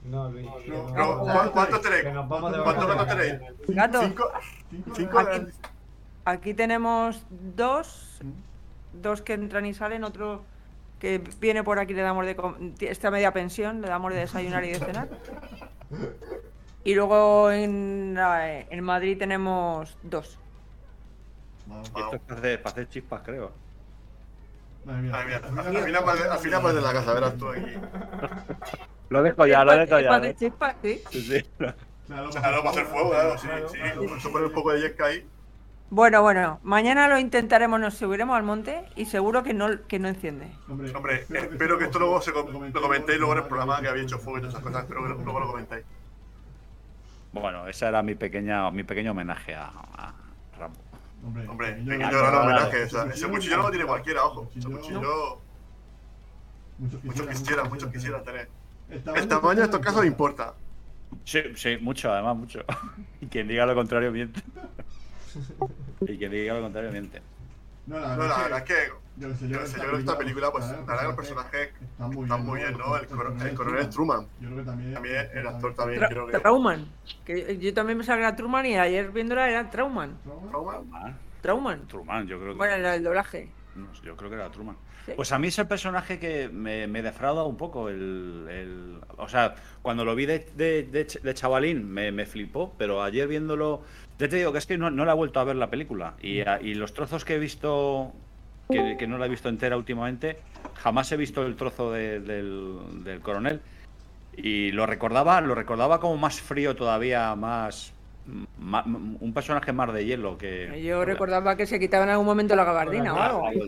[0.04, 0.46] No, Luis.
[0.46, 2.16] No, nos Pero, vamos de ¿cu- ¿Cuántos vacaciones, que tenéis?
[2.16, 3.40] nos vamos de ¿Cuántos gatos vacaciones.
[3.40, 3.76] tenéis?
[3.76, 4.02] Gato.
[4.02, 4.32] ¿Cinco?
[4.70, 4.96] Cinco.
[4.96, 5.20] ¿Cinco?
[5.20, 5.46] Aquí,
[6.26, 8.20] aquí tenemos dos.
[8.94, 10.44] Dos que entran y salen, otro
[11.00, 12.36] que viene por aquí, le damos de.
[12.36, 15.08] com- Esta media pensión, le damos de desayunar y de cenar.
[16.84, 20.38] Y luego en, la- en Madrid tenemos dos.
[21.68, 21.92] Vamos.
[21.96, 23.52] Y esto es para hacer, para hacer chispas, creo.
[24.86, 25.12] Madre mía.
[25.12, 27.62] Madre mía, al final al final vas de la casa, verás tú aquí.
[29.10, 30.10] Lo dejo ya, lo dejo ya.
[30.10, 30.30] para ¿eh?
[30.32, 31.02] hacer chispas, sí.
[31.12, 31.46] Sí, sí.
[31.58, 33.78] Claro, Claro, para hacer fuego, claro, sí, sí.
[34.18, 35.28] Eso poner un poco de yesca ahí.
[35.92, 40.08] Bueno, bueno, mañana lo intentaremos, nos subiremos al monte y seguro que no, que no
[40.08, 40.48] enciende.
[40.68, 43.88] Hombre, Hombre, espero que esto luego se com- lo comentéis luego en el programa que
[43.88, 44.84] había hecho fuego y todas esas cosas.
[44.84, 45.86] Espero que luego lo comentéis.
[47.32, 50.14] Bueno, ese era mi pequeña, mi pequeño homenaje a, a
[50.58, 50.80] Rambo.
[51.24, 52.84] Hombre, Hombre, pequeño gran- homenaje.
[52.84, 54.50] O sea, ese cuchillo no lo tiene cualquiera, ojo.
[54.56, 55.40] Ese Cuchillo-
[56.78, 58.50] Muchos quisieran, muchos quisieran tener.
[58.90, 60.54] El El tamaño en estos casos importa.
[61.24, 62.60] Sí, sí, mucho, además, mucho.
[63.22, 64.42] Y quien diga lo contrario miente.
[66.02, 67.22] Y quien diga lo contrario miente.
[67.88, 68.76] No, la No, la verdad es que
[69.18, 72.46] yo qué sé, yo, creo que esta película, pues, la verdad que los personajes están
[72.46, 72.98] muy bien, ¿no?
[72.98, 74.28] El, coro- el coronel Truman.
[74.42, 74.94] Yo creo que también.
[74.94, 76.40] También el actor también Tra- creo que.
[76.40, 76.88] Trauman.
[77.24, 80.18] Que yo también pensaba que era Truman y ayer viéndola era Trauman.
[80.52, 80.82] Truman.
[80.94, 81.88] Ah, Trauman.
[81.88, 82.58] Truman, yo creo que.
[82.58, 83.50] Bueno, era el doblaje.
[83.76, 84.76] no yo creo que era Truman.
[85.06, 85.12] Sí.
[85.16, 87.88] Pues a mí es el personaje que me, me defrauda un poco.
[87.90, 92.26] El, el- o sea, cuando lo vi de, de- de ch- de chavalín me, me
[92.26, 93.84] flipó, pero ayer viéndolo.
[94.20, 96.14] Ya te digo que es que no, no la he vuelto a ver la película.
[96.22, 98.12] Y, a- y los trozos que he visto,
[98.70, 100.38] que, que no la he visto entera últimamente,
[100.76, 103.62] jamás he visto el trozo de- del, del coronel.
[104.38, 107.94] Y lo recordaba, lo recordaba como más frío todavía, más.
[108.28, 110.82] un personaje más de hielo que.
[110.84, 113.66] Yo recordaba que se quitaba en algún momento la gabardina o Ah, algo.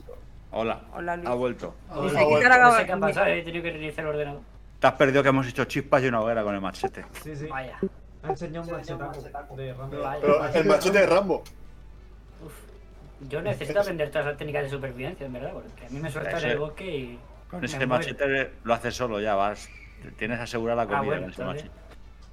[0.51, 0.81] Hola.
[0.95, 1.27] Hola, Luis.
[1.29, 1.75] Ha vuelto.
[2.05, 2.99] Y se quita la No sé qué ha gabardina.
[2.99, 4.41] pasado, he tenido que reiniciar el ordenador.
[4.79, 7.05] Te has perdido que hemos hecho chispas y una hoguera con el machete.
[7.23, 7.47] Sí, sí.
[7.47, 7.77] Vaya.
[8.23, 8.71] Ha enseñado un
[9.05, 10.01] machetaco de Rambo.
[10.01, 10.21] Vaya.
[10.21, 11.43] Pero el machete de Rambo.
[13.29, 16.43] Yo necesito aprender todas las técnicas de supervivencia, en verdad, porque a mí me sueltan
[16.43, 17.19] en el bosque y.
[17.49, 17.89] Con ese muero.
[17.89, 19.69] machete lo haces solo ya, vas.
[20.17, 21.71] Tienes asegurada la comida Ah, bueno, con ese entonces-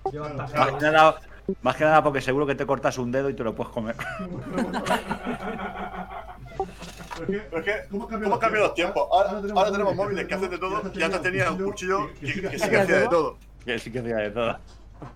[0.04, 0.42] machete.
[0.42, 1.20] Hasta- Más que, nada,
[1.62, 3.96] más que nada porque seguro que te cortas un dedo y te lo puedes comer.
[7.26, 9.08] Pero es que, ¿cómo ¿cómo han cambiado los tiempos?
[9.10, 12.58] Ahora, ahora tenemos móviles que hacen de todo y antes tenía un cuchillo que, que
[12.58, 13.38] sí que hacía de todo.
[13.64, 14.58] Que sí que hacía de todo.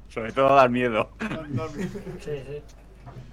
[0.08, 1.10] Sobre todo dar miedo.
[2.20, 2.62] Sí, sí.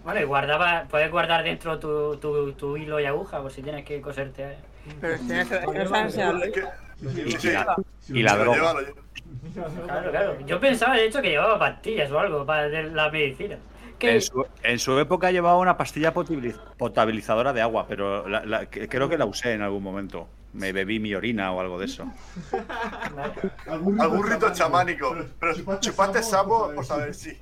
[0.03, 3.83] Bueno, y guardaba, puedes guardar dentro tu, tu, tu hilo y aguja, por si tienes
[3.85, 4.43] que coserte.
[4.43, 4.57] eh.
[5.01, 6.43] Pero si no se- no saben enseñarlo.
[6.43, 6.63] Es que,
[6.95, 7.51] Sí, Y, sí,
[8.23, 8.73] la, droga.
[9.85, 10.37] Claro, claro.
[10.45, 13.57] Yo pensaba, de hecho, que llevaba pastillas o algo para de la medicina.
[13.99, 18.65] En su, en su época llevaba una pastilla potabiliz- potabilizadora de agua, pero la- la-
[18.67, 20.27] que- creo que la usé en algún momento.
[20.55, 22.05] Me bebí mi orina o algo de eso.
[23.67, 25.15] Algún rito chamánico.
[25.39, 27.37] Pero chupaste sapo por saber si.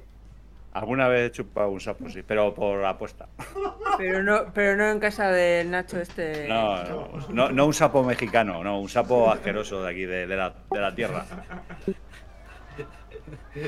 [0.74, 3.28] Alguna vez he chupado un sapo, sí, pero por apuesta.
[3.96, 6.48] Pero no, pero no en casa del Nacho este.
[6.50, 10.36] No, no, no, no un sapo mexicano, no, un sapo asqueroso de aquí, de, de
[10.36, 11.24] la, de la tierra.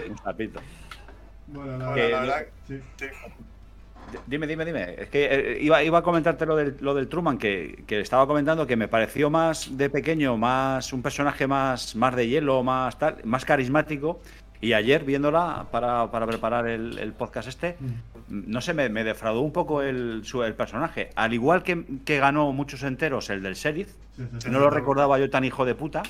[0.10, 0.60] Un sapito.
[1.46, 2.82] Bueno, la Que- la verdad, Sí.
[2.98, 3.06] sí.
[4.28, 4.96] Dime, dime, dime.
[4.98, 8.26] Es que eh, iba, iba a comentarte lo del, lo del Truman, que, que estaba
[8.28, 12.98] comentando que me pareció más de pequeño, más un personaje más, más de hielo, más
[12.98, 14.20] tal, más carismático.
[14.62, 17.76] Y ayer, viéndola para, para preparar el, el podcast este,
[18.30, 21.10] no sé, me, me defraudó un poco el, su- el personaje.
[21.16, 23.90] Al igual que, que ganó muchos enteros el del sheriff,
[24.40, 24.50] sí.
[24.50, 26.04] no lo recordaba yo tan hijo de puta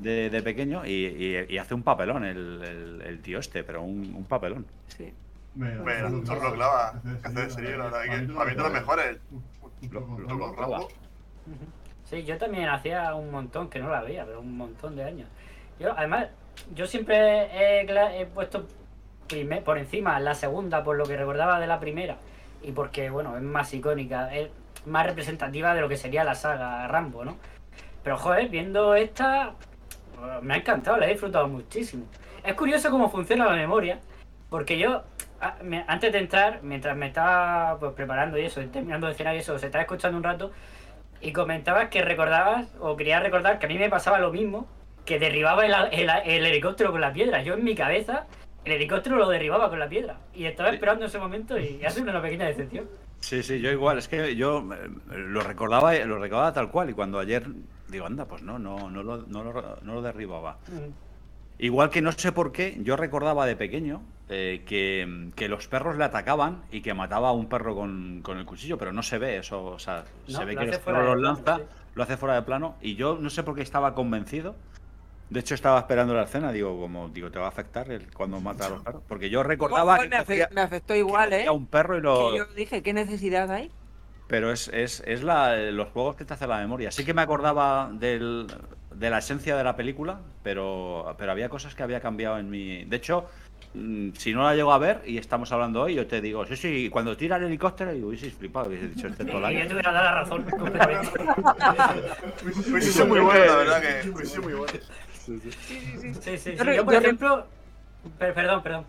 [0.00, 3.82] de, de pequeño, y, y- y hace un papelón el, el- el tío este, pero
[3.82, 4.66] un, un papelón.
[4.88, 5.12] Sí.
[5.56, 7.00] Bueno, Bueno, lo clava.
[7.02, 9.18] Que hace de serie, la verdad que para mí de los mejores.
[9.90, 10.88] Lo, Rambo.
[12.04, 15.28] Sí, yo también hacía un montón que no la veía, pero un montón de años.
[15.80, 16.28] Yo, además,
[16.74, 18.66] yo siempre he, puesto
[19.64, 22.16] por encima la segunda por lo que recordaba de la primera
[22.62, 24.50] y porque, bueno, es más icónica, es
[24.84, 27.36] más representativa de lo que sería la saga Rambo, ¿no?
[28.04, 29.54] Pero, joder, viendo esta,
[30.42, 32.04] me ha encantado, la he disfrutado muchísimo.
[32.44, 33.98] Es curioso cómo funciona la memoria,
[34.50, 35.02] porque yo,
[35.40, 39.34] a- me- antes de entrar, mientras me estaba pues, preparando y eso, terminando de cenar
[39.34, 40.52] y eso, se estaba escuchando un rato,
[41.20, 44.66] y comentabas que recordabas, o querías recordar que a mí me pasaba lo mismo,
[45.04, 47.42] que derribaba el, el- el helicóptero con la piedra.
[47.42, 48.26] Yo en mi cabeza,
[48.64, 50.18] el helicóptero lo derribaba con la piedra.
[50.34, 52.86] Y estaba esperando ese momento y ha sido una pequeña decepción.
[53.20, 56.92] Sí, sí, yo igual, es que yo eh, lo recordaba, lo recordaba tal cual y
[56.92, 57.44] cuando ayer
[57.88, 60.58] digo, anda, pues no, no, no lo, no lo, no lo derribaba.
[61.58, 65.96] Igual que no sé por qué, yo recordaba de pequeño eh, que, que los perros
[65.96, 69.18] le atacaban y que mataba a un perro con, con el cuchillo, pero no se
[69.18, 71.60] ve eso, o sea, No, se ve lo que los perros los lanza,
[71.94, 74.56] lo hace fuera de plano y yo no sé por qué estaba convencido.
[75.28, 78.40] De hecho, estaba esperando la escena, digo, como digo, te va a afectar el, cuando
[78.40, 81.50] mata a los perros, porque yo recordaba que me, afe- cogía- me afectó igual, ¿eh?
[81.50, 83.70] un perro y lo, Que yo dije, ¿qué necesidad hay?
[84.28, 86.90] pero es, es, es la, los juegos que te hace la memoria.
[86.92, 88.46] Sí que me acordaba del,
[88.98, 92.84] de la esencia de la película, pero, pero había cosas que había cambiado en mi.
[92.84, 93.28] De hecho,
[93.74, 96.56] mm, si no la llego a ver y estamos hablando hoy, yo te digo, sí,
[96.56, 99.60] sí, cuando tira el helicóptero, digo, hubieseis flipado, hubiese dicho este todo el Y yo
[99.60, 99.68] año.
[99.68, 101.20] te hubiera dado la razón completamente.
[102.80, 104.24] Sí, son muy buenos, la verdad que.
[104.26, 104.90] Sí, muy buenos.
[105.12, 105.40] Sí,
[106.20, 106.54] sí, sí.
[106.56, 107.46] Re- Yo, por ejemplo.
[108.18, 108.84] per- Perdón, perdón.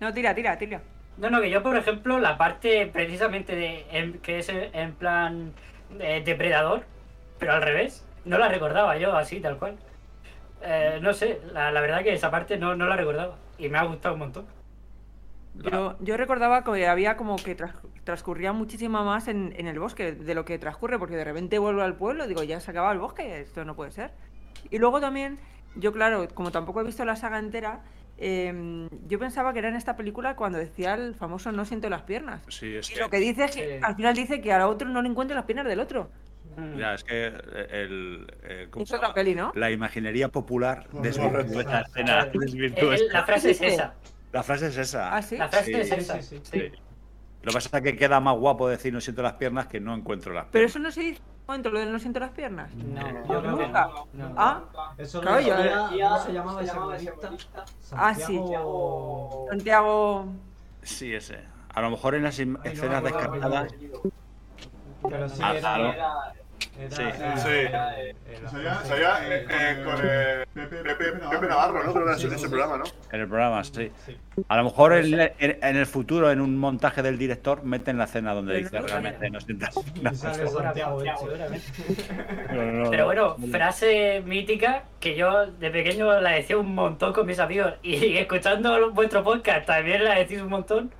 [0.00, 0.80] No, tira, tira, tira.
[1.16, 4.92] No, no, que yo, por ejemplo, la parte precisamente de en- que es en, en
[4.92, 5.52] plan
[5.98, 6.84] eh, depredador,
[7.38, 9.76] pero al revés, no la recordaba yo así, tal cual.
[10.62, 13.78] Eh, no sé, la, la verdad que esa parte no, no la recordaba y me
[13.78, 14.46] ha gustado un montón.
[15.54, 20.12] Yo, yo recordaba que había como que tras- transcurría muchísimo más en, en el bosque
[20.12, 22.98] de lo que transcurre, porque de repente vuelvo al pueblo, digo, ya se acaba el
[22.98, 24.12] bosque, esto no puede ser.
[24.70, 25.38] Y luego también,
[25.74, 27.80] yo claro, como tampoco he visto la saga entera,
[28.18, 32.02] em, yo pensaba que era en esta película cuando decía el famoso no siento las
[32.02, 32.42] piernas.
[32.48, 33.84] Sí, es Y que, lo que dice es que Sí.
[33.84, 36.10] al final dice que al otro no le encuentra las piernas del otro.
[36.78, 39.14] Ya, es que el, el- ¿cómo Es se otra llama?
[39.14, 39.52] peli, ¿no?
[39.54, 41.60] la imaginería popular desvirtúa Correcto.
[41.60, 42.20] esa escena.
[42.22, 43.94] Eh, desvirtúa eh, la frase es esa.
[44.32, 45.14] La frase es esa.
[45.16, 45.36] Ah, sí.
[45.36, 46.22] La frase Sí, es esa.
[46.22, 46.40] sí, sí.
[46.50, 46.72] sí.
[47.42, 49.94] Lo que pasa es que queda más guapo decir no siento las piernas que no
[49.94, 50.70] encuentro las Pero piernas.
[50.72, 52.72] eso no se dice en un momento, lo de no siento las piernas.
[52.74, 53.86] No, Yo creo que Nunca.
[53.86, 54.28] no.
[54.28, 54.34] no.
[54.36, 54.62] Ah,
[54.98, 56.78] Eso Claro, lo yo- decía, ¿cómo se llamaba ese ese
[57.26, 57.64] budista?
[57.92, 58.36] Ah, sí.
[58.36, 60.26] Santiago- Santiago.
[60.82, 61.38] Sí, ese.
[61.72, 63.74] A lo mejor en las im- Ay, no escenas acuerdo descartadas.
[65.08, 66.32] Pero sí, Ah, era.
[66.80, 67.02] Era- Sí.
[67.42, 67.48] Sí.
[67.50, 67.94] era-
[68.50, 71.92] Salía, Salía eh, eh, con eh, Pepe, Pepe, Pepe Navarro, ¿no?
[71.92, 72.84] Creo que era ese, ese programa, ¿no?
[73.12, 73.90] En el programa, sí.
[74.48, 78.04] A lo mejor en, en- en el futuro, en un montaje del director, meten la
[78.04, 79.74] escena donde dice no realmente no sientas.
[80.00, 80.10] No,
[82.62, 83.04] no, Pero no.
[83.04, 88.16] bueno, frase mítica que yo de pequeño la decía un montón con mis amigos y
[88.16, 90.90] escuchando vuestro podcast también la decís un montón.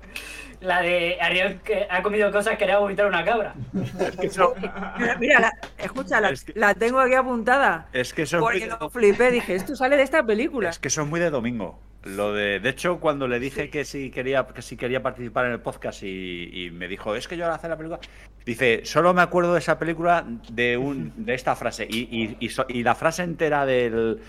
[0.61, 3.55] La de Ariel que ha comido cosas que le va a vomitar una cabra.
[3.99, 4.53] Es que eso,
[4.99, 7.87] Mira, mira, la- escucha, la, Es que- la tengo aquí apuntada.
[7.93, 10.69] es que eso es muy Porque de- lo flipé, dije, esto sale de esta película.
[10.69, 11.79] Es que eso es muy de domingo.
[12.03, 15.51] Lo de, de hecho, cuando le dije que si quería, que si quería participar en
[15.51, 17.99] el podcast y, y me dijo, es que yo ahora hacer la película,
[18.43, 22.49] dice, solo me acuerdo de esa película de un, de esta frase y, y- y
[22.49, 24.19] so- y la frase entera del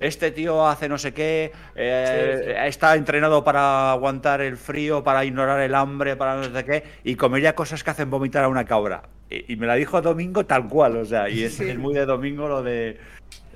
[0.00, 2.52] este tío hace no sé qué, eh, Sí, sí.
[2.66, 7.16] está entrenado para aguantar el frío, para ignorar el hambre, para no sé qué, y
[7.16, 9.02] comería cosas que hacen vomitar a una cabra.
[9.30, 11.68] Y, y me la dijo Domingo tal cual, o sea, y es, Sí.
[11.68, 12.98] es muy de Domingo lo de...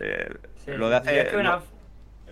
[0.01, 0.29] eh,
[0.65, 0.71] Sí.
[0.73, 1.61] lo de hace, Yo es que una-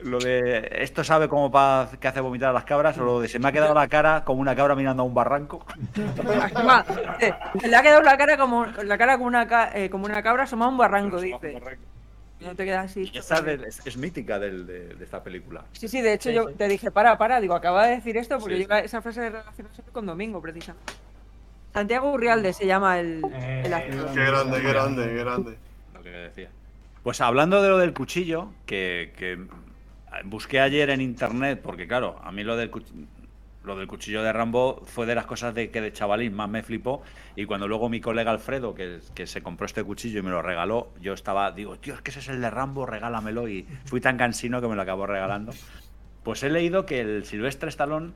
[0.02, 3.28] lo de esto sabe cómo pa, que hace vomitar a las cabras o lo de
[3.28, 5.64] se me ha quedado la cara como una cabra mirando a un barranco.
[7.20, 7.32] Eh,
[7.68, 10.44] le ha quedado la cara como la cara como una, ca- eh, como una cabra
[10.44, 11.60] asomada a un barranco, dice.
[12.40, 13.10] No te quedas así.
[13.12, 15.64] Y esa es, del- es- es mítica del- de, de esta película.
[15.72, 16.54] Sí, sí, de hecho Sí, yo sí.
[16.54, 19.70] te dije, para, para, digo, acaba de decir esto porque Sí, yo esa frase relaciona
[19.74, 20.92] siempre con Domingo, precisamente.
[21.72, 24.12] Santiago Urrialde se llama el, Eh, el actor.
[24.14, 25.56] Qué grande, qué grande, qué grande.
[25.94, 26.48] Lo que decía.
[27.02, 29.38] Pues hablando de lo del cuchillo, que, que
[30.24, 32.90] busqué ayer en internet, porque claro, a mí lo del, cuch-
[33.62, 36.62] lo del cuchillo de Rambo fue de las cosas de que de chavalín más me
[36.62, 37.02] flipó.
[37.36, 40.40] Y cuando luego mi colega Alfredo, que, que se compró este cuchillo y me lo
[40.40, 43.48] regaló, yo estaba, digo, tío, es que ese es el de Rambo, regálamelo.
[43.48, 45.52] Y fui tan cansino que me lo acabó regalando.
[46.22, 48.12] Pues he leído que el Silvestre Stallone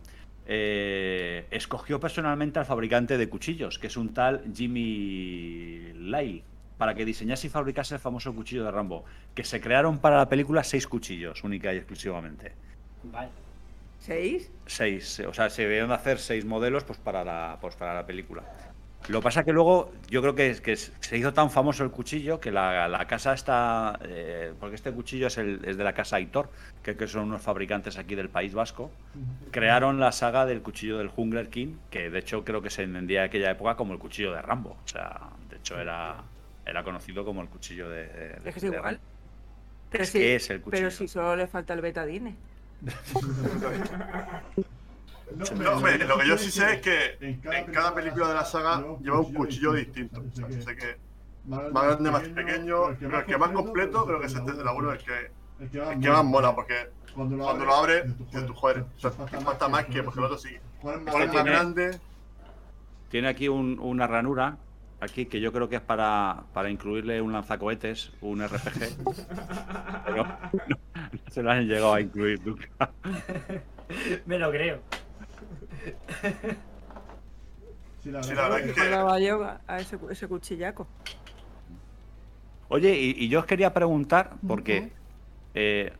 [0.46, 6.42] eh, escogió personalmente al fabricante de cuchillos, que es un tal Jimmy Lyle,
[6.78, 10.28] para que diseñase y fabricase el famoso cuchillo de Rambo, que se crearon para la
[10.28, 12.52] película seis cuchillos, única y exclusivamente.
[13.04, 13.43] Vale.
[14.06, 14.52] ¿Seis?
[14.66, 18.06] Seis, o sea, se debieron de hacer seis modelos pues, para, la, pues, para la
[18.06, 18.42] película.
[19.08, 21.90] Lo que pasa es que luego yo creo que, que se hizo tan famoso el
[21.90, 23.98] cuchillo que la, la casa está.
[24.02, 26.50] eh, porque este cuchillo es, el- es de la casa Aitor,
[26.82, 28.90] que, que son unos fabricantes aquí del País Vasco.
[29.50, 33.20] Crearon la saga del cuchillo del Hungler King, que de hecho creo que se entendía
[33.20, 34.78] en aquella época como el cuchillo de Rambo.
[34.84, 36.24] O sea, de hecho era,
[36.64, 38.06] era conocido como el cuchillo de.
[38.08, 38.82] de- Es que es de igual.
[38.82, 39.00] Rambo.
[39.90, 40.90] Pero Es sí, que es el pero cuchillo.
[40.90, 42.36] si solo le falta el betadine.
[45.36, 48.84] No, hombre, lo que yo sí sé es que en cada película de la saga
[49.00, 50.20] lleva un cuchillo distinto.
[50.20, 50.96] O sea, sé que
[51.46, 54.72] más grande, más pequeño, pero el que más completo creo que es este de la
[54.72, 55.30] 1, el que,
[55.60, 59.12] el que más mola, porque Cuando lo cuando lo abres, dices tú, joder, o sea,
[59.38, 60.56] impacta más que porque el otro sí.
[60.80, 61.98] ¿Cuál es ¿Cuál es más grande?
[63.10, 64.56] Tiene aquí un- una ranura,
[65.04, 68.90] aquí, que yo creo que es para, para incluirle un lanzacohetes, un RPG.
[70.06, 72.90] pero no, no se lo han llegado a incluir nunca.
[74.26, 74.80] Me lo creo.
[78.02, 80.86] Sí, la Sí, la verdad es que yo a ese, cu- ese cuchillaco.
[82.68, 84.90] Oye, y, y yo os quería preguntar, porque
[85.54, 85.92] eh,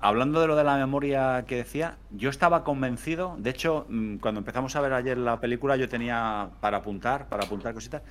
[0.00, 4.38] hablando de lo de la memoria que decía, yo estaba convencido, de hecho, mm, cuando
[4.40, 8.02] empezamos a ver ayer la película, yo tenía para apuntar, para apuntar cositas.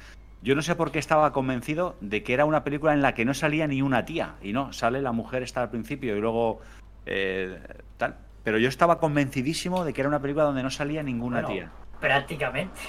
[0.41, 3.25] Yo no sé por qué estaba convencido de que era una película en la que
[3.25, 4.35] no salía ni una tía.
[4.41, 6.59] Y no, sale la mujer está al principio y luego
[7.05, 7.59] eh,
[7.97, 8.17] tal.
[8.43, 11.71] Pero yo estaba convencidísimo de que era una película donde no salía ninguna Bueno, tía.
[11.99, 12.79] Prácticamente.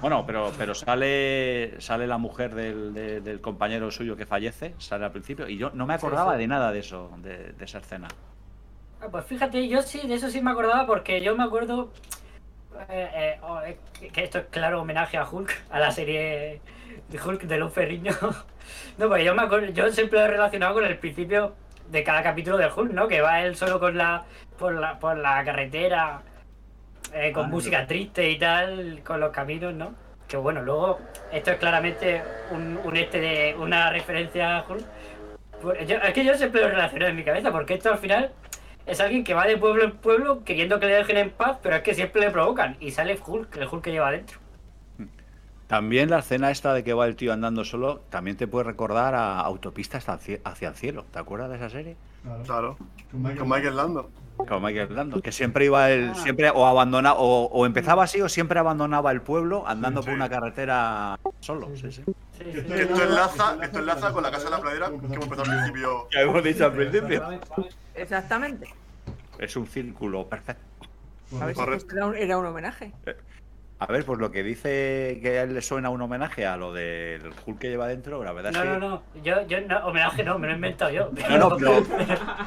[0.00, 5.04] Bueno, pero, pero sale, sale la mujer del, de- del compañero suyo que fallece, sale
[5.04, 6.38] al principio, y yo no me Sí, acordaba sí.
[6.38, 8.06] de nada de eso, de, de esa escena.
[9.02, 11.90] Ah, pues fíjate, yo sí, de eso sí me acordaba porque yo me acuerdo
[12.88, 13.76] eh, eh, oh, eh,
[14.12, 16.60] que esto es claro homenaje a Hulk, a la serie
[17.08, 18.12] de Hulk de Luz Ferriño.
[18.96, 21.52] No, pues yo me acuerdo, yo siempre lo he relacionado con el principio
[21.90, 23.08] de cada capítulo de Hulk, ¿no?
[23.08, 24.22] Que va él solo con la
[24.56, 26.22] por la, por la carretera
[27.12, 29.94] eh, con Ah, música triste y tal, con los caminos, ¿no?
[30.28, 31.00] Que bueno, luego
[31.32, 32.22] esto es claramente
[32.52, 34.84] un, un este de una referencia a Hulk.
[35.60, 38.30] Pues yo- es que yo siempre lo relaciono en mi cabeza, porque esto al final
[38.86, 41.76] es alguien que va de pueblo en pueblo queriendo que le dejen en paz, pero
[41.76, 42.76] es que siempre le provocan.
[42.80, 44.38] Y sale Hulk, el Hulk que lleva adentro.
[45.66, 49.14] También la escena esta de que va el tío andando solo, también te puede recordar
[49.14, 51.06] a Autopista hacia el cielo.
[51.10, 51.96] ¿Te acuerdas de esa serie?
[52.22, 52.44] Claro.
[52.44, 52.76] Claro,
[53.10, 54.10] Con Michael, con Michael Lando.
[54.36, 58.28] Con Michael Lando, que siempre iba el, siempre o abandona, o, o empezaba así, o
[58.28, 61.68] siempre abandonaba el pueblo andando Sí, por una carretera solo.
[61.76, 62.02] Sí, sí.
[62.38, 62.58] Sí, Que sí.
[62.74, 65.58] esto Que enlaza, esto enlaza con la casa de la pradera que hemos empezado al
[65.58, 66.08] principio.
[66.12, 67.22] Ya hemos dicho al principio.
[67.94, 68.68] Exactamente.
[69.38, 70.62] Es un círculo perfecto.
[71.54, 71.94] Correcto.
[71.94, 72.92] era un, era un homenaje.
[73.82, 76.72] A ver, pues lo que dice que a él le suena un homenaje a lo
[76.72, 78.70] del Hulk que lleva dentro, la verdad No, es que.
[78.70, 79.02] no, no.
[79.24, 81.10] Yo, yo no, homenaje no, me lo he inventado yo.
[81.30, 81.82] No, no, pero,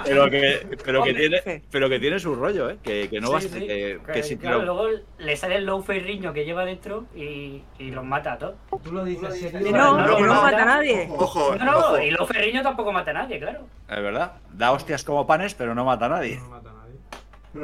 [0.06, 2.78] pero que, pero, que tiene, pero que tiene su rollo, ¿eh?
[2.82, 3.50] Que, que no Sí, basta.
[3.60, 3.68] sí.
[3.68, 7.06] Que, que Que, si claro, lo- luego le sale el low riño que lleva dentro
[7.14, 8.56] y, y los mata a todos.
[8.84, 10.66] Tú lo dices no, no, que no no, mata a no.
[10.66, 11.10] nadie.
[11.12, 12.00] Ojo, No, no, ojo.
[12.00, 13.68] y low riño tampoco mata a nadie, claro.
[13.90, 14.34] Es verdad.
[14.54, 16.38] Da hostias como panes, pero no mata a nadie.
[16.38, 16.74] No mata a nadie.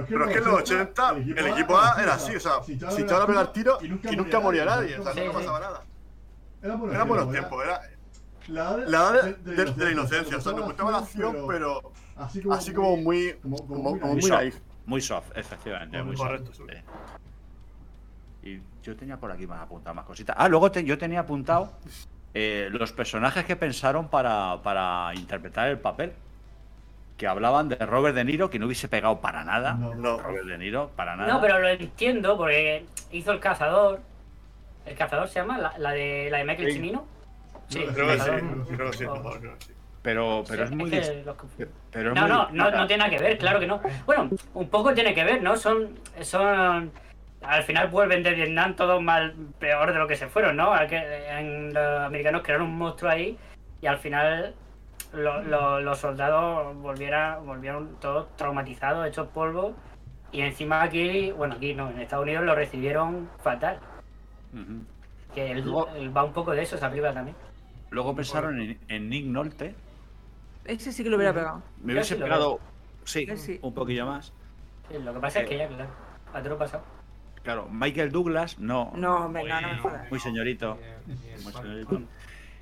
[0.07, 2.85] Pero es que en los 80 el equipo A era así, o sea, si te
[3.13, 5.37] van a pegar tiro y nunca moría nadie, o sea, Sí, no sí.
[5.37, 5.83] pasaba nada.
[6.61, 7.97] Era buenos Eran buenos tiempos, tiempos, era
[8.47, 10.97] La edad de, la edad de, de- de la inocencia, o sea, nos gustaba la
[10.99, 14.31] acción, pero así como, así como muy, como- como, como muy como muy naif.
[14.31, 14.55] naif.
[14.85, 16.01] Muy soft, efectivamente.
[16.03, 16.69] Muy Correcto, soft.
[16.71, 16.77] sí.
[18.49, 20.35] Y yo tenía por aquí más apuntado más cositas.
[20.39, 21.73] Ah, luego te- yo tenía apuntado
[22.33, 26.13] eh, los personajes que pensaron para, para interpretar el papel.
[27.21, 29.75] Que hablaban de Robert De Niro, que no hubiese pegado para nada.
[29.75, 29.93] No.
[29.93, 31.31] No, Robert De Niro, para nada.
[31.31, 33.99] No, pero lo entiendo porque hizo el cazador.
[34.87, 35.59] ¿El cazador se llama?
[35.59, 36.73] ¿La, la de, la de Michael Sí.
[36.77, 37.05] Cimino?
[37.67, 38.67] Sí, creo que sí, Cazador.
[38.75, 39.71] creo que sí, mejor, creo que sí.
[40.01, 40.89] Pero, pero Sí, es muy.
[40.89, 41.71] que dis- los confundo.
[41.91, 43.79] pero es No, muy no, no, no tiene nada que ver, claro que no.
[44.07, 45.55] Bueno, un poco tiene que ver, ¿no?
[45.57, 46.91] Son, son,
[47.43, 50.73] al final vuelven de Vietnam todos mal, peor de lo que se fueron, ¿no?
[50.73, 53.37] Al que- En los americanos crearon un monstruo ahí
[53.79, 54.55] y al final
[55.13, 59.75] lo- lo- los soldados volvieran, volvieron todos traumatizados, hechos polvo
[60.31, 63.79] y encima aquí, bueno, aquí no, en Estados Unidos lo recibieron fatal.
[65.33, 67.35] Que él, Luego- él va un poco de eso, esa película también.
[67.89, 69.75] Luego pensaron en, en Nick Nolte.
[70.65, 71.61] Ese sí que lo hubiera pegado.
[71.81, 72.59] Me hubiese sí pegado.
[73.03, 74.31] Sí, un poquillo más.
[74.89, 75.89] Sí, lo que pasa es que ya, claro,
[76.33, 76.83] a lo pasado.
[77.43, 78.91] Claro, Michael Douglas, no.
[78.95, 80.09] No, hombre, muy, no, no me jodas.
[80.11, 80.75] muy señorito.
[80.75, 82.01] Bien, bien, muy señorito.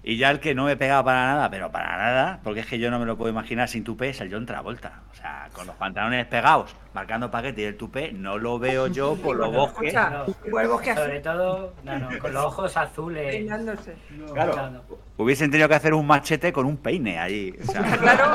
[0.01, 2.79] Y ya el que no me pegaba para nada, pero para nada, porque es que
[2.79, 5.01] yo no me lo puedo imaginar sin tupé, es el John Travolta.
[5.11, 9.15] O sea, con los pantalones pegados, marcando paquete y el tupé, no lo veo yo
[9.17, 9.93] por los bosques.
[9.93, 13.27] Escucha, No, igual el bosque sobre azul, todo, no, no, con los ojos azules.
[13.35, 13.95] peinándose.
[14.11, 14.81] No, Claro.
[15.17, 17.53] Hubiesen tenido que hacer un machete con un peine allí.
[17.61, 18.31] O sea, Claro.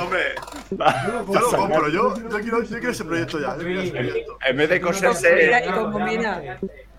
[0.00, 0.20] Hombre,
[0.70, 1.88] Yo lo compro.
[1.88, 3.56] yo, yo, quiero, yo quiero ese proyecto ya.
[3.56, 4.38] Yo quiero ese proyecto.
[4.44, 6.42] en vez de coserse, y con gomina.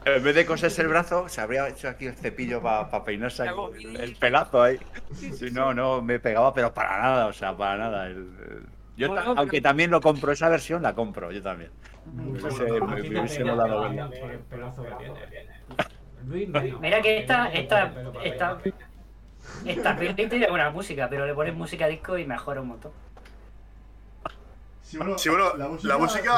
[0.05, 3.53] En vez de coserse el brazo, se habría hecho aquí el cepillo para peinarse aquí,
[3.53, 3.89] gomina.
[3.91, 4.79] el, el pelazo ahí.
[5.13, 8.07] Si no, no me pegaba, pero para nada, o sea, para nada.
[8.07, 8.65] el- el-
[8.97, 11.71] Yo, Bueno, ta- pero- aunque también lo compro, esa versión la compro, yo también.
[16.25, 17.93] Mira que esta, esta,
[18.23, 18.57] esta,
[19.65, 22.91] esta peli tiene buena música, pero le pones música disco y mejora un montón.
[24.81, 26.33] Sí, bueno, Sí, bueno, la música.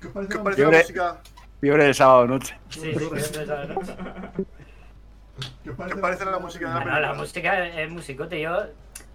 [0.00, 1.20] ¿Qué os parece ¿Qué os la música?
[1.62, 2.56] Fiebre de sábado noche.
[2.70, 3.92] Sí, sí, siempre esa noche.
[5.62, 8.40] ¿Qué os ¿Qué os parece la música de la Ah, no, la música es musicote.
[8.40, 8.64] Yo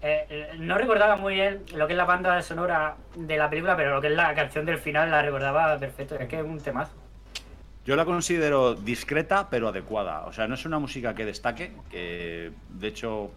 [0.00, 3.94] eh, no recordaba muy bien lo que es la banda sonora de la película, pero
[3.96, 6.14] lo que es la canción del final la recordaba perfecto.
[6.14, 6.94] Es que es un temazo.
[7.84, 10.24] Yo la considero discreta pero adecuada.
[10.24, 13.30] O sea, no es una música que destaque, que de hecho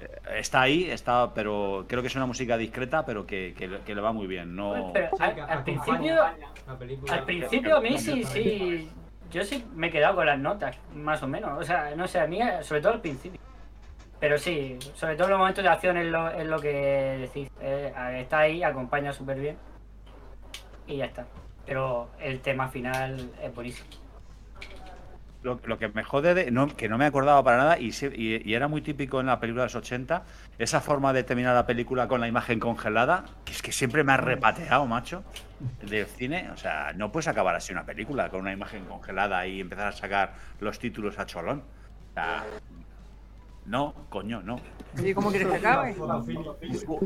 [0.00, 3.80] eh, está ahí, está, pero creo que es una música discreta, pero que, que le-
[3.80, 4.56] que le va muy bien.
[4.56, 6.22] No, Pero Sí, al, principio,
[6.66, 7.14] la película.
[7.14, 8.90] al principio a mí sí, sí.
[9.30, 11.58] Yo sí me he quedado con las notas, más o menos.
[11.58, 13.40] O sea, no sé, a mí, sobre todo al principio.
[14.20, 16.72] Pero sí, sobre todo en los momentos de acción es lo, es lo que
[17.20, 17.50] decís.
[17.60, 19.56] Eh, está ahí, acompaña súper bien.
[20.86, 21.26] Y ya está.
[21.66, 23.88] Pero el tema final es buenísimo.
[25.44, 28.10] Lo, lo que me jode, de, no, que no me acordaba para nada, y, se-
[28.16, 30.22] y- y era muy típico en la película de los 80,
[30.58, 34.14] esa forma de terminar la película con la imagen congelada, que es que siempre me
[34.14, 35.22] ha repateado, macho,
[35.82, 36.48] del cine.
[36.50, 39.92] O sea, no puedes acabar así una película con una imagen congelada y empezar a
[39.92, 41.58] sacar los títulos a cholón.
[41.58, 42.44] O sea,
[43.66, 44.58] no, coño, no.
[45.02, 45.94] ¿Y cómo quieres que acabe?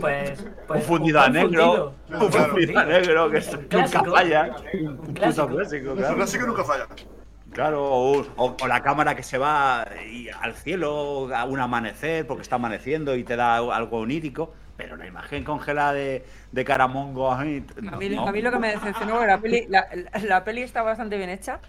[0.01, 4.57] Pues, pues un fundido a negro, un fundido a negro, que es- nunca falla.
[6.12, 6.86] Un clásico nunca falla.
[7.53, 12.57] Claro, o, la cámara que se va y al cielo a un amanecer porque está
[12.57, 17.64] amaneciendo y te da algo onírico, pero la imagen congelada de, de Caramongo A mí,
[17.80, 18.28] no.
[18.28, 21.61] a mí lo que me decepcionó, la peli, la, peli está bastante bien hecha.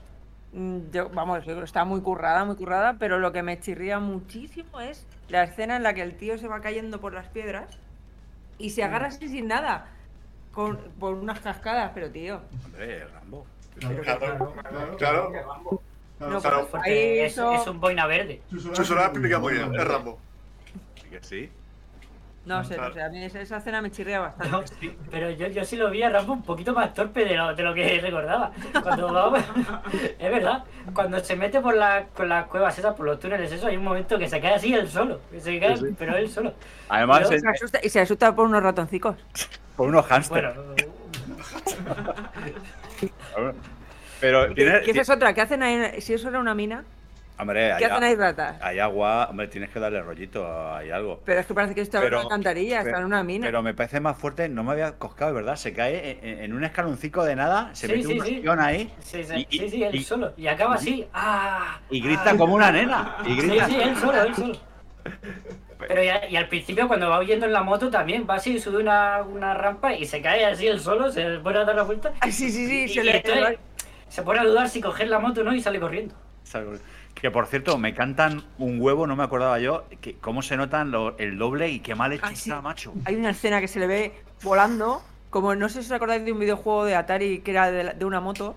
[0.53, 3.59] Mm, Yo, vamos, yo creo que está muy currada, muy currada, pero lo que me
[3.59, 7.27] chirría muchísimo es la escena en la que el tío se va cayendo por las
[7.27, 7.79] piedras
[8.57, 9.87] y se agarra así sin nada,
[10.51, 12.41] con, por unas cascadas, pero tío.
[12.65, 13.45] Hombre, Rambo.
[13.79, 15.31] Claro, Claro, claro, claro.
[15.31, 15.81] claro.
[16.19, 16.67] No, claro.
[16.69, 18.41] Porque Ahí es, eso- es un boina verde.
[18.51, 20.19] Explica muy bien, es Rambo.
[21.01, 21.49] Sí que sí.
[22.45, 24.51] No sé, no sé, a mí esa, escena me chirría bastante.
[24.51, 24.63] No,
[25.11, 27.61] pero yo, yo sí lo vi a Rambo un poquito más torpe de lo, de
[27.63, 28.51] lo que recordaba.
[28.81, 29.37] Cuando va-
[30.19, 30.63] es verdad,
[30.93, 33.83] cuando se mete por la, con las cuevas esas, por los túneles, eso, hay un
[33.83, 35.19] momento que se cae así él solo.
[35.31, 35.95] Se Sí, sí.
[35.97, 36.53] pero él solo.
[36.89, 39.15] Además, Se asusta- y se asusta por unos ratoncicos.
[39.75, 40.53] por unos hámster.
[40.53, 40.75] Bueno,
[44.19, 46.01] pero tiene, Que esa es otra, ¿qué hacen ahí?
[46.01, 46.83] Si eso era una mina,
[47.37, 48.57] hombre, hay, ¿qué hacen ahí ratas?
[48.61, 50.45] hay agua, hombre, tienes que darle rollito,
[50.75, 51.21] hay algo.
[51.25, 53.45] Pero es que parece que está en una alcantarilla, está en una mina.
[53.45, 55.55] Pero me parece más fuerte, no me había coscado, ¿verdad?
[55.55, 58.43] Se cae en, en un escaloncico de nada, se Sí, mete sí, un sí.
[58.59, 60.33] ahí sí, sí, Y- sí, sí, él y- solo.
[60.35, 61.07] Y acaba así.
[61.13, 61.79] ¡Ah!
[61.89, 62.37] y grita ah.
[62.37, 63.17] como una nena.
[63.25, 63.67] Y Sí, grita.
[63.67, 64.68] sí, él solo, él solo.
[65.87, 68.77] Pero ya- y al principio cuando va huyendo en la moto también va así, sube
[68.81, 72.11] una, una rampa y se cae así él solo, se pone a dar la vuelta.
[72.19, 73.59] Ay, sí, sí, sí, y, se y le entonces
[74.09, 76.15] se pone a dudar si coger la moto o no y sale corriendo.
[77.13, 80.91] Que por cierto, me cantan un huevo, no me acordaba yo, que cómo se notan
[80.91, 82.49] lo- el doble y qué mal hecho Ay, sí.
[82.49, 82.93] está, macho.
[83.05, 86.31] Hay una escena que se le ve volando, como no sé si os acordáis de
[86.31, 88.55] un videojuego de Atari que era de, la- de una moto.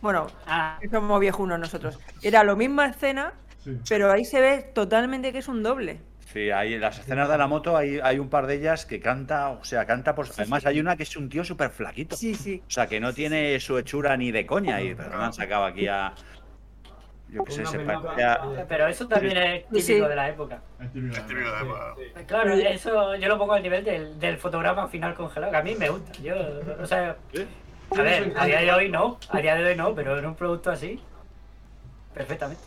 [0.00, 1.98] Bueno, Ah, somos viejunos nosotros.
[2.22, 3.32] Era la misma escena,
[3.66, 3.80] Sí.
[3.88, 5.98] pero ahí se ve totalmente que es un doble.
[6.32, 9.00] Sí, hay en las escenas de la moto hay, hay un par de ellas que
[9.00, 10.26] canta, o sea, canta por...
[10.38, 12.16] Además hay una que es un tío súper flaquito.
[12.16, 12.62] Sí, sí.
[12.66, 14.80] O sea, que no tiene su hechura ni de coña.
[14.80, 16.14] Y pero me han sacado aquí a...
[17.28, 17.78] Yo qué sé, se
[18.68, 19.94] pero eso también es típico sí.
[19.94, 20.60] de la época.
[20.80, 21.16] Es típico.
[21.16, 21.94] Es típico de época.
[22.26, 25.74] Claro, eso yo lo pongo al nivel del, del fotograma final congelado, que a mí
[25.74, 26.12] me gusta.
[26.22, 26.34] Yo,
[26.80, 27.16] o sea,
[27.90, 30.36] a ver, a día de hoy no, a día de hoy no, pero en un
[30.36, 31.00] producto así,
[32.14, 32.62] perfectamente.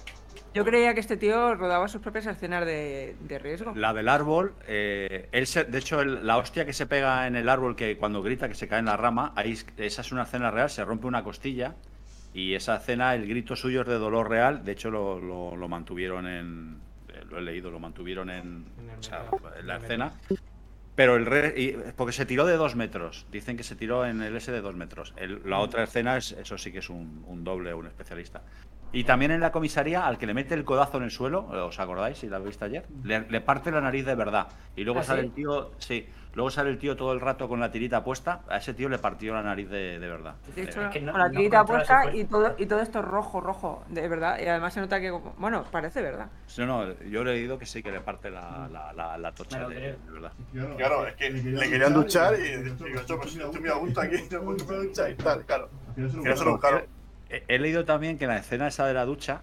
[0.54, 3.74] Yo creía que este tío rodaba sus propias escenas de, de riesgo.
[3.76, 7.36] La del árbol, eh, él se- de hecho, el- la hostia que se pega en
[7.36, 10.12] el árbol, que cuando grita que se cae en la rama, ahí, es- esa es
[10.12, 11.76] una escena real, se rompe una costilla
[12.34, 15.68] y esa escena, el grito suyo es de dolor real, de hecho lo, lo- lo
[15.68, 16.80] mantuvieron en,
[17.10, 19.54] eh, lo he leído, lo mantuvieron en, En el o sea, metal.
[19.60, 20.12] en la escena,
[20.96, 24.22] pero el re- y- porque se tiró de dos metros, dicen que se tiró en
[24.24, 25.14] el S de dos metros.
[25.16, 28.42] El- la otra escena, es, eso sí que es un, un doble, un especialista.
[28.92, 31.80] Y también en la comisaría, al que le mete el codazo en el suelo, ¿os
[31.80, 32.88] acordáis si la viste ayer?
[33.04, 34.48] Le, le parte la nariz de verdad.
[34.76, 35.28] Y luego ¿Ah, sale sí?
[35.28, 38.42] el tío, sí, luego sale el tío todo el rato con la tirita puesta.
[38.50, 40.34] A ese tío le partió la nariz de, de verdad.
[40.56, 43.40] De hecho, Es que no- con la tirita puesta y todo, y todo esto rojo,
[43.42, 44.40] rojo, de verdad.
[44.40, 46.28] Y además se nota que, bueno, parece verdad.
[46.58, 49.68] No, no, yo he leído que sí que le parte la, la, la, la tocha
[49.68, 50.32] Me de, verdad.
[50.78, 54.42] Claro, es que le querían duchar y digo, "Cho, pues muy a gusto aquí, no
[54.42, 55.70] puedo duchar y tal, claro.
[55.96, 56.99] Lo buscaron.
[57.30, 59.42] He, leído también que en la escena esa de la ducha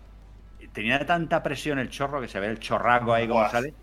[0.72, 3.74] tenía tanta presión el chorro que se ve el chorraco ahí como sale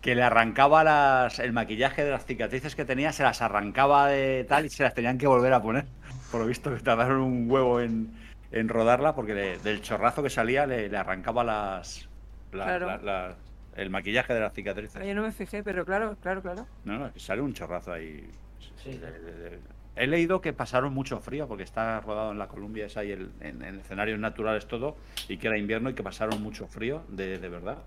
[0.00, 4.44] que le arrancaba las, el maquillaje de las cicatrices que tenía, se las arrancaba de
[4.48, 5.84] tal y se las tenían que volver a poner.
[6.32, 8.10] Por lo visto que tardaron un huevo en,
[8.50, 12.08] en rodarla porque le- del chorrazo que salía le, le arrancaba las,
[12.52, 12.86] la- Claro.
[12.86, 13.34] la- la-
[13.76, 15.06] el maquillaje de las cicatrices.
[15.06, 16.66] Yo no me fijé, pero claro, claro, claro.
[16.84, 18.26] No, no, que sale un chorrazo ahí.
[18.82, 18.92] Sí.
[18.96, 19.58] De- de- de-
[19.96, 23.30] He leído que pasaron mucho frío porque está rodado en la Columbia, es ahí el-
[23.40, 24.96] en, en escenarios naturales todo,
[25.28, 27.78] y que era invierno y que pasaron mucho frío, de, de verdad.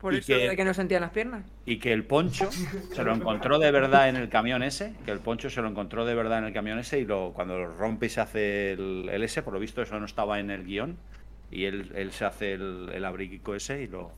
[0.00, 1.44] Por Y eso que- de que no sentían las piernas.
[1.66, 5.20] Y que el poncho se lo encontró de verdad en el camión ese, que el
[5.20, 8.06] poncho se lo encontró de verdad en el camión ese y lo, cuando lo rompe
[8.06, 10.96] y se hace el, el ese, por lo visto eso no estaba en el guion,
[11.50, 14.10] y él, él se hace el, el abriguico ese y lo...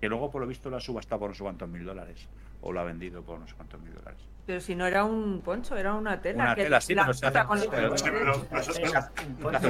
[0.00, 2.28] Que luego por lo visto lo ha subastado por no sé cuántos mil dólares,
[2.66, 4.20] o lo ha vendido por no sé cuántos mil dólares.
[4.46, 6.44] Pero si no era un poncho, era una tela.
[6.44, 8.76] Una que tela, sí, la pero se hace- con el- pero- Sí, pero eso es
[8.76, 8.92] Sí, es
[9.26, 9.60] un poncho.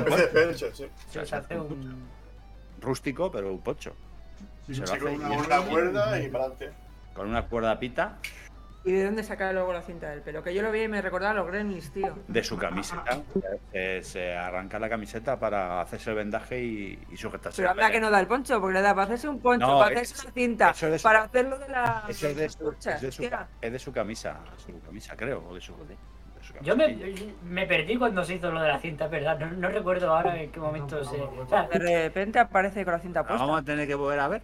[1.27, 2.09] se hace un.
[2.81, 3.95] Rústico, pero un pocho.
[4.67, 6.73] Sí, Se lo hace con una, una cuerda y para adelante.
[7.15, 8.17] con una cuerda pita
[8.87, 10.43] ¿Y de dónde saca luego la cinta del pelo?
[10.43, 12.19] Que yo lo vi y me recordaba a los Gremlins, tío.
[12.29, 13.19] de su camiseta.
[13.73, 17.63] Se, se arranca la camiseta para hacerse el vendaje y, y sujetarse.
[17.63, 19.79] Pero anda que no da el poncho, porque le da para hacerse un poncho, No,
[19.79, 22.05] para es- hacerse una cinta, eso es de su- para hacerlo de la.
[22.09, 23.49] Eso es de su, es de su, tía.
[23.61, 25.97] es de su camisa, su camisa creo, o de su, de
[26.61, 29.39] Yo me, perdí cuando se hizo lo de la cinta, ¿verdad?
[29.39, 31.19] No, no recuerdo ahora en qué momento se.
[31.23, 33.43] o sea, De repente aparece con la cinta puesta.
[33.47, 34.43] Vamos a tener que volver a ver.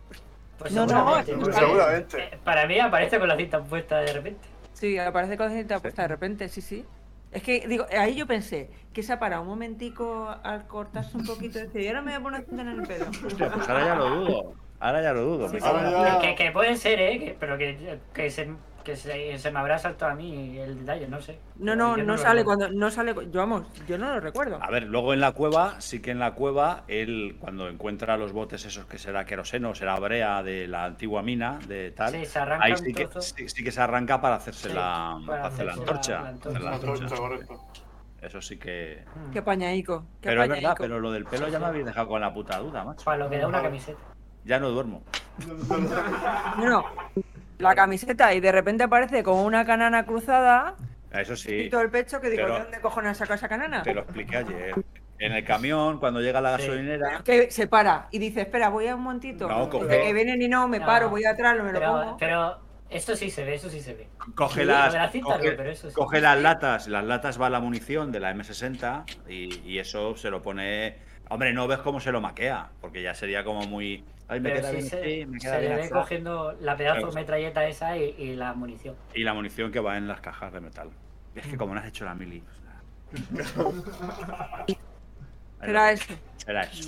[0.60, 0.88] Pues No, no,
[1.22, 1.36] seguramente.
[1.36, 2.18] no, Seguramente.
[2.22, 4.46] Eh, Para mí aparece con la cinta puesta de repente.
[4.74, 6.84] Sí, aparece con la cinta puesta de repente, sí, sí.
[7.32, 11.24] Es que, digo, ahí yo pensé que se ha parado un momentico al cortarse un
[11.24, 13.06] poquito y y ahora me voy a poner una cinta en el pelo.
[13.26, 14.52] Hostia, pues ahora ya lo dudo.
[14.80, 15.48] Ahora ya lo dudo.
[15.48, 17.18] Sí, ahora ya- Que, que puede ser, ¿eh?
[17.18, 18.48] Que- pero que, que, se,
[18.84, 21.38] que se, se me habrá saltado a mí el detalle, no sé.
[21.56, 22.44] No, no, no sale recuerdo.
[22.44, 24.58] cuando, no sale, yo vamos, yo no lo recuerdo.
[24.62, 28.32] A ver, luego en la cueva, sí que en la cueva, él cuando encuentra los
[28.32, 32.38] botes esos que será queroseno, será brea de la antigua mina, de tal, Sí, se
[32.38, 35.46] arranca ahí un sí que, sí, sí que se arranca para hacerse Sí, la, para
[35.46, 36.22] hacer la antorcha.
[36.22, 37.48] la- la la.
[38.22, 39.02] Eso sí que...
[39.32, 42.20] Qué pañaico, qué Pero es verdad, pero lo del pelo ya me habéis dejado con
[42.20, 43.02] la puta duda, macho.
[43.04, 43.98] Para lo que da una camiseta.
[44.44, 45.02] Ya no duermo.
[46.58, 46.84] No, no,
[47.60, 50.74] la camiseta y de repente aparece con una canana cruzada
[51.12, 53.82] Eso y sí, todo el pecho que digo, pero- ¿de dónde cojones sacado esa canana?
[53.82, 54.74] te lo expliqué ayer.
[55.18, 56.62] En el camión, cuando llega a la Sí.
[56.62, 59.46] gasolinera, Que se para y dice, espera, voy a un montito.
[59.48, 61.92] No, Dice coge- que vienen y no, me No, paro, voy atrás, me lo Pero,
[61.92, 62.16] pongo.
[62.18, 62.58] pero
[62.88, 64.08] esto sí se ve, eso sí se ve.
[64.34, 65.94] coge Sí, las, lo de la cinta coge, no, pero eso sí.
[65.94, 70.30] coge las latas, las latas va la munición de la M60 y, y eso se
[70.30, 70.96] lo pone.
[71.28, 74.02] Hombre, no ves cómo se lo maquea, porque ya sería como muy.
[74.30, 75.90] Ay, me Pero queda sí bien se, así, me se queda le bien ve así.
[75.90, 78.96] cogiendo la pedazo de metralleta esa y, y la munición.
[79.14, 80.90] Y la munición que va en las cajas de metal.
[81.34, 82.42] Es que como no has hecho la mili.
[82.48, 82.82] o sea.
[85.60, 86.14] Será eso.
[86.36, 86.80] Será eso.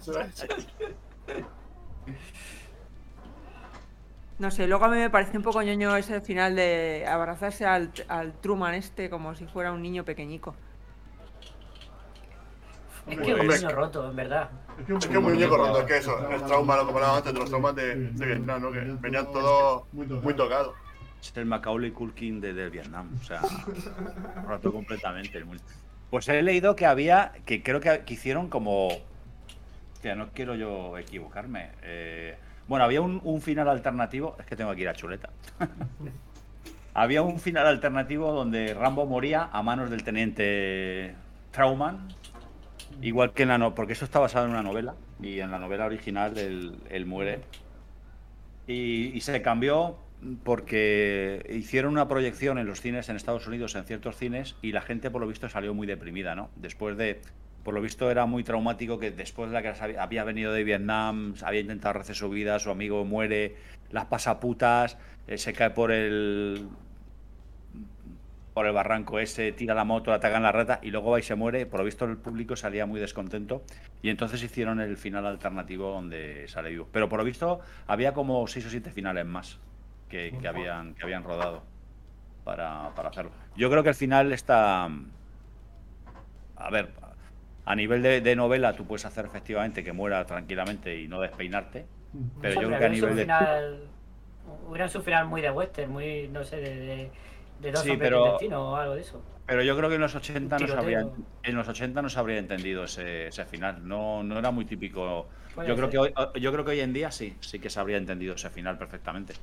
[0.00, 0.46] Será eso.
[4.38, 7.90] No sé, luego a mí me parece un poco ñoño ese final de abrazarse al,
[8.08, 10.54] al Truman este como si fuera un niño pequeñico.
[13.08, 14.50] Es que es un niño roto, en verdad.
[14.78, 17.32] Es que es muy muñeco roto, es que eso, el trauma, lo que hablábamos antes
[17.32, 18.72] de los traumas de, de Vietnam, ¿no?
[18.72, 20.74] Que venían todos muy tocados.
[21.20, 23.10] Es el Macaulay Culkin de, de Vietnam.
[23.20, 23.40] O sea,
[24.46, 25.44] roto completamente.
[26.10, 28.88] Pues he leído que había, que creo que, que hicieron como.
[30.02, 31.70] Que no quiero yo equivocarme.
[31.82, 32.36] eh,
[32.68, 34.36] bueno, había un, un final alternativo.
[34.38, 35.30] Es que tengo aquí la chuleta.
[36.94, 41.14] había un final alternativo donde Rambo moría a manos del teniente
[41.52, 42.08] Trauman.
[43.02, 44.94] Igual que en la no, porque eso está basado en una novela.
[45.22, 47.40] Y en la novela original él, él muere.
[48.66, 49.98] Y, y se cambió
[50.44, 54.80] porque hicieron una proyección en los cines en Estados Unidos, en ciertos cines, y la
[54.80, 56.50] gente por lo visto salió muy deprimida, ¿no?
[56.56, 57.20] Después de,
[57.62, 61.34] por lo visto era muy traumático que después de la que había- venido de Vietnam,
[61.42, 63.56] había intentado rehacer su vida, su amigo muere,
[63.90, 64.96] las pasaputas,
[65.28, 66.66] eh, se cae por el
[68.56, 71.34] por el barranco ese, tira la moto, atacan la rata y luego va y se
[71.34, 71.66] muere.
[71.66, 73.62] Por lo visto el público salía muy descontento
[74.00, 76.88] y entonces hicieron el final alternativo donde sale vivo.
[76.90, 79.58] Pero por lo visto había como seis o siete finales más
[80.08, 81.64] que, que habían, que habían rodado
[82.44, 83.30] para, para hacerlo.
[83.56, 84.88] Yo creo que el final está...
[86.56, 86.88] A ver,
[87.66, 91.84] A nivel de, de novela, tú puedes hacer efectivamente que muera tranquilamente y no despeinarte.
[92.40, 93.22] Pero yo creo que a nivel su de.
[93.22, 93.80] final,
[94.68, 97.10] hubieran su final muy de western, muy, no sé, de, de,
[97.60, 99.22] de dos Sí, hombres pero- y un destino o algo de eso.
[99.46, 101.06] Pero yo creo que en los 80 no se habría,
[101.44, 103.86] en los 80 no se habría entendido ese, ese final.
[103.86, 105.28] No, no era muy típico.
[105.56, 105.90] Yo creo, ser.
[105.90, 108.50] que hoy, yo creo que hoy en día sí, sí que se habría entendido ese
[108.50, 109.34] final perfectamente.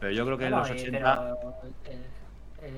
[0.00, 0.98] Pero yo creo que en los y- 80.
[0.98, 1.52] pero,
[1.84, 1.98] eh,
[2.62, 2.70] eh,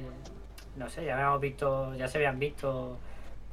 [0.77, 2.99] no sé, ya habíamos visto, ya se habían visto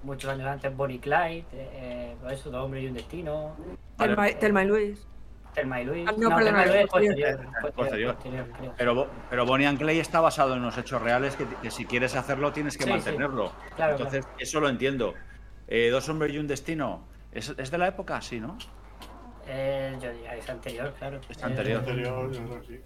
[0.02, 3.56] muchos años antes Bonnie Clyde, eh, por eso, Dos hombres y un destino,
[3.98, 5.06] Telma y Luis.
[5.60, 6.06] Telma y Luis.
[6.08, 7.38] Ah, no, perdona, Telma y Luis es posterior.
[7.38, 8.14] posterior, Posterior.
[8.16, 8.74] posterior, creo.
[8.78, 12.16] Pero, pero Bonnie and Clyde está basado en unos hechos reales que, que si quieres
[12.16, 12.96] hacerlo tienes que Sí, sí.
[12.96, 13.52] mantenerlo.
[13.76, 15.14] Claro, Entonces, eso lo entiendo.
[15.68, 17.04] Eh, Dos hombres y un destino.
[17.32, 18.20] ¿Es, es de la época?
[18.22, 18.58] Sí, ¿no?
[19.48, 21.20] Eh, yo diría, es anterior, claro.
[21.30, 21.80] Es anterior.
[21.80, 22.80] Anterior, yo creo que sí.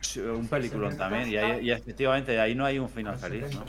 [0.00, 1.28] Sí, Un peliculón también.
[1.28, 3.64] Y, ahí- y efectivamente ahí no hay un final feliz, ¿no?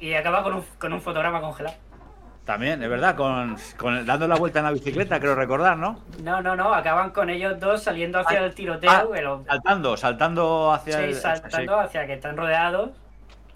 [0.00, 1.76] Y, y acaba con un, con un fotograma congelado.
[2.44, 6.00] También, es verdad, con, con- dando la vuelta en la bicicleta, creo recordar, ¿no?
[6.22, 8.90] No, no, no, acaban con ellos dos saliendo hacia Ah, el tiroteo.
[8.90, 11.14] ah, Saltando, saltando hacia sí, el.
[11.14, 12.90] saltando hacia que están rodeados.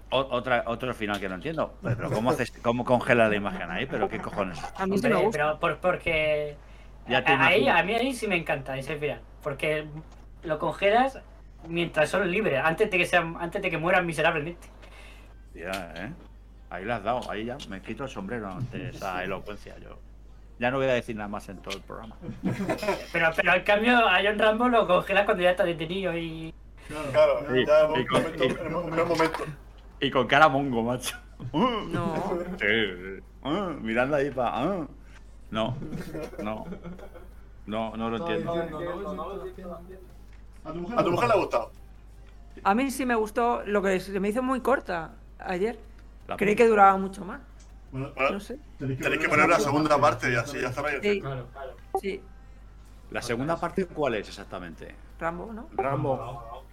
[0.09, 1.75] O- otra, otro final que no entiendo.
[1.83, 3.85] Pero ¿cómo, haces, ¿cómo congela la imagen ahí?
[3.85, 4.59] ¿Pero qué cojones?
[4.75, 5.31] A mí sí me gusta.
[5.37, 6.57] pero por- porque
[7.07, 9.21] Ya te a, a, ella- a mí ahí sí me encanta ese final.
[9.43, 9.85] Porque
[10.41, 11.19] lo congelas
[11.67, 14.67] mientras son libres, antes de que sean, antes de que mueran miserablemente.
[15.53, 16.11] Ya, ¿eh?
[16.69, 19.77] Ahí la has dado, ahí ya me quito el sombrero ante esa elocuencia.
[19.79, 19.97] Yo
[20.59, 22.15] ya no voy a decir nada más en todo el programa.
[23.11, 26.53] Pero, pero al cambio a John Rambo lo congelas cuando ya está detenido y.
[27.11, 29.39] Claro, Sí, ya en un con- momento, y- en un en momento.
[30.01, 31.17] Y con cara mongo, macho.
[31.53, 32.37] No.
[32.59, 33.21] Sí.
[33.43, 34.87] Ah, mirando ahí para.
[35.51, 35.75] No,
[36.43, 36.65] no,
[37.65, 38.51] no, no lo entiendo.
[40.65, 41.71] ¿A tu mujer, ¿A tu mujer le ha gustado?
[42.63, 45.79] A mí sí me gustó lo que se me hizo muy corta ayer.
[46.29, 47.41] La- Creí que duraba mucho más.
[47.91, 48.59] Bueno, Bueno, No sé.
[48.77, 51.47] tenéis tenéis que poner la segunda parte y así ya cerráis Sí, ciclo.
[51.99, 52.21] sí.
[53.11, 54.93] La segunda parte, ¿cuál es exactamente?
[55.19, 55.67] Rambo, ¿no?
[55.75, 56.63] Rambo.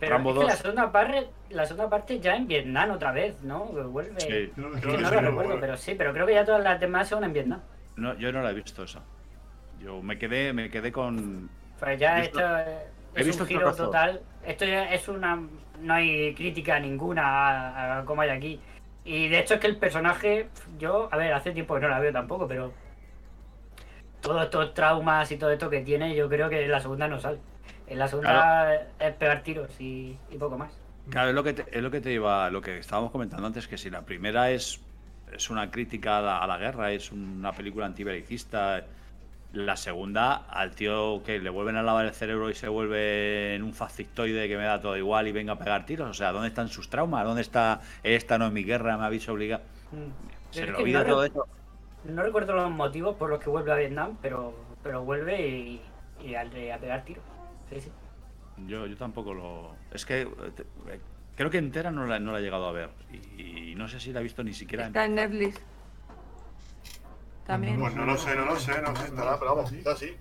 [0.00, 0.58] Pero Rambo es que la 2.
[0.60, 3.70] segunda parte, la segunda parte ya en Vietnam otra vez, ¿no?
[3.74, 4.18] Que Vuelve.
[4.20, 4.26] Sí.
[4.28, 5.60] creo Creo Que que no sí, lo recuerdo, vuelve.
[5.60, 7.60] pero sí, pero creo que ya todas las demás son en Vietnam.
[7.96, 9.00] No, yo no la he visto esa.
[9.80, 11.50] Yo me quedé, me quedé con.
[11.78, 12.70] Pues ya He visto- esto
[13.14, 14.22] he es visto un giro total.
[14.44, 15.38] Esto ya es una.
[15.80, 18.60] No hay crítica ninguna a, a cómo hay aquí.
[19.04, 20.48] Y de hecho es que el personaje,
[20.78, 22.72] yo, a ver, hace tiempo que no la veo tampoco, pero
[24.20, 27.20] todos estos traumas y todo esto que tiene, yo creo que en la segunda no
[27.20, 27.38] sale.
[27.86, 30.72] En la segunda es pegar tiros y, y poco más.
[31.10, 33.68] Claro, es lo que te, es lo que te iba, lo que estábamos comentando antes,
[33.68, 34.80] que si la primera es,
[35.30, 38.86] es una crítica a la, a la guerra, es una película antibelicista,
[39.54, 43.62] la segunda, al tío que le vuelven a lavar el cerebro y se vuelve en
[43.62, 46.10] un fascistoide que me da todo igual y venga a pegar tiros.
[46.10, 47.24] O sea, ¿dónde están sus traumas?
[47.24, 48.96] ¿Dónde está esta no es mi guerra?
[48.98, 49.62] Me habéis obligado.
[49.92, 50.52] Mm.
[50.52, 51.46] Se Es le que olvida no, todo eso.
[52.04, 55.80] no recuerdo los motivos por los que vuelve a Vietnam, pero, pero vuelve y,
[56.22, 57.24] y al de- a pegar tiros.
[57.70, 57.90] Sí, sí.
[58.66, 59.74] Yo, yo tampoco lo.
[59.92, 60.28] Es que eh,
[60.88, 61.00] eh,
[61.36, 62.90] creo que entera no la, no la he llegado a ver.
[63.36, 64.88] Y, y no sé si la he visto ni siquiera en.
[64.88, 65.60] Está en Netflix.
[67.46, 67.78] También.
[67.78, 70.16] Pues no lo sé, no lo sé, no sé estará, pero vamos, está así.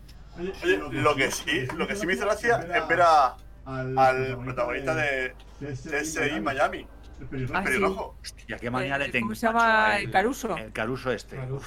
[0.63, 4.93] Oye, lo que sí, lo que sí me hizo gracia es ver a- al protagonista
[4.95, 6.85] de TSI Miami,
[7.21, 7.55] El pelirrojo.
[7.57, 7.71] Ah, el sí.
[7.73, 8.15] pelirrojo.
[8.21, 9.27] Hostia, qué manía Eh, le tengo.
[9.27, 9.99] ¿cómo se llama?
[9.99, 10.57] ¿El Caruso?
[10.57, 11.39] El Caruso este.
[11.39, 11.63] A los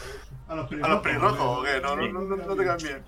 [0.49, 1.65] ¿A los pelirrojos.
[1.67, 1.81] qué?
[1.81, 3.03] No, no, no, no, te caen bien.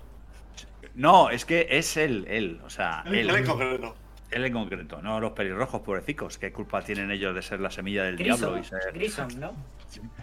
[0.95, 2.61] No, es que es él, él.
[2.65, 3.95] O sea, Él en concreto.
[4.31, 5.01] Él en concreto.
[5.01, 6.37] No los pelirrojos, pobrecicos.
[6.37, 8.93] ¿Qué culpa tienen ellos de ser la semilla del diablo Grison, y ser.
[8.93, 9.53] Grison, ¿no?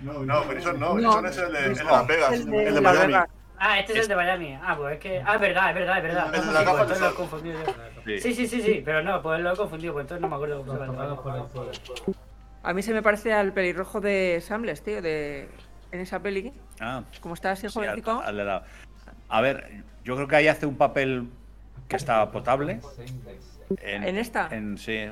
[0.02, 1.20] No, No, Grison no, No.
[1.20, 3.06] Grison es el de, el de Las Vegas, El el de de Las Miami.
[3.12, 3.28] Vegas.
[3.59, 4.59] Ah, este es el de Miami.
[4.62, 5.22] Ah, pues es que.
[5.24, 6.26] Ah, es verdad, es verdad, es verdad.
[6.26, 7.72] El de Sí, pues de entonces lo he confundido yo.
[8.05, 8.18] Sí.
[8.20, 10.59] Sí, sí, sí, sí, pero no, pues lo he confundido, pues entonces no me acuerdo
[10.59, 11.09] cómo se llama.
[11.64, 12.16] el de.
[12.62, 15.48] A mí se me parece al pelirrojo de Samles, tío, de
[15.93, 16.52] en esa peli.
[16.81, 18.20] Ah, Como está así sí, al- jovencico.
[18.20, 18.64] al de la-
[19.28, 21.28] A ver, yo creo que ahí hace un papel
[21.89, 22.81] que está potable.
[23.82, 24.48] ¿En esta?
[24.51, 25.06] En, sí.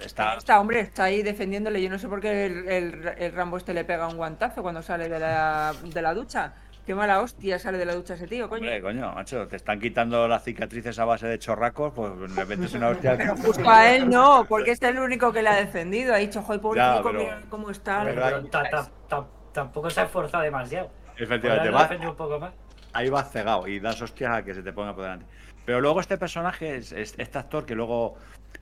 [0.00, 0.34] Está.
[0.34, 1.80] Está, hombre, está ahí defendiéndole.
[1.82, 4.82] Yo no sé por qué el, el- el Rambo este le pega un guantazo cuando
[4.82, 6.54] sale de la, de la ducha.
[6.84, 8.60] Qué mala hostia sale de la ducha ese tío, coño.
[8.64, 12.74] Hombre, coño, macho, te están quitando las cicatrices a base de chorracos, pues le metes
[12.74, 13.16] una hostia.
[13.16, 16.12] Pero justo a él no, porque este es el único que le ha defendido.
[16.12, 18.02] Ha dicho, joder, pobrecito, pero- mira cómo está.
[18.04, 20.90] Pero, Pero- pero ta- ta- ta- tampoco se ha esforzado demasiado.
[21.16, 22.52] Efectivamente, lo va, defendió un poco más.
[22.92, 25.24] ahí vas cegado y das hostias a que se te ponga por delante.
[25.64, 28.16] Pero luego este personaje, es, es- este actor que luego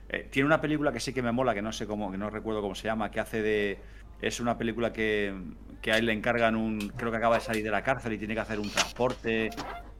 [0.09, 2.29] eh, tiene una película que sí que me mola, que no sé cómo, que no
[2.29, 3.79] recuerdo cómo se llama, que hace de.
[4.21, 5.33] Es una película que,
[5.81, 6.79] que a él le encargan un.
[6.95, 9.49] Creo que acaba de salir de la cárcel y tiene que hacer un transporte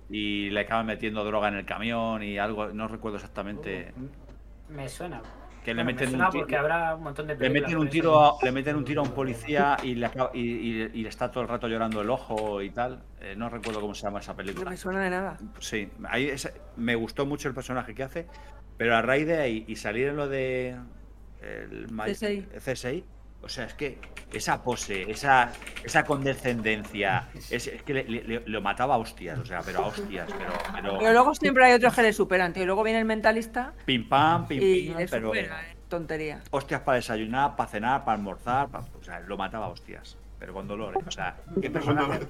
[0.09, 3.93] y le acaban metiendo droga en el camión y algo, no recuerdo exactamente.
[4.69, 5.21] Me suena.
[5.63, 8.19] Que le Bueno, meten un tiro, porque habrá un montón de le meten un tiro
[8.19, 11.09] a, le meten un tiro a un policía y le, acaba- y, y- y le
[11.09, 13.01] está todo el rato llorando el ojo y tal.
[13.21, 14.69] Eh, no recuerdo cómo se llama esa No película.
[14.69, 15.37] me suena de nada.
[15.59, 16.31] Sí, ahí
[16.75, 18.27] me gustó mucho el personaje que hace,
[18.77, 20.75] pero a raíz de ahí y salir en lo de
[21.41, 22.47] el CSI.
[22.59, 23.03] CSI,
[23.43, 23.97] o sea, es que
[24.31, 25.51] esa pose, esa,
[25.83, 29.79] esa condescendencia, es, es que le, le- le- lo mataba a hostias, o sea, pero
[29.83, 32.63] a hostias, pero, pero Pero luego siempre hay otros que le superan, tío.
[32.63, 35.61] Y luego viene el mentalista pim pam, pim y le pero supera.
[35.69, 36.41] eh, Tontería.
[36.49, 40.53] hostias para desayunar, para cenar, para almorzar, pa- o sea, lo mataba a hostias, pero
[40.53, 42.21] con dolores, o sea, qué personaje.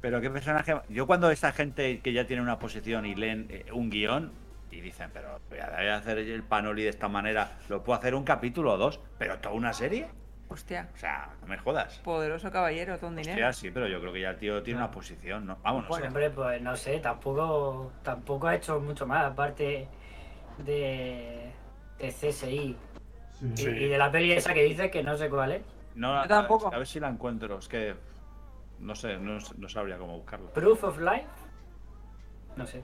[0.00, 0.74] Pero qué personaje.
[0.88, 4.32] Yo cuando esta gente que ya tiene una posición y leen eh, un guion
[4.70, 8.24] y dicen, pero voy a hacer el panoli de esta manera, lo puedo hacer un
[8.24, 10.08] capítulo o dos, pero toda una serie,
[10.52, 10.88] Hostia.
[10.94, 11.98] o sea, no me jodas.
[12.00, 13.32] Poderoso caballero, con dinero.
[13.32, 15.58] Hostia, sí, pero yo creo que ya el tío tiene una posición, ¿no?
[15.62, 16.08] Vamos, no Bueno, sé.
[16.08, 19.88] hombre, pues no sé, tampoco, tampoco ha hecho mucho más, aparte
[20.58, 21.52] de,
[21.98, 22.76] de CSI y,
[23.56, 23.68] Sí.
[23.68, 25.62] y de la peli esa que dice que no sé cuál es.
[25.94, 26.72] No, Yo a- tampoco.
[26.72, 27.94] A, ver si la encuentro, es que
[28.78, 30.50] no sé, no, no sabría cómo buscarla.
[30.50, 31.26] Proof of Life.
[32.56, 32.82] No sé.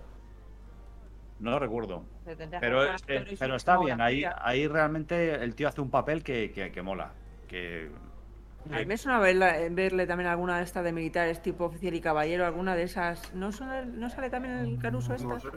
[1.40, 2.05] No lo recuerdo.
[2.61, 6.73] Pero, eh, pero está bien, ahí, ahí realmente el tío hace un papel que, que,
[6.73, 7.12] que mola.
[7.49, 7.91] Que,
[8.70, 11.95] A mí me suena verla- eh, verle también alguna de estas de militares, tipo oficial
[11.95, 13.33] y caballero, alguna de esas.
[13.35, 15.51] ¿No, suena- no sale también el Caruso No lo esta?
[15.51, 15.57] sé.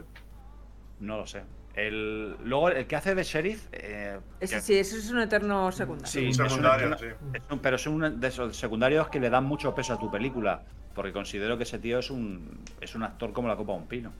[1.00, 1.42] no lo sé.
[1.74, 3.66] El, luego, el que hace de sheriff.
[3.72, 6.06] eh, Ese que- sí, ese es un eterno secundario.
[6.10, 7.06] sí, Un es un- sí.
[7.34, 10.62] es pero es un de esos secundarios que le dan mucho peso a tu película.
[10.94, 13.86] Porque considero que ese tío es un, es un actor como la copa de un
[13.86, 14.12] pino.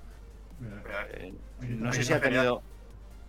[0.60, 1.34] Mira, Eh,
[1.68, 2.44] no sé si ha genial.
[2.46, 2.62] tenido.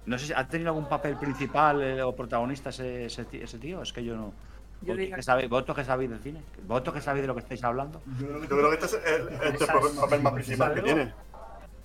[0.06, 3.58] No sé si ha tenido algún papel principal eh, o protagonista ese, ese, ti- ese
[3.58, 3.82] tío.
[3.82, 4.26] Es que yo no.
[4.82, 6.42] Yo ¿Vosotros diría que sabéis, vosotros que sabéis del cine?
[6.68, 8.02] ¿Vosotros que sabéis de lo que estáis hablando?
[8.20, 10.74] Yo creo que Yo creo que este es el, el Esas- papel- papel más principal
[10.74, 11.14] que tiene.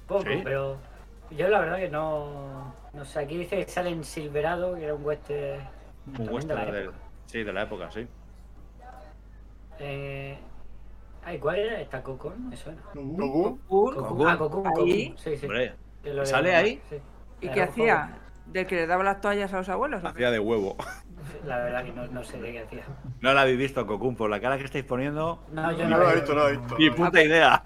[0.08, 0.40] Poco, Sí.
[0.42, 0.76] pero
[1.30, 2.74] yo la verdad que no.
[2.92, 5.60] No sé, aquí dice que sale en Silverado, que era un western.
[6.06, 6.98] Un de western la de- época.
[7.26, 8.06] sí, de la época, sí.
[9.78, 10.36] Eh,
[11.24, 12.48] ay, ¿cuál era esta Cocón?
[12.48, 12.82] Me suena.
[12.94, 15.10] Goku, Cocoon, Cocoon, ah, Cocoon, ahí.
[15.10, 15.46] Cocoon, Sí.
[15.46, 16.80] Hombre, ¿sale ahí?
[16.88, 16.96] sí.
[17.40, 18.16] ¿Y qué hacía?
[18.46, 20.02] ¿Del que le daba las toallas a los abuelos?
[20.04, 20.76] hacía de huevo.
[21.44, 22.84] La verdad que no, no sé de qué hacía.
[23.20, 25.44] No la habéis visto, Cocoon, por la cara que estáis poniendo.
[25.52, 26.76] No, yo no no lo he visto, no lo he visto.
[26.78, 27.62] Ni puta idea.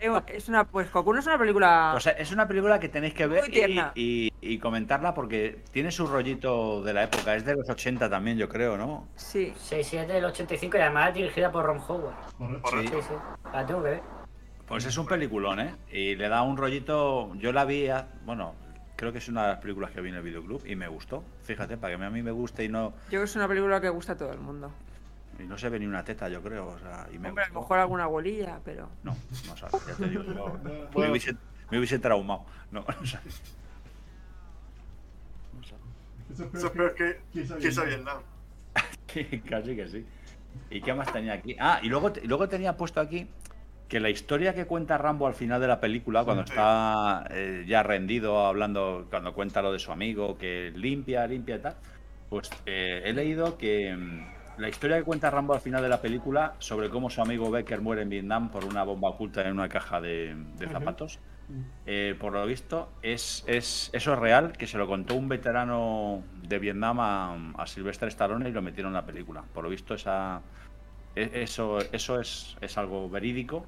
[0.00, 1.92] Eh, Es una, pues Cocoon es una película.
[1.96, 5.90] O sea, es una película que tenéis que ver y, y- y comentarla porque tiene
[5.92, 7.34] su rollito de la época.
[7.36, 9.06] Es de los 80 también, yo creo, ¿no?
[9.16, 9.52] sí.
[9.56, 12.14] 6, 7 del 85 y además dirigida por Ron Howard.
[12.70, 12.88] Sí.
[12.88, 13.14] Sí, sí.
[13.52, 14.02] La tengo que ver.
[14.66, 15.74] Pues es un peliculón, ¿eh?
[15.90, 17.32] Y le da un rollito.
[17.36, 18.54] Yo la vi, a- bueno,
[18.96, 21.22] creo que es una de las películas que vi en el videoclub y me gustó.
[21.44, 23.80] Fíjate, para que a mí me guste y no, Yo creo que es una película
[23.80, 24.72] que gusta a todo el mundo.
[25.38, 26.66] y no se ve ni una teta, yo creo.
[26.68, 28.88] O sea, y me Hombre, a lo mejor alguna bolilla, pero.
[29.04, 29.16] No,
[29.46, 30.22] no sabes, ya te digo.
[30.24, 31.10] yo- me, Bueno.
[31.12, 31.36] hubiese,
[31.70, 32.44] me hubiese traumado.
[32.70, 33.20] No, o sea,
[36.32, 38.18] Eso es Eso es peor que que esa Vietnam.
[39.48, 40.06] Casi que sí.
[40.70, 41.56] ¿Y qué más tenía aquí?
[41.60, 43.26] Ah, y luego, y luego tenía puesto aquí
[43.88, 46.50] que la historia que cuenta Rambo al final de la película, cuando Sí.
[46.50, 51.58] está eh, ya rendido, hablando, cuando cuenta lo de su amigo, que limpia, limpia y
[51.60, 51.76] tal,
[52.28, 56.00] pues eh, he leído que mm, la historia que cuenta Rambo al final de la
[56.00, 59.68] película sobre cómo su amigo Becker muere en Vietnam por una bomba oculta en una
[59.68, 61.20] caja de, de zapatos,
[61.86, 66.24] eh, por lo visto, es, es, eso es real, que se lo contó un veterano
[66.42, 69.44] de Vietnam a, a Sylvester Stallone y lo metieron en la película.
[69.54, 70.40] Por lo visto, esa,
[71.14, 73.64] e- eso, eso es, es algo verídico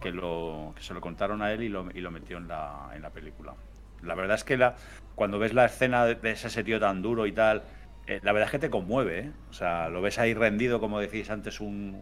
[0.00, 2.90] que, lo, que se lo contaron a él y lo, y lo metió en la,
[2.94, 3.54] en la película.
[4.02, 4.76] La verdad es que la,
[5.14, 7.62] cuando ves la escena de, de ese tío tan duro y tal,
[8.06, 9.18] eh, la verdad es que te conmueve.
[9.20, 9.32] ¿eh?
[9.50, 11.94] O sea, lo ves ahí rendido, como decís antes, un,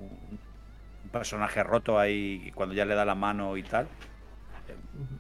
[1.05, 3.89] un personaje roto ahí cuando ya le da la mano y tal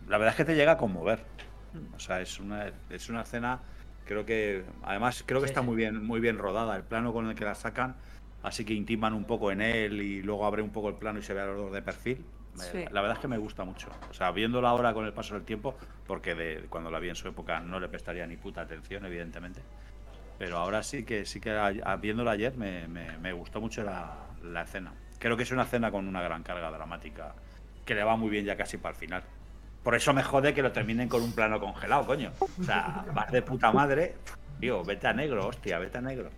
[0.09, 1.21] la verdad es que te llega a conmover.
[1.97, 3.61] O sea, es una, es una escena,
[4.05, 6.77] creo que, además, creo que está muy bien, muy bien rodada.
[6.77, 7.97] El plano con el que la sacan,
[8.43, 11.23] así que intiman un poco en él y luego abre un poco el plano y
[11.23, 12.25] se ve a los dos de perfil.
[12.55, 12.85] Me- Sí.
[12.91, 13.89] La verdad es que me gusta mucho.
[14.11, 15.75] O sea, viéndola ahora con el paso del tiempo,
[16.07, 19.63] porque de, cuando la vi en su época no le prestaría ni puta atención, evidentemente.
[20.39, 23.83] Pero ahora sí que, sí que a- a- viéndola ayer me, me- me gustó mucho
[23.83, 24.13] la,
[24.43, 24.93] la escena.
[25.19, 27.35] Creo que es una escena con una gran carga dramática
[27.87, 29.23] que le va muy bien ya casi para el final.
[29.83, 32.33] Por eso me jode que lo terminen con un plano congelado, coño.
[32.41, 34.15] O sea, vas de puta madre.
[34.61, 36.31] Tío, vete a negro, hostia, vete a negro.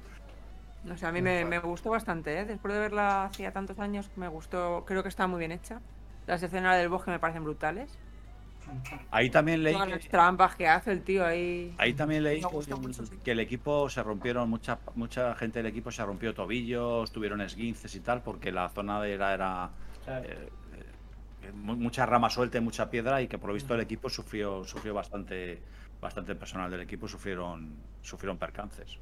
[0.85, 2.45] No sé, a mí me, me gustó bastante, ¿eh?
[2.45, 4.85] Después de verla hacía tantos años, me gustó.
[4.87, 5.81] Creo que está muy bien hecha.
[6.27, 7.91] Las escenas del bosque me parecen brutales.
[9.11, 11.75] Ahí también leí Todas las que, trampas que hace el tío ahí.
[11.77, 13.19] ahí también leí mucho, sí.
[13.23, 17.95] que el equipo se rompieron, mucha, mucha gente del equipo se rompió tobillos, tuvieron esguinces
[17.95, 19.71] y tal, porque la zona de la era
[20.05, 20.25] Claro.
[20.29, 20.49] eh,
[21.53, 24.65] mu- mucha rama suelta y mucha piedra y que por lo visto el equipo sufrió,
[24.65, 25.61] sufrió bastante,
[26.01, 28.99] bastante personal del equipo sufrieron, sufrieron percances.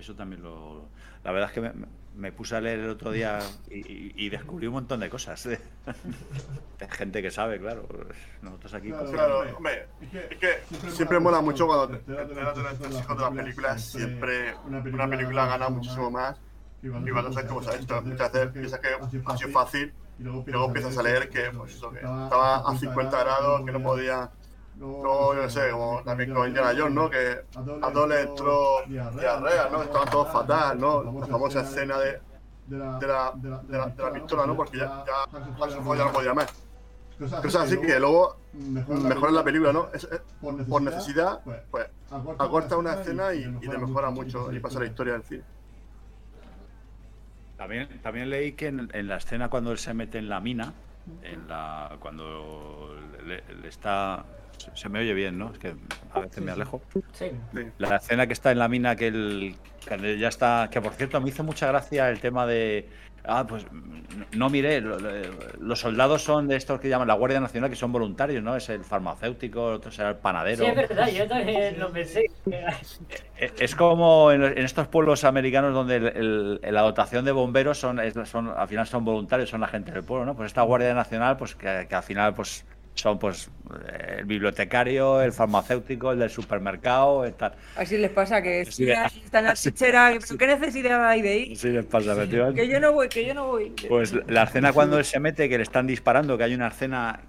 [0.00, 0.88] Eso también lo.
[1.22, 1.72] La verdad es que me,
[2.16, 3.38] me puse a leer el otro día
[3.70, 5.44] y, descubrí un montón de cosas.
[5.50, 5.58] De,
[6.78, 7.86] de gente que sabe, claro.
[8.42, 8.88] Nosotros aquí.
[8.88, 9.86] Claro, Claro, hombre, hombre,
[10.30, 13.84] Es que, es que siempre mola mucho cuando te enteras de las películas.
[13.84, 16.40] Siempre una película gana muchísimo más.
[16.82, 20.22] Y cuando sabes cómo se ha hecho, muchas veces piensas que ha sido fácil Y
[20.22, 23.72] luego, y luego empiezas a leer que, pues, eso, que estaba a 50 grados, que
[23.72, 24.30] no podía.
[24.80, 27.10] Luego, yo no sé, como también con Indiana Jones, ¿no?
[27.10, 27.40] Que
[27.82, 29.82] a dos le entró diarrea, ¿no?
[29.82, 31.02] Estaban todos fatal, ¿no?
[31.20, 32.18] La famosa escena de,
[32.66, 34.56] de la, de la, de la, de la pistola, ¿no?
[34.56, 35.38] Porque ya, ya
[35.96, 36.46] ya no podía más.
[37.42, 39.88] Cosas así que luego mejora la película, ¿no?
[39.92, 44.50] Es- es- por necesidad, pues, pues acorta acorta una escena y, y te mejora mucho
[44.50, 45.42] y pasa la historia del cine.
[47.58, 50.72] También, también leí que en, en la escena cuando él se mete en la mina,
[51.22, 52.96] en la cuando
[53.26, 54.24] le, le está
[54.74, 55.50] se, me oye bien, ¿no?
[55.52, 55.74] Es que
[56.12, 56.80] a veces me alejo.
[57.12, 57.30] Sí.
[57.78, 59.56] La escena que está en la mina que él,
[59.88, 62.88] que ya está, que por cierto me hizo mucha gracia el tema de
[63.24, 63.66] ah pues
[64.34, 65.10] no miré, lo- lo-
[65.60, 68.56] los soldados son de estos que llaman la Guardia Nacional que son voluntarios, ¿no?
[68.56, 70.64] Es el farmacéutico, otro será el panadero.
[70.64, 72.24] Sí, es verdad, yo también lo pensé.
[73.38, 77.78] Eh, Es como en, en estos pueblos americanos donde el- el- la dotación de bomberos
[77.78, 80.34] son, es- son, al final son voluntarios, son la gente del pueblo, ¿no?
[80.34, 82.64] Pues esta Guardia Nacional, pues que, que al final pues
[82.94, 83.50] son pues
[84.16, 87.54] el bibliotecario, el farmacéutico, el del supermercado, tal.
[87.76, 91.08] Así les pasa que Sí, si de- ahí está en la chichera, pero ¿qué necesidad
[91.08, 91.56] hay de ir?
[91.56, 92.60] Sí, les pasa, efectivamente.
[92.60, 93.70] Que yo no voy, que yo no voy.
[93.88, 97.20] Pues la escena cuando él se mete, que le están disparando, que hay una escena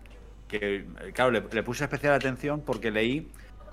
[0.47, 3.29] que, claro, le, le puse especial atención porque leí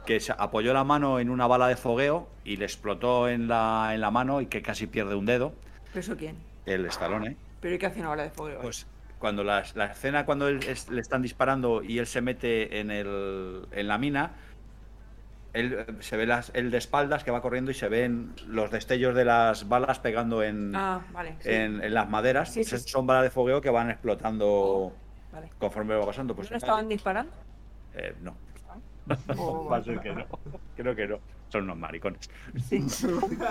[0.07, 3.91] que se apoyó la mano en una bala de fogueo y le explotó en la,
[3.93, 5.53] en la mano y que casi pierde un dedo,
[5.93, 6.37] ¿Pero eso quién?
[6.67, 7.37] el estalón, ¿eh?
[7.61, 8.61] ¿Pero y qué hace una bala de fuego?
[8.63, 8.87] Pues
[9.19, 12.91] cuando la, la escena cuando él es- le están disparando y él se mete en,
[12.91, 14.33] el, en la mina,
[15.55, 18.71] él eh, se ve las, él de espaldas que va corriendo y se ven los
[18.71, 21.37] destellos de las balas pegando en, ah, vale.
[21.41, 21.51] sí.
[21.51, 22.53] en, en las maderas.
[22.53, 24.93] Sí, Pues sí, son balas de fogueo que van explotando
[25.33, 25.49] Vale.
[25.59, 26.35] conforme va pasando.
[26.37, 27.33] Pues ¿No estaban disparando?
[27.95, 28.35] eh, no.
[29.39, 30.27] Oh, Va a ser que no.
[30.77, 31.19] Creo que no.
[31.49, 32.29] Son unos maricones.
[32.69, 32.81] Sí.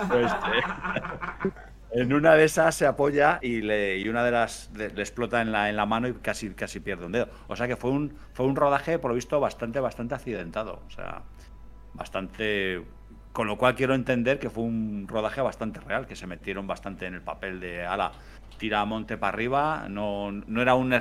[0.08, 1.50] Pues, eh,
[1.92, 5.52] en una de esas se apoya y, le, y una de las le explota en
[5.52, 7.28] la, en la mano y casi, casi pierde un dedo.
[7.48, 10.82] O sea que fue un, fue un rodaje, por lo visto, bastante, bastante accidentado.
[10.86, 11.22] O sea,
[11.94, 12.82] bastante.
[13.32, 17.06] Con lo cual quiero entender que fue un rodaje bastante real, que se metieron bastante
[17.06, 18.12] en el papel de ala,
[18.58, 19.86] tira a monte para arriba.
[19.88, 20.98] No, no era un,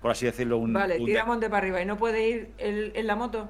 [0.00, 0.72] por así decirlo, un.
[0.72, 3.48] Vale, un tira monte para arriba y no puede ir el- en la moto.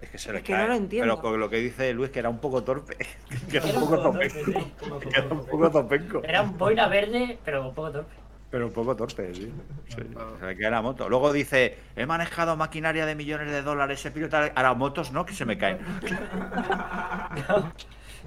[0.00, 0.68] Es que se le Es que no cae.
[0.68, 1.16] lo entiendo.
[1.16, 2.96] Pero con lo que dice Luis, que era un poco torpe.
[3.50, 4.30] que era un poco sí.
[5.00, 6.22] que era un poco torpenco.
[6.22, 8.14] Era un boina verde, pero un poco torpe.
[8.50, 9.52] Pero un poco torpe, sí.
[9.88, 9.96] sí.
[10.40, 11.08] Se le cae la moto.
[11.08, 14.50] Luego dice, he manejado maquinaria de millones de dólares, he pilotado...
[14.54, 15.78] Ahora motos no, que se me caen.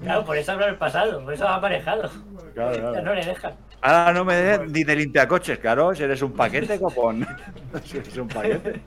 [0.02, 2.10] Claro, por eso habla el pasado, por eso ha aparejado.
[2.54, 3.02] Claro, Ya claro.
[3.02, 3.54] no le dejan.
[3.80, 7.26] Ahora no me des ni de limpiacoches, claro, si eres un paquete, copón.
[7.84, 8.82] si eres un paquete.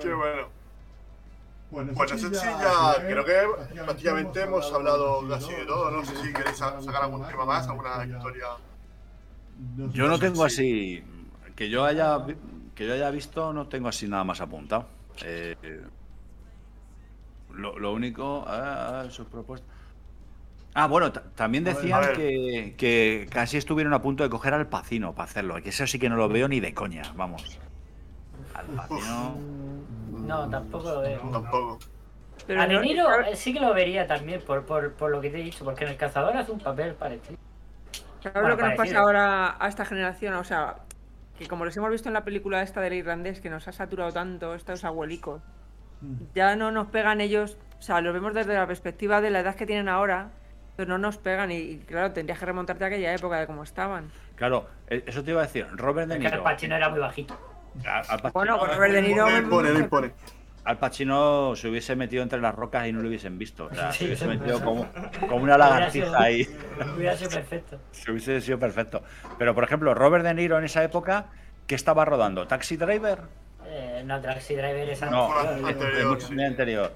[0.00, 0.16] Qué bueno.
[0.16, 0.48] Bueno,
[1.72, 5.90] Pues eso sí, ya creo que prácticamente hemos hablado casi de todo.
[5.90, 8.46] No sé si queréis sa- sacar algún tema más, alguna historia.
[9.92, 11.02] Yo no tengo Sí.
[11.02, 11.04] así...
[11.56, 12.18] Que yo haya,
[12.74, 14.86] que yo haya visto, no tengo así nada más apuntado.
[15.24, 15.56] Eh,
[17.54, 18.44] lo, lo único...
[18.46, 19.70] Ah, sus propuestas...
[20.74, 25.14] Ah, bueno, ta- también decían que, que casi estuvieron a punto de coger al Pacino
[25.14, 25.62] para hacerlo.
[25.62, 27.58] Que eso sí que no lo veo ni de coña, vamos.
[28.54, 29.36] Al Pacino...
[30.26, 31.20] No, tampoco lo veo.
[31.20, 31.78] Tampoco.
[32.46, 35.20] Pero a no- De Niro eh, sí que lo vería también, por, por, por lo
[35.20, 37.38] que te he dicho, porque en El Cazador hace un papel parecido.
[38.20, 40.34] ¿Sabes Bueno, lo que nos pasa ahora a esta generación?
[40.34, 40.76] O sea,
[41.38, 44.12] que como los hemos visto en la película esta del irlandés, que nos ha saturado
[44.12, 45.42] tanto estos abuelicos,
[46.34, 49.54] ya no nos pegan ellos, o sea, los vemos desde la perspectiva de la edad
[49.54, 50.30] que tienen ahora,
[50.76, 53.62] pero no nos pegan y, y, claro, tendrías que remontarte a aquella época de cómo
[53.62, 54.10] estaban.
[54.34, 55.66] Claro, eh, eso te iba a decir.
[55.72, 56.44] Robert De Es que Al Niro.
[56.44, 57.38] Pacino era muy bajito.
[57.84, 59.38] Al- Al Pacino, Bueno, Robert De Niro...
[59.38, 60.12] Impone, impone.
[60.64, 63.66] Al Pacino se hubiese metido entre las rocas y no lo hubiesen visto.
[63.70, 64.86] O sea, se hubiese metido como,
[65.28, 66.48] como una Hubiera sido- lagartija ahí.
[66.96, 67.80] Hubiera sido perfecto.
[67.90, 69.02] Se hubiese sido perfecto.
[69.38, 71.26] Pero, por ejemplo, Robert De Niro en esa época,
[71.66, 72.46] ¿qué estaba rodando?
[72.46, 73.18] ¿Taxi Driver?
[73.66, 75.68] Eh, no, Taxi Driver es No, anterior.
[75.68, 76.34] anterior, es mucho sí.
[76.34, 76.92] muy anterior.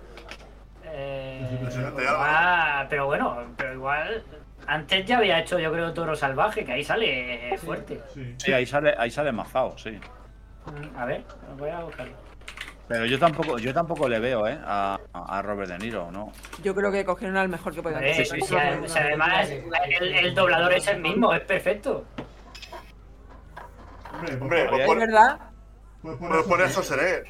[0.84, 4.22] Eh, Impresionante, ah, pero bueno, pero igual.
[4.68, 8.00] Antes ya había hecho, yo creo, Toro Salvaje, que ahí sale eh, fuerte.
[8.14, 8.34] Sí.
[8.38, 9.98] Sí, ahí sale, ahí sale mazao, sí.
[10.96, 11.24] A ver,
[11.58, 12.14] voy a buscarlo.
[12.88, 14.58] Pero yo tampoco, yo tampoco le veo, ¿eh?
[14.64, 16.30] A, a Robert De Niro, ¿no?
[16.62, 18.46] Yo creo que cogieron al mejor que podían sí, sí, o
[18.88, 22.04] sea, además, el, el doblador es el mismo, es perfecto.
[24.12, 25.38] Hombre, Hombre, pues Es pon- verdad,
[26.02, 26.72] pues por eso poner sí.
[26.74, 27.24] Schwarzenegger.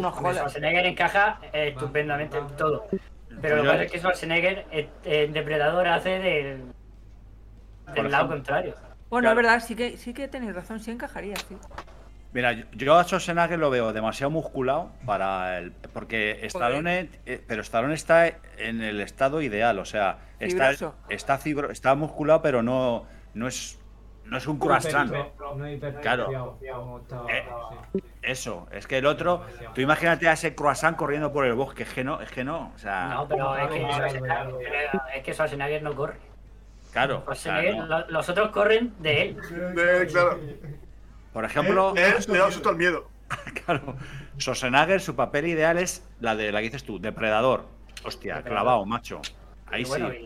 [0.00, 0.36] no jodas.
[0.36, 2.86] Schwarzenegger encaja eh, estupendamente en todo.
[3.40, 6.62] Pero lo que pasa es que Schwarzenegger eh, en Depredador hace del,
[7.86, 8.74] Por del lado contrario.
[9.10, 9.40] Bueno, Claro.
[9.40, 11.56] es verdad, sí que, sí que tenéis razón, sí encajaría, sí.
[12.34, 15.70] Mira, yo- a Schwarzenegger lo veo demasiado musculado para el.
[15.72, 17.08] Porque Stallone.
[17.26, 18.26] eh, pero Stallone está
[18.58, 20.94] en el estado ideal, o sea, está, Fibroso.
[21.08, 23.78] está, fibro- está musculado, pero no, no es.
[24.24, 25.12] No es un croissant.
[26.00, 26.58] Claro.
[27.28, 27.44] Eh.
[28.22, 29.44] Eso, es que el otro.
[29.74, 32.72] Tú imagínate a ese croissant corriendo por el bosque, es que no, es que no.
[32.74, 33.82] O sea, No, pero es que,
[35.16, 36.16] es que Schwarzenegger no corre.
[36.90, 37.22] claro.
[37.26, 37.86] o sea, Schwarzenegger, no.
[37.86, 39.36] lo- los otros corren de él.
[39.78, 40.40] Eh, claro.
[41.34, 43.10] Por ejemplo, Él le da susto al miedo.
[43.66, 43.96] claro,
[44.38, 47.66] Schwarzenegger, su papel ideal es la de la que dices tú, depredador.
[48.04, 48.62] Hostia, Depredador.
[48.64, 49.20] clavado, macho.
[49.66, 50.16] Ahí Y bueno, sí.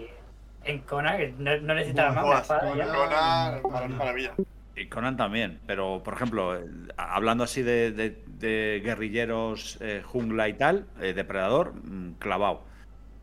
[0.64, 2.42] y en Conan no, no necesitaba más.
[2.42, 2.86] Espada, ya.
[2.92, 4.34] Conan, mar- maravilla.
[4.76, 6.64] Y Conan también, pero por ejemplo, eh,
[6.96, 12.62] hablando así de, de- de guerrilleros, eh, jungla y tal, eh, depredador, mm, clavado.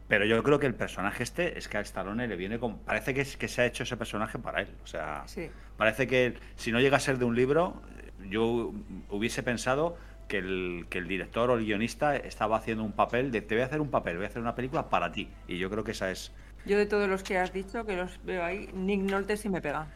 [0.07, 2.77] Pero yo creo que el personaje este es que a Stallone le viene con.
[2.80, 4.68] Parece que, es, que se ha hecho ese personaje para él.
[4.84, 5.49] O sea, Sí.
[5.77, 7.82] parece que si no llega a ser de un libro,
[8.30, 8.72] yo
[9.10, 13.41] hubiese pensado que el, que el director o el guionista estaba haciendo un papel de
[13.41, 15.27] te voy a hacer un papel, voy a hacer una película para ti.
[15.48, 16.32] Y yo creo que esa es.
[16.68, 19.61] Yo de todos los que has dicho, que los veo ahí, Nick Nolte sí me
[19.61, 19.88] pega.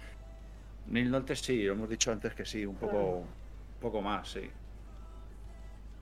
[0.88, 3.26] Neil Nolte sí, lo hemos dicho antes que sí, un poco, un
[3.80, 4.50] poco más, sí.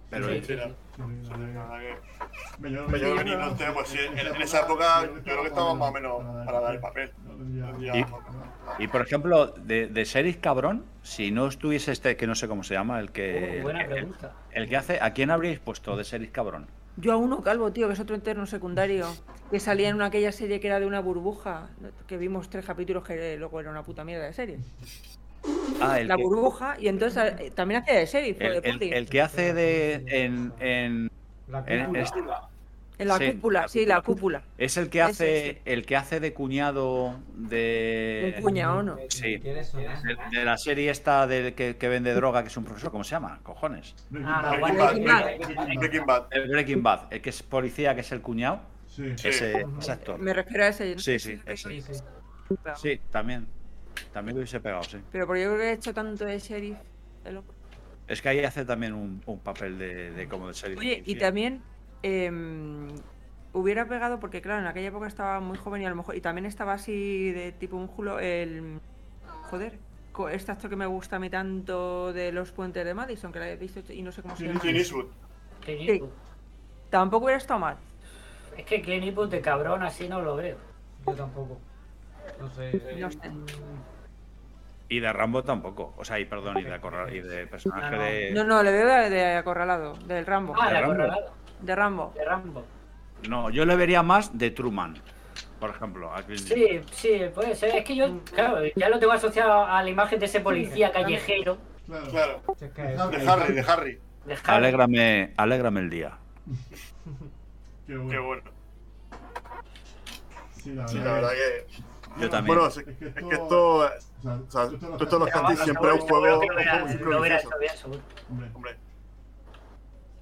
[0.10, 0.68] Pero Sí, Sí, no.
[0.96, 1.04] Sí,
[2.60, 5.90] Me Yo- no sé, pues sí, en, en esa época yo creo que estaba más
[5.90, 7.12] o menos para dar el papel.
[8.80, 12.64] Y por ejemplo, de, de Sheriff Cabrón, si no estuviese este, que no sé cómo
[12.64, 13.58] se llama, el que.
[13.60, 14.34] Uh, buena el, pregunta.
[14.52, 15.00] el que hace.
[15.02, 16.68] ¿A quién habríais puesto de Sheriff Cabrón?
[16.96, 19.06] Yo a uno calvo, tío, que es otro interno secundario,
[19.52, 21.70] que salía en una, aquella serie que era de una burbuja,
[22.08, 24.60] que vimos tres capítulos que luego era una puta mierda de serie.
[25.80, 29.08] Ah, el La que, burbuja, y entonces eh, también hacía de sheriff, el, de el-
[29.10, 30.04] que hace de.
[30.08, 31.12] En, en-
[31.48, 32.02] La en- cúpula.
[32.02, 32.20] este-
[33.00, 34.42] En la sí, cúpula, la sí, la cúpula.
[34.58, 35.50] es el que hace.
[35.50, 35.62] ese.
[35.66, 38.34] El que hace de cuñado de.
[38.38, 38.98] Un cuñado, ¿no?
[39.10, 39.38] Sí.
[39.38, 39.54] De,
[40.32, 43.12] de la serie esta del que, que vende droga, que es un profesor, ¿cómo se
[43.12, 43.40] llama?
[43.44, 43.94] Cojones.
[44.26, 45.24] Ah, Breaking Bad, Breaking Bad.
[45.26, 46.24] Breaking- Breaking Bad.
[46.32, 48.62] El Breaking Bad, el que es policía, que es el cuñado.
[48.88, 49.14] Sí.
[49.16, 49.28] Sí.
[49.28, 50.18] Ese, ese actor.
[50.18, 50.96] Me refiero a ese.
[50.96, 51.70] no Sí, sí, ese.
[51.70, 51.94] Sí, sí.
[52.78, 53.46] Sí, también.
[54.14, 54.98] También lo hubiese pegado, sí.
[55.12, 56.78] Pero porque yo creo que he hecho tanto de sheriff.
[57.24, 57.54] de loco.
[58.08, 60.80] Es que ahí hace también un, un papel de, de como de sheriff.
[60.80, 61.62] Oye, y también
[62.04, 62.88] em,
[63.54, 66.16] hubiera pegado, porque claro, en aquella época estaba muy joven y a lo mejor.
[66.16, 68.20] Y también estaba así de tipo un julo.
[68.20, 68.80] El.
[69.50, 69.78] Joder.
[70.32, 73.52] Este actor que me gusta a mí tanto de los puentes de Madison, que la
[73.52, 74.60] he visto y no sé cómo se llama.
[74.60, 75.06] Clint Eastwood.
[75.64, 76.02] Sí.
[76.90, 77.78] Tampoco hubiera estado mal.
[78.58, 80.58] Es que Clint Eastwood de cabrón así no lo veo.
[81.06, 81.60] Yo tampoco.
[82.40, 82.96] No sé.
[82.98, 83.20] No sé.
[84.90, 85.94] Y de Rambo tampoco.
[85.98, 88.04] O sea, y perdón, y de, acorra- y de personaje No, no.
[88.04, 88.32] de.
[88.32, 90.54] No, no, le veo de, de acorralado, del Rambo.
[90.60, 90.94] Ah, ¿De de Rambo?
[90.94, 91.34] acorralado.
[91.62, 92.14] De Rambo.
[92.16, 92.66] De Rambo.
[93.28, 94.96] No, yo le vería más de Truman,
[95.60, 96.14] por ejemplo.
[96.14, 96.88] a Clint Eastwood.
[96.94, 97.76] Sí, sí, puede ser.
[97.76, 101.58] Es que yo, claro, ya lo tengo asociado a la imagen de ese policía callejero
[101.88, 102.08] Claro.
[102.12, 102.42] Claro.
[102.60, 104.00] De Harry, de Harry.
[104.26, 104.44] de Harry.
[104.46, 106.18] Alégrame, alégrame el día.
[107.88, 108.10] Qué bueno.
[108.12, 108.44] Qué bueno.
[110.62, 111.10] Sí, la Sí, verdad.
[111.10, 111.82] la verdad que.
[112.20, 112.58] Yo también.
[112.58, 113.76] Bueno, es, es que esto.
[113.78, 113.90] O
[114.22, 117.26] sea, O sea, tú todos los cantis siempre es un juego, prodigioso.
[117.26, 118.00] hecho bien, seguro.
[118.30, 118.78] Hombre, Hombre,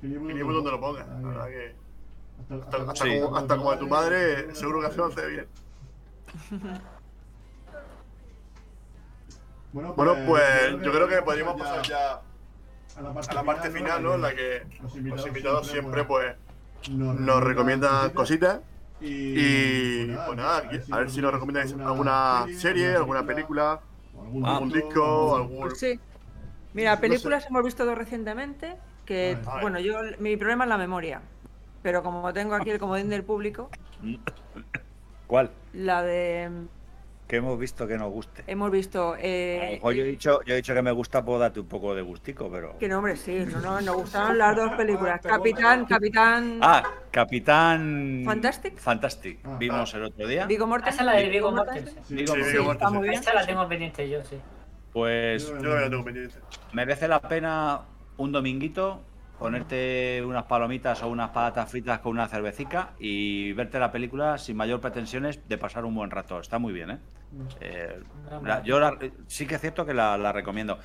[0.01, 1.07] que llevo y donde lo pongas.
[1.07, 1.75] La verdad que.
[2.41, 3.19] Hasta, Hasta, hasta Sí.
[3.21, 5.47] como, hasta como de tu madre, seguro que hace bien.
[9.73, 12.21] Bueno, pues yo creo que podríamos pasar ya
[12.97, 14.13] a la parte, a la parte final, ¿no?
[14.15, 16.33] En la que los los invitados siempre, pues,
[16.91, 18.61] nos, nos recomiendan cositas.
[19.01, 23.81] Y, Y pues nada, a ver si nos recomendáis alguna serie, alguna película,
[24.19, 25.59] algún, algún disco, algún.
[25.61, 25.99] Pues sí.
[26.73, 29.61] Mira, películas hemos visto dos recientemente, que A ver.
[29.61, 31.21] bueno, yo mi problema es la memoria.
[31.83, 33.69] Pero como tengo aquí el comodín del público,
[35.27, 35.51] ¿Cuál?
[35.73, 36.49] la de
[37.27, 38.43] Que hemos visto que nos guste.
[38.45, 41.67] hemos visto eh, yo he dicho, yo he dicho que me gusta, puedo darte un
[41.67, 42.77] poco de gustico, pero.
[42.77, 45.21] que nombre, sí, no, no, nos gustaron las dos películas.
[45.21, 48.21] Capitán, Capitán Ah, Capitán.
[48.25, 48.77] Fantastic.
[48.77, 49.39] Fantastic.
[49.43, 49.55] Ah.
[49.59, 50.45] Vimos el otro día.
[50.45, 50.93] Viggo Ah, Mortensen.
[50.93, 52.03] Esa es la de Viggo Mortensen.
[52.03, 53.13] Sí, Digo, Sí, sí, Viggo está muy bien.
[53.15, 54.37] Esta la tengo pendiente yo, sí.
[54.93, 56.35] Pues Yo la tengo pendiente.
[56.73, 57.81] merece la pena
[58.17, 59.01] un dominguito
[59.39, 64.55] ponerte unas palomitas o unas patatas fritas con una cervecita y verte la película sin
[64.57, 66.39] mayor pretensiones de pasar un buen rato.
[66.39, 66.97] Está muy bien, ¿eh?
[67.59, 67.99] Eh,
[68.43, 68.97] la- yo la-
[69.27, 70.79] sí que es cierto que la, la recomiendo.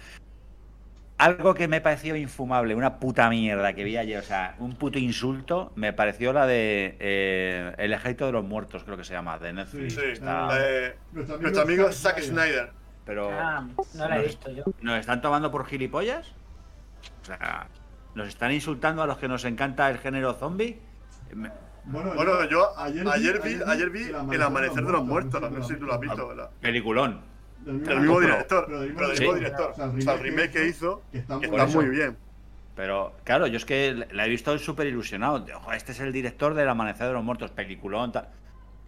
[1.18, 4.98] Algo que me pareció infumable, una puta mierda que vi ayer, o sea, un puto
[4.98, 9.38] insulto, me pareció la de eh, El ejército de los muertos, creo que se llama,
[9.38, 9.94] de Netflix.
[9.94, 12.70] Sí, Está- la de Nuestro nuestro amigo Zack Snyder.
[13.04, 14.64] pero Ah, no la he visto yo.
[14.80, 16.26] ¿nos están tomando por gilipollas?
[17.20, 17.66] O sea,
[18.14, 20.78] ¿nos están insultando a los que nos encanta el género zombie?
[21.34, 21.50] Me-
[21.84, 25.40] Bueno, Bueno, yo ayer vi, ayer vi El Amanecer de los Muertos.
[25.50, 26.50] No sé si tú lo has visto, Ah, ¿verdad?
[26.60, 27.22] Peliculón.
[27.64, 28.64] Del mismo Pero- director.
[28.66, 29.20] pero del mismo Sí.
[29.22, 29.70] mismo director.
[29.70, 31.78] O sea, el remake que hizo que está que muy está bien.
[31.88, 32.16] muy bien.
[32.76, 35.44] Pero claro, yo es que la he visto súper ilusionado.
[35.56, 38.28] Ojo, este es el director del Amanecer de los Muertos, peliculón, tal.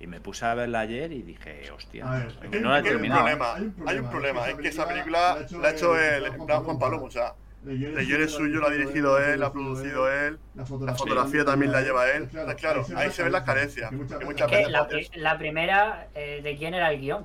[0.00, 2.94] Y me puse a verla ayer y dije, hostia, ver, no la he que hay
[2.94, 3.20] un terminado.
[3.22, 3.54] problema,
[3.86, 7.04] Hay un problema, es que esa película la ha hecho el Blas Juan Palomo.
[7.06, 7.34] O sea,
[7.66, 10.38] el guion es suyo, lo ha dirigido él, lo ha producido él.
[10.54, 12.28] La La fotografía también la lleva él.
[12.58, 13.90] Claro, ahí se ven las carencias.
[13.90, 15.08] Que muchas que veces- muchas Que veces la, haces.
[15.10, 17.24] pri- la primera, eh, ¿de quién era el guion?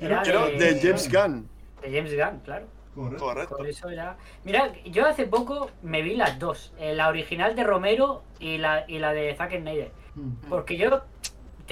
[0.00, 1.48] Era Creo de, de James Gunn.
[1.82, 2.66] de James Gunn, claro.
[2.94, 3.24] Correcto.
[3.24, 3.56] Correcto.
[3.56, 4.16] Por eso era.
[4.44, 8.84] Mira, yo hace poco me vi las dos, eh, la original de Romero y la,
[8.86, 9.90] y la de Zack Snyder.
[10.14, 10.32] Mm.
[10.48, 11.02] Porque yo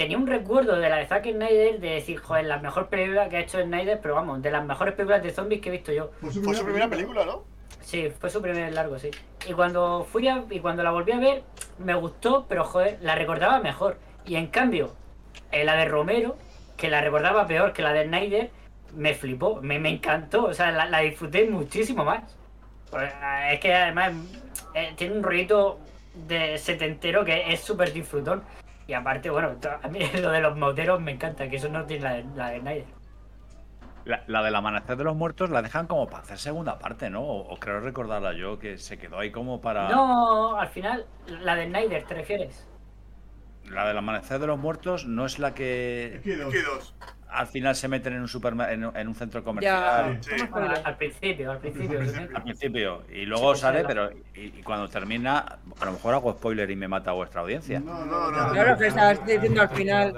[0.01, 3.37] tenía un recuerdo de la de Zack Snyder de decir, joder, la mejor película que
[3.37, 6.09] ha hecho Snyder, pero vamos, de las mejores películas de zombies que he visto yo.
[6.21, 7.43] Fue Fue su primera película, ¿no?
[7.81, 9.11] Sí, fue su primer largo, sí.
[9.47, 11.43] Y cuando fui a, y cuando la volví a ver,
[11.77, 13.97] me gustó, pero joder, la recordaba mejor.
[14.25, 14.93] Y en cambio,
[15.51, 16.35] eh, la de Romero,
[16.77, 18.49] que la recordaba peor que la de Snyder,
[18.95, 22.23] me flipó, me, me encantó, o sea, la, la disfruté muchísimo más.
[22.89, 23.11] Pues,
[23.51, 24.13] es que además
[24.73, 25.79] eh, tiene un rollito
[26.27, 28.43] de setentero que es súper disfrutón.
[28.91, 32.03] Y aparte, bueno, a mí lo de los moteros me encanta, que eso no tiene
[32.03, 32.85] la de, la de Snyder.
[34.03, 37.21] La, la del Amanecer de los Muertos la dejan como para hacer segunda parte, ¿no?
[37.21, 39.87] O, o creo recordarla yo que se quedó ahí como para.
[39.87, 42.67] No, al final, la de Snyder, ¿te refieres?
[43.69, 46.51] La del Amanecer de los Muertos no es la que que dos.
[46.51, 46.93] ¿Qué dos?
[47.31, 50.19] Al final se meten en un supermer- en, un- en un centro comercial.
[50.21, 50.79] Ya.
[50.83, 51.97] Al principio, al principio.
[51.99, 52.37] Al principio.
[52.37, 53.03] Al principio.
[53.11, 54.11] Y luego Sí, sale, sí, pero.
[54.35, 57.79] Y, y cuando termina, a lo mejor hago spoiler y me mata vuestra audiencia.
[57.79, 58.51] No, No, no, no.
[58.53, 60.13] Claro que estabas diciendo al final.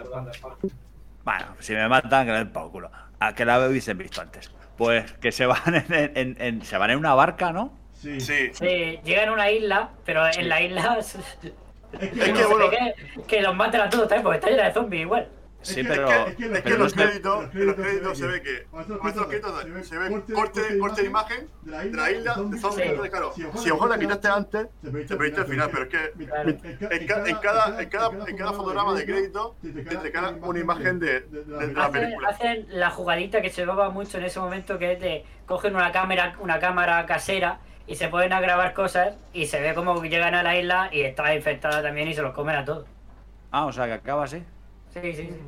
[1.23, 2.91] Bueno, si me matan, que le den por culo.
[3.19, 4.52] A que la hubiesen visto antes.
[4.77, 7.73] Pues que se van en, en- en- se van en una barca, ¿no?
[7.94, 8.19] Sí.
[8.19, 8.49] Sí.
[8.53, 11.14] Sí, llegan a una isla, pero en la isla Es
[11.99, 14.38] que, Es no que, se bueno, ve que, que los matan a todos también, porque
[14.40, 15.27] está llena de zombies igual.
[15.64, 16.07] Sí, que- pero.
[16.10, 18.64] es que- Es que pero en los créditos, en los créditos se ve que.
[18.64, 21.88] Con estos créditos se se ve corte- corte, corte de de imagen de la de
[21.88, 22.88] isla la isla de de zombies.
[22.90, 26.95] Entonces, claro, Si ojo si la quitaste antes, se proyecta el final, pero es que
[26.95, 30.99] en cada, en cada, en cada, en cada fotograma de crédito te entregan una imagen
[30.99, 32.30] de, de, de la Hacen, película.
[32.30, 35.91] hacen la jugadita que se llevaba mucho en ese momento, que es de cogen una
[35.91, 40.35] cámara, una cámara casera y se ponen a grabar cosas y se ve como llegan
[40.35, 42.88] a la isla y está infectada también y se los comen a todos.
[43.52, 44.44] Ah, o sea que acaba así.
[44.94, 45.41] Sí, sí, sí.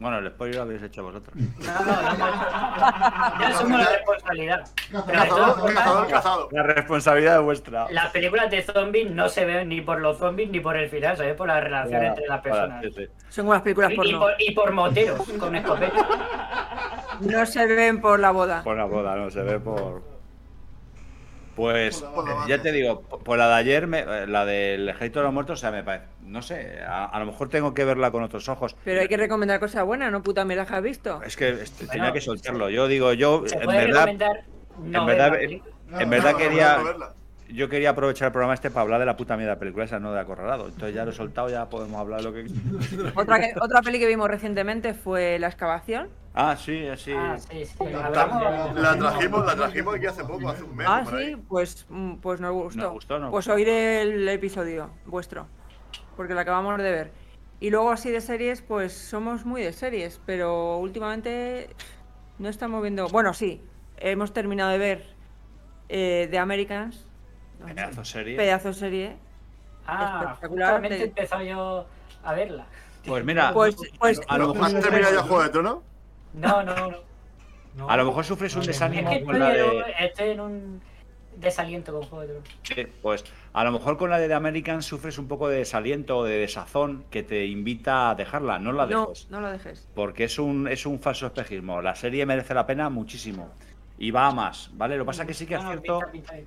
[0.00, 1.34] Bueno, el spoiler lo habéis hecho vosotros.
[1.36, 3.40] No, no, no, no.
[3.40, 4.68] Ya asumo la responsabilidad.
[5.06, 6.48] Cazador, cazador, cazado.
[6.50, 7.86] La responsabilidad es vuestra.
[7.90, 11.16] Las películas de zombies no se ven ni por los zombies ni por el final,
[11.16, 12.82] se ve por la relación entre las personas.
[12.82, 13.06] Sí, sí.
[13.28, 14.18] Son las películas Y, y porno.
[14.20, 16.06] por, y por moteros con escopeta.
[17.20, 18.62] No se ven por la boda.
[18.64, 20.13] Por la boda, no se ve por.
[21.56, 25.20] Pues eh, ya te digo, por por la de ayer, me- eh, la del Ejército
[25.20, 26.06] de los Muertos, o sea, me parece.
[26.22, 28.74] No sé, a, a lo mejor tengo que verla con otros ojos.
[28.84, 31.22] Pero hay que recomendar cosas buenas, no puta mierda que has visto.
[31.22, 32.70] Es que este, Bueno, tenía que soltarlo.
[32.70, 34.08] Yo digo, yo, en verdad,
[34.78, 35.74] no en verdad, eh, película.
[36.00, 36.72] en verdad No, no, quería.
[36.72, 37.14] no, no verla.
[37.48, 40.00] Yo quería aprovechar el programa este para hablar de la puta mierda de película esa,
[40.00, 40.66] no de Acorralado.
[40.66, 42.46] Entonces ya lo he soltado, ya podemos hablar de lo que.
[43.20, 46.08] Otra, que- otra peli que vimos recientemente fue La excavación.
[46.32, 47.12] Ah, sí, sí.
[47.16, 47.74] Ah, sí, sí.
[47.90, 50.86] La- trajimos, la trajimos aquí hace poco, hace un mes.
[50.88, 51.34] Ah, por ahí.
[51.34, 52.80] sí, pues, mm, pues nos gustó.
[52.82, 55.46] Nos gustó, nos pues oiré el episodio vuestro,
[56.16, 57.12] porque lo acabamos de ver.
[57.60, 61.68] Y luego así de series, pues somos muy de series, pero últimamente
[62.38, 63.06] no estamos viendo...
[63.08, 63.62] Bueno, sí,
[63.98, 65.06] hemos terminado de ver
[65.88, 67.06] eh, The Americans.
[67.66, 68.36] Pedazo serie.
[68.36, 69.16] Pedazo serie.
[69.86, 71.86] Ah, espectacular, justamente te- he empezado yo
[72.24, 72.66] a verla.
[73.06, 75.78] Pues mira, Pues, pues a lo mejor ¿Has terminado ya Juego de Tronos?
[76.32, 76.74] No, no,
[77.76, 77.90] no.
[77.90, 79.84] a lo mejor sufres un Es desánimo que con la de.
[80.00, 80.82] estoy en un
[81.36, 82.48] desaliento con Juego de Tronos.
[82.62, 86.16] Sí, Pues a lo mejor con la de The American sufres un poco de desaliento
[86.18, 89.28] o de desazón que te invita a dejarla, no la no, dejes.
[89.30, 89.86] no lo dejes.
[89.94, 91.82] Porque es un, es un falso espejismo.
[91.82, 93.50] La serie merece la pena muchísimo.
[93.98, 94.96] Y va a más, ¿vale?
[94.96, 96.46] Lo que pasa es que sí que es No, no, cierto pinta, pinta bien.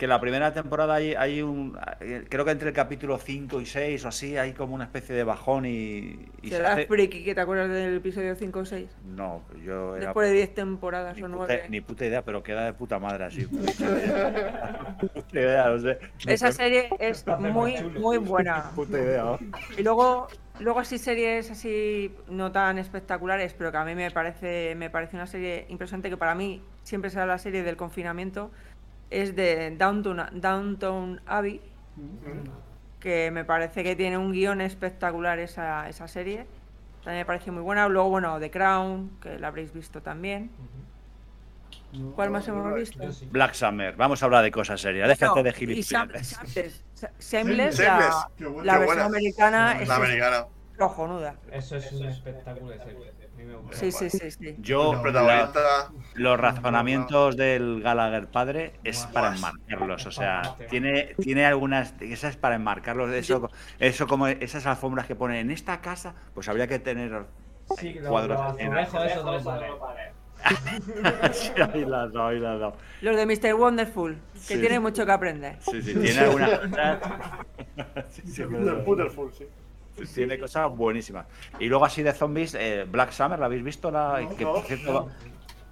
[0.00, 1.78] Que la primera temporada hay, hay un.
[2.00, 5.14] eh, Creo que entre el capítulo 5 y 6 o así hay como una especie
[5.14, 6.18] de bajón y.
[6.40, 8.88] y se Serás hace- friki que te acuerdas del episodio 5 o 6.
[9.14, 10.06] No, yo era.
[10.06, 11.62] Después de 10 temporadas Ni o puta, 9.
[11.68, 13.44] ni puta idea, pero queda de puta madre así.
[13.46, 15.98] puta idea, no sé.
[16.26, 18.70] Esa serie es muy, muy buena.
[18.74, 19.22] Puta idea.
[19.22, 19.38] ¿no?
[19.76, 20.28] Y luego,
[20.60, 25.16] luego así series así no tan espectaculares, pero que a mí me parece, me parece
[25.16, 28.50] una serie impresionante que para mí siempre será la serie del confinamiento,
[29.10, 31.60] es de Downtown, Downtown Abbey,
[33.00, 36.46] que me parece que tiene un guion espectacular esa, esa serie.
[37.04, 37.88] también me pareció muy buena.
[37.88, 40.50] Luego, bueno, The Crown, que la habréis visto también.
[42.14, 43.00] ¿Cuál más No, hemos visto?
[43.32, 43.96] Black Summer.
[43.96, 45.08] Vamos a hablar de cosas serias.
[45.08, 46.40] Déjate No, de y Sam- gilipollas.
[47.18, 49.04] Shameless, la, la versión buena.
[49.06, 50.46] americana La es americana.
[50.78, 51.34] cojonuda.
[51.50, 53.12] Eso es un espectáculo de serie.
[53.72, 54.56] Sí, sí, sí, sí.
[54.58, 60.06] Yo, la- los razonamientos del Gallagher padre es para enmarcarlos.
[60.06, 61.94] O sea, tiene, tiene algunas.
[62.00, 63.10] Esa es para enmarcarlos.
[63.12, 63.48] Eso,
[63.78, 67.24] eso como esas alfombras que pone en esta casa, pues habría que tener.
[67.78, 68.72] Sí, cuadros en-.
[71.32, 72.72] Sí, ahí las ahí las.
[73.02, 73.54] Los de Mr.
[73.54, 74.58] Wonderful, que Sí.
[74.60, 75.56] tiene mucho que aprender.
[75.60, 76.50] Sí, sí, tiene algunas.
[78.10, 78.42] Sí.
[78.44, 79.46] Wonderful, sí.
[80.14, 81.26] Tiene cosas buenísimas.
[81.58, 83.90] Y luego así de zombies, eh, Black Summer, ¿la habéis visto?
[83.90, 85.08] La, No, que, no, por cierto, no.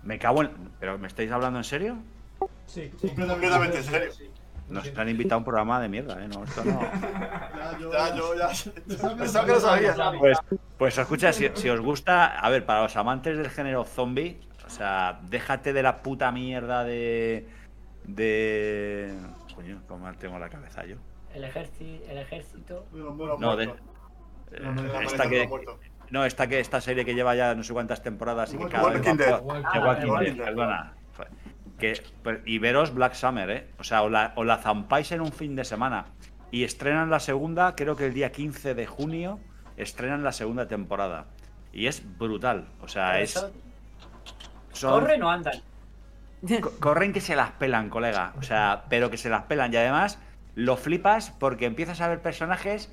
[0.03, 0.51] Me cago en...
[0.79, 1.99] ¿Pero me estáis hablando en serio?
[2.67, 4.13] Sí, Completamente en serio.
[4.69, 6.29] Nos han invitado a un programa de mierda, ¿eh?
[6.29, 6.81] No, esto no...
[7.59, 9.17] Ya, yo, Ya, yo ya.
[9.17, 9.95] Pensaba que lo sabía.
[10.19, 10.39] Pues,
[10.77, 14.39] pues escucha, si, si os gusta, a ver, para los amantes del género zombie,
[14.69, 17.49] o sea, déjate de la puta mierda de.
[18.05, 19.15] de.
[19.55, 20.97] Coño, ¿cómo tengo la cabeza yo?
[21.35, 22.87] El ejército, el ejército.
[23.39, 23.73] No, de.
[24.53, 25.49] Eh, No, no, no, esta que.
[26.11, 28.89] No, esta que esta serie que lleva ya no sé cuántas temporadas y que cada
[28.91, 29.03] vez
[29.65, 29.99] Ah,
[30.45, 30.93] perdona.
[31.79, 33.69] Que, pues, y veros Black Summer, ¿eh?
[33.79, 36.07] O sea, o la, o la zampáis en un fin de semana
[36.51, 39.39] y estrenan la segunda, creo que el día 15 de junio,
[39.77, 41.27] estrenan la segunda temporada.
[41.73, 42.67] Y es brutal.
[42.81, 43.47] O sea, es.
[44.73, 45.55] Son- ¿Corren o andan?
[46.61, 48.33] Co- Corren que se las pelan, colega.
[48.39, 49.73] O sea, pero que se las pelan.
[49.73, 50.19] Y además
[50.55, 52.93] lo flipas porque empiezas a ver personajes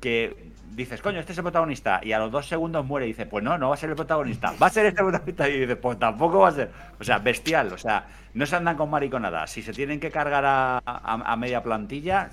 [0.00, 2.00] que dices, coño, este es el protagonista.
[2.02, 3.96] Y a los dos segundos muere y dices, pues no, no va a ser el
[3.96, 4.54] protagonista.
[4.62, 5.48] Va a ser este protagonista.
[5.48, 6.70] Y dices, pues tampoco va a ser.
[7.00, 7.72] O sea, bestial.
[7.72, 9.50] O sea, no se andan con mariconadas.
[9.50, 12.30] Si se tienen que cargar a, a- a media plantilla,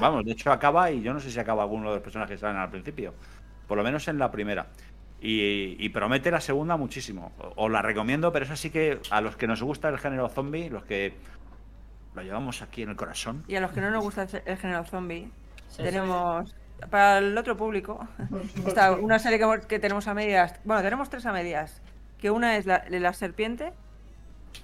[0.00, 2.40] vamos, de hecho acaba y yo no sé si acaba alguno de los personajes que
[2.40, 3.14] salen al principio.
[3.66, 4.66] Por lo menos en la primera.
[5.22, 7.32] Y, y promete la segunda muchísimo.
[7.56, 10.70] Os la recomiendo, pero eso sí que a los que nos gusta el género zombie,
[10.70, 11.14] los que
[12.14, 13.44] lo llevamos aquí en el corazón.
[13.46, 15.28] Y a los que no nos gusta el género zombie,
[15.68, 16.52] Sí, tenemos
[16.88, 18.06] para el otro público
[18.66, 20.54] está una serie que, tenemos a medias.
[20.64, 21.82] Bueno, tenemos tres a medias.
[22.18, 23.72] Que una es la, la serpiente.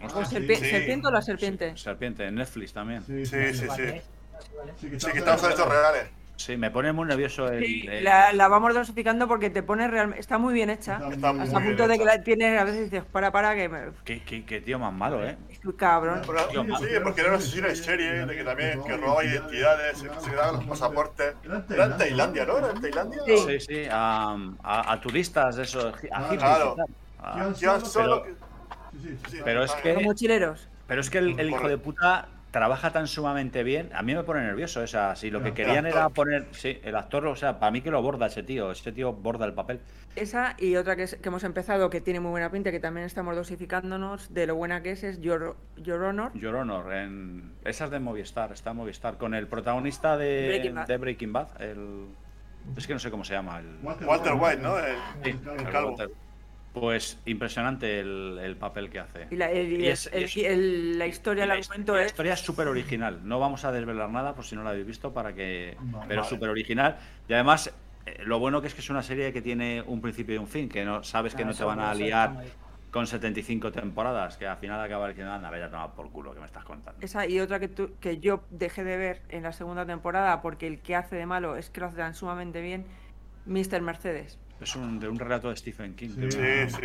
[0.00, 0.70] Ah, ¿O sí, serpi- sí.
[0.70, 1.76] serpiente o la serpiente?
[1.76, 3.02] Serpiente, en Netflix también.
[3.02, 3.66] Sí, Sí, sí, sí.
[3.66, 4.02] Vale.
[4.80, 6.08] Sí, Sí, que estamos en estos reales.
[6.36, 7.64] Sí, me pone muy nervioso el.
[7.64, 10.20] Sí, el- la, la vamos dosificando porque te pone realmente.
[10.20, 11.00] Está muy bien hecha.
[11.10, 13.80] Está muy Hasta punto de que la tienes, a veces dices, para, para, que me.
[14.04, 15.36] Qué, qué- qué tío más malo, ¿eh?
[15.48, 16.20] Estoy cabrón.
[16.26, 19.98] Pero, Tío, sí, porque era un asesino en serie, de que también que robaba identidades,
[19.98, 21.34] se, quedaban los pasaportes.
[21.70, 22.58] Era en Tailandia, ¿no?
[22.58, 23.20] ¿Era en Tailandia?
[23.26, 23.36] Sí.
[23.38, 26.76] Sí, sí, a, a- a turistas, de esos, a hippies Claro.
[27.18, 27.50] Ah,
[27.82, 28.46] solo Pero- que-
[28.92, 30.68] Sí, sí, sí, sí, Pero es que- mochileros.
[30.86, 33.90] Pero es que el, el hijo de puta trabaja tan sumamente bien.
[33.94, 34.80] A mí me pone nervioso.
[34.80, 36.46] O sea, si lo que El querían era poner.
[36.52, 38.70] Sí, el actor, o sea, para mí que lo borda ese tío.
[38.70, 39.80] Ese tío borda el papel.
[40.14, 43.04] Esa y otra que, es- que hemos empezado, que tiene muy buena pinta, que también
[43.04, 46.32] estamos dosificándonos de lo buena que es, es Your, Your Honor.
[46.32, 47.52] Your Honor, en...
[47.64, 50.86] esa es de Movistar, está en Movistar, con el protagonista de Breaking Bad.
[50.86, 52.06] de Breaking Bad, el...
[52.78, 53.58] es que no sé cómo se llama.
[53.60, 53.76] El...
[53.82, 54.78] Walter White, ¿no?
[54.78, 55.90] El, Sí, el el calvo.
[55.90, 56.10] Walter.
[56.80, 59.26] Pues impresionante el, el papel que hace.
[59.30, 62.08] Y la, el- Y es- el- es- el- la historia, el la, argumento la es.
[62.08, 63.20] historia es súper original.
[63.24, 65.74] No vamos a desvelar nada por si no la habéis visto para que.
[65.80, 66.04] Vale.
[66.06, 66.98] Pero súper original.
[67.26, 67.72] Y además,
[68.04, 70.46] eh, lo bueno que es que es una serie que tiene un principio y un
[70.48, 72.44] fin, que no sabes que Ah, no te van a liar
[72.90, 76.40] con 75 temporadas, que al final acaba diciendo, anda, vaya a tomar por culo que
[76.40, 77.00] me estás contando.
[77.02, 80.66] Esa y otra que, tú- que yo dejé de ver en la segunda temporada porque
[80.66, 82.84] el que hace de malo es que lo hace tan sumamente bien,
[83.46, 83.80] Mr.
[83.80, 84.38] Mercedes.
[84.60, 86.10] Es un, de un relato de Stephen King.
[86.14, 86.30] Sí.
[86.30, 86.78] Sí.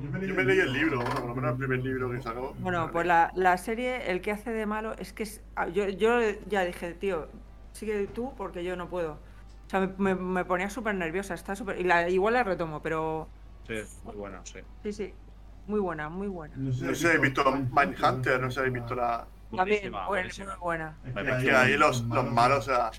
[0.00, 2.22] Yo me Yo me leí el libro, bueno, por lo menos el primer libro que
[2.22, 2.54] sacó.
[2.60, 5.88] Bueno, pues la, la serie, el que hace de malo es que es- ah, yo,
[5.88, 7.26] yo ya dije, tío,
[7.72, 9.12] sigue tú porque yo no puedo.
[9.66, 11.80] O sea, me, me- me ponía súper nerviosa, está súper...
[11.80, 13.28] Y la, igual la retomo, pero
[13.66, 13.74] Sí,
[14.04, 14.60] muy bueno, sí.
[14.84, 15.14] sí, sí,
[15.66, 16.54] muy buena, muy buena.
[16.56, 19.26] No sé si habéis visto Mindhunter, no sé si habéis visto la.
[19.54, 20.96] También, buena, muy buena.
[21.04, 22.90] Es que ahí los, los malos, o sea,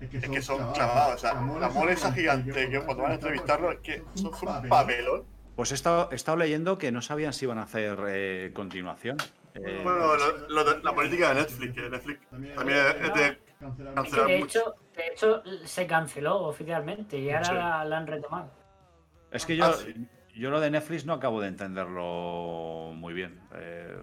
[0.00, 1.16] es que son clavados.
[1.16, 4.68] O sea, la mole esa gigante que cuando van a entrevistarlo es que son un
[4.68, 5.24] papelón.
[5.56, 9.16] Pues he estado, he estado leyendo que no sabían si iban a hacer eh, continuación.
[9.54, 14.26] Eh, Bueno, lo- lo de- la política de Netflix, que Netflix también es de Cancelar.
[14.28, 17.54] De, hecho, de hecho, se canceló oficialmente y ahora Sí.
[17.54, 18.52] la, la han retomado.
[19.32, 20.06] Es que yo, Ah, sí.
[20.36, 23.40] yo lo de Netflix no acabo de entenderlo muy bien.
[23.56, 23.96] Eh,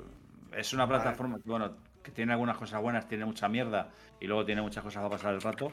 [0.58, 1.74] es una plataforma que, bueno,
[2.06, 5.34] que tiene algunas cosas buenas, tiene mucha mierda y luego tiene muchas cosas para pasar
[5.34, 5.72] el rato,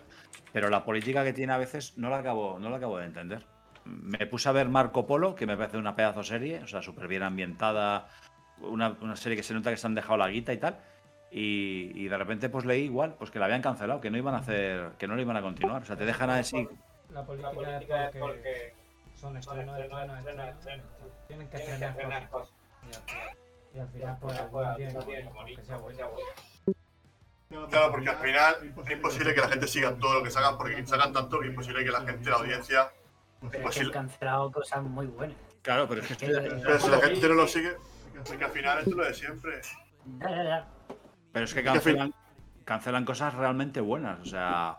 [0.50, 3.44] pero la política que tiene a veces no la acabo, no la acabo de entender.
[3.84, 7.06] Me puse a ver Marco Polo, que me parece una pedazo serie, o sea, súper
[7.06, 8.09] bien ambientada,
[8.60, 10.78] una, una serie que se nota que se han dejado la guita y tal.
[11.30, 14.34] Y, y de repente pues leí igual, pues que la habían cancelado, que no iban
[14.34, 15.82] a hacer, que no lo iban a continuar.
[15.82, 16.66] O sea, te dejan así.
[17.10, 18.74] La política, La política es porque porque
[19.14, 20.86] son estrenos, estrenos, estrenos, estrenos.
[21.28, 22.54] Tienen que estrenar cosas.
[23.74, 25.99] Y al final, pues, tiene que morir, que sea bueno.
[27.70, 28.55] Claro, porque al final
[28.85, 31.51] es imposible que la gente siga todo lo que sacan, porque sacan tanto que es
[31.51, 32.90] imposible que la gente, la audiencia.
[33.51, 35.36] Pero Pues es que han cancelado cosas muy buenas.
[35.62, 37.77] Claro, pero es que Pero si la gente no lo sigue,
[38.24, 39.61] es que al final esto es lo de siempre.
[41.32, 42.15] Pero es que cancelan,
[42.65, 44.20] cancelan cosas realmente buenas.
[44.20, 44.78] O sea,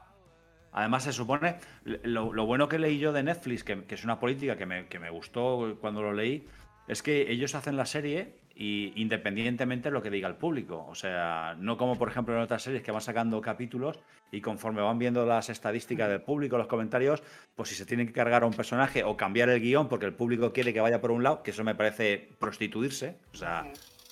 [0.72, 1.60] además se supone.
[1.84, 4.88] Lo, lo bueno que leí yo de Netflix, que, que es una política que me,
[4.88, 6.48] que me gustó cuando lo leí,
[6.88, 10.86] es que ellos hacen la serie y independientemente de lo que diga el público.
[10.88, 14.00] O sea, no como por ejemplo en otras series que van sacando capítulos
[14.32, 17.24] y conforme van viendo las estadísticas del público, los comentarios,
[17.56, 20.14] pues si se tienen que cargar a un personaje o cambiar el guion porque el
[20.14, 23.18] público quiere que vaya por un lado, que eso me parece prostituirse.
[23.34, 23.72] O sea,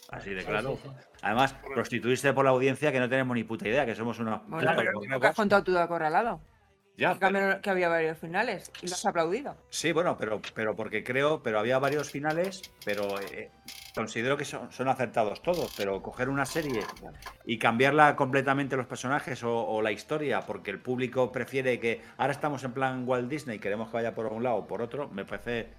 [0.10, 0.78] así de claro.
[1.22, 4.72] Además, prostituirse por la audiencia que no tenemos ni puta idea, que somos unos Bueno,
[4.76, 5.22] pero borregos.
[5.22, 6.42] ¿qué has contado tú de acorralado?
[7.02, 9.56] Ya, Que, cambiaron- que había varios finales y lo has aplaudido.
[9.70, 13.50] sí, bueno, pero, pero porque creo, pero había varios finales, pero eh,
[13.96, 16.82] considero que son, son acertados todos, pero coger una serie
[17.46, 22.34] y cambiarla completamente los personajes o, o la historia porque el público prefiere que ahora
[22.34, 25.26] estamos en plan Walt Disney, queremos que vaya por un lado o por otro, me
[25.26, 25.70] parece...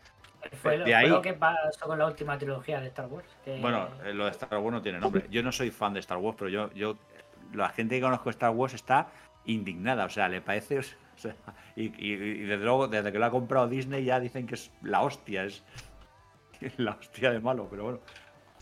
[0.60, 3.28] Fue, lo- De fue ahí- lo que pasó con la última trilogía de Star Wars.
[3.44, 5.26] que- Bueno, eh, lo de Star Wars no tiene nombre.
[5.30, 6.96] Yo no soy fan de Star Wars, pero yo, yo
[7.54, 9.06] la gente que conozco Star Wars está
[9.44, 10.80] indignada, o sea, le parece,
[11.22, 11.36] sea,
[11.76, 14.70] y, y- y desde luego, desde que lo ha comprado Disney ya dicen que es
[14.82, 15.62] la hostia, es
[16.78, 18.00] la hostia de malo, pero bueno.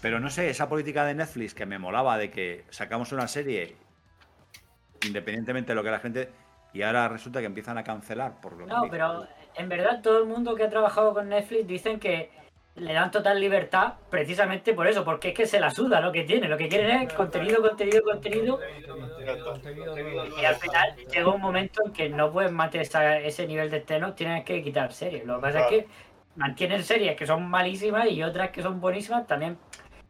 [0.03, 3.77] Pero no sé, esa política de Netflix que me molaba de que sacamos una serie
[5.07, 6.31] independientemente de lo que la gente
[6.73, 9.27] y ahora resulta que empiezan a cancelar por lo No, pero
[9.57, 12.31] en verdad todo el mundo que ha trabajado con Netflix dicen que
[12.81, 16.25] le dan total libertad precisamente por eso, porque es que se la suda lo que
[16.25, 18.59] tiene, lo que quieren es contenido, contenido, contenido,
[20.41, 22.89] y al final llega un momento en que no pueden mantener
[23.25, 25.25] ese nivel de estreno, tienen que quitar series.
[25.25, 25.89] Lo que pasa es que
[26.37, 29.59] mantienen series que son malísimas y otras que son buenísimas también.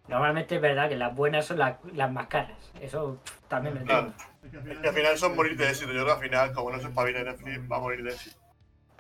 [0.08, 4.12] Normalmente es verdad que las buenas son las, las más caras, eso también lo entiendo.
[4.12, 4.70] Claro.
[4.70, 5.92] Es que al final son morir de éxito.
[5.92, 8.39] Yo creo que al final, como no se espabila Netflix, va a morir de éxito.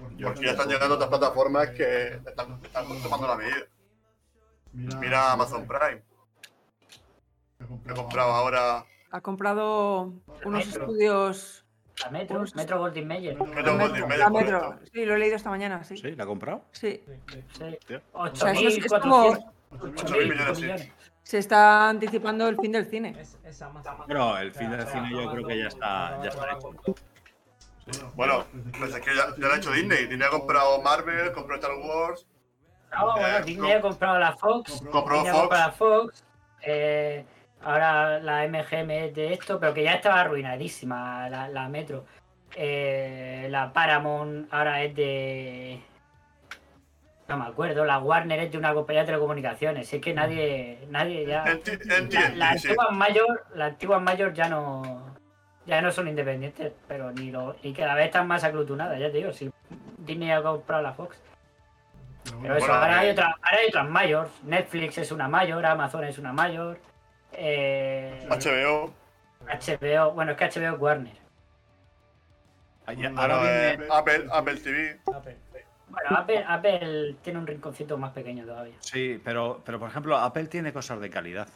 [0.00, 3.56] Porque ya están llegando otras plataformas que están, están tomando la medida.
[4.72, 6.02] Mira Amazon Prime,
[7.88, 8.84] he comprado ahora.
[9.10, 10.12] Ha comprado
[10.44, 10.82] unos Metro.
[10.82, 11.64] estudios.
[12.04, 13.34] La Metro, Unos- Metro Goldwyn Mayer.
[13.38, 14.60] Metro Metro, Mayer, la Metro.
[14.60, 14.90] correcto.
[14.94, 15.96] Sí, lo he leído esta mañana, sí.
[15.98, 16.12] ¿Sí?
[16.12, 16.64] ¿La ha comprado?
[16.72, 17.02] Sí.
[18.12, 19.26] O sea, eso es- es como-
[19.70, 20.62] 8.400 8.000 millones, sí.
[20.62, 20.92] millones.
[21.22, 23.14] Se está anticipando el fin del cine.
[23.20, 23.96] Es, es Amazon.
[24.06, 26.70] Bueno, el fin del cine yo creo que ya está, ya está hecho.
[28.14, 28.44] Bueno,
[28.78, 30.06] pues es que ya, ya lo ha hecho Disney.
[30.06, 32.26] Disney ha comprado Marvel, compró Star Wars.
[32.92, 34.82] No, bueno, Eh, Disney ha comprado la Fox.
[34.90, 35.40] Compró Disney ha Fox.
[35.40, 36.24] comprado la Fox.
[36.62, 37.24] eh,
[37.62, 42.04] ahora la MGM es de esto, pero que ya estaba arruinadísima la, la Metro.
[42.56, 45.80] Eh, la Paramount ahora es de.
[47.28, 49.92] No me acuerdo, la Warner es de una compañía de telecomunicaciones.
[49.92, 50.80] Es que nadie.
[50.90, 51.44] nadie ya.
[51.44, 52.66] Enti- La, sí.
[52.66, 55.09] antigua mayor, la antigua mayor ya no.
[55.66, 57.54] Ya no son independientes, pero ni lo.
[57.62, 59.50] Y cada vez están más aglutunadas, ya te digo, si
[59.98, 61.18] Disney ha comprado la Fox.
[62.42, 64.30] Pero eso, Bueno, ahora, hay eh, otra- ahora hay otras mayores.
[64.44, 66.78] Netflix es una mayor, Amazon es una mayor.
[67.32, 68.92] Eh, HBO.
[69.46, 71.16] HBO, bueno, es que HBO es Warner.
[72.86, 75.00] Ahora Bueno, viene- eh, Apple, Apple TV.
[75.14, 75.36] Apple.
[75.88, 78.74] Bueno, Apple, Apple tiene un rinconcito más pequeño todavía.
[78.80, 81.48] Sí, pero, pero por ejemplo, Apple tiene cosas de calidad.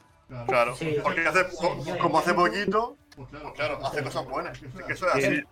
[0.46, 0.74] Claro.
[0.74, 0.96] Sí.
[1.02, 4.60] Porque hace, Sí, como hace poquito, Pues pues claro, hace cosas buenas.
[4.78, 5.30] Es que eso es Sí.
[5.30, 5.42] así.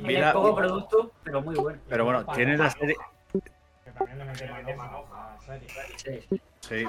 [0.00, 1.80] Mira- poco producto, pero muy bueno.
[1.88, 2.94] Pero bueno, tiene la serie.
[3.32, 6.22] Que también le mete manoja a la serie.
[6.60, 6.84] Sí.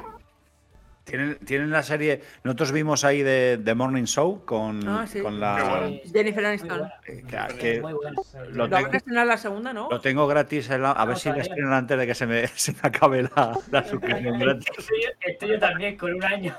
[1.05, 2.21] Tienen, tienen la serie.
[2.43, 5.21] Nosotros vimos ahí de The Morning Show con, Ah, sí.
[5.21, 5.87] con la.
[5.87, 6.69] Sí, Jennifer muy Aniston.
[6.77, 8.11] buena, eh, que- que muy buena.
[8.51, 9.87] lo, van tengo, a estrenar la segunda, ¿no?
[9.89, 10.69] lo tengo gratis.
[10.69, 12.79] en la- a ver No, si la estrenan antes de que se me, se me
[12.83, 14.67] acabe la, la suscripción gratis.
[14.77, 16.53] Estoy, estoy yo también con un año.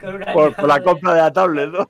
[0.00, 1.88] Con un año Por, por la de- compra de la tablet, ¿no?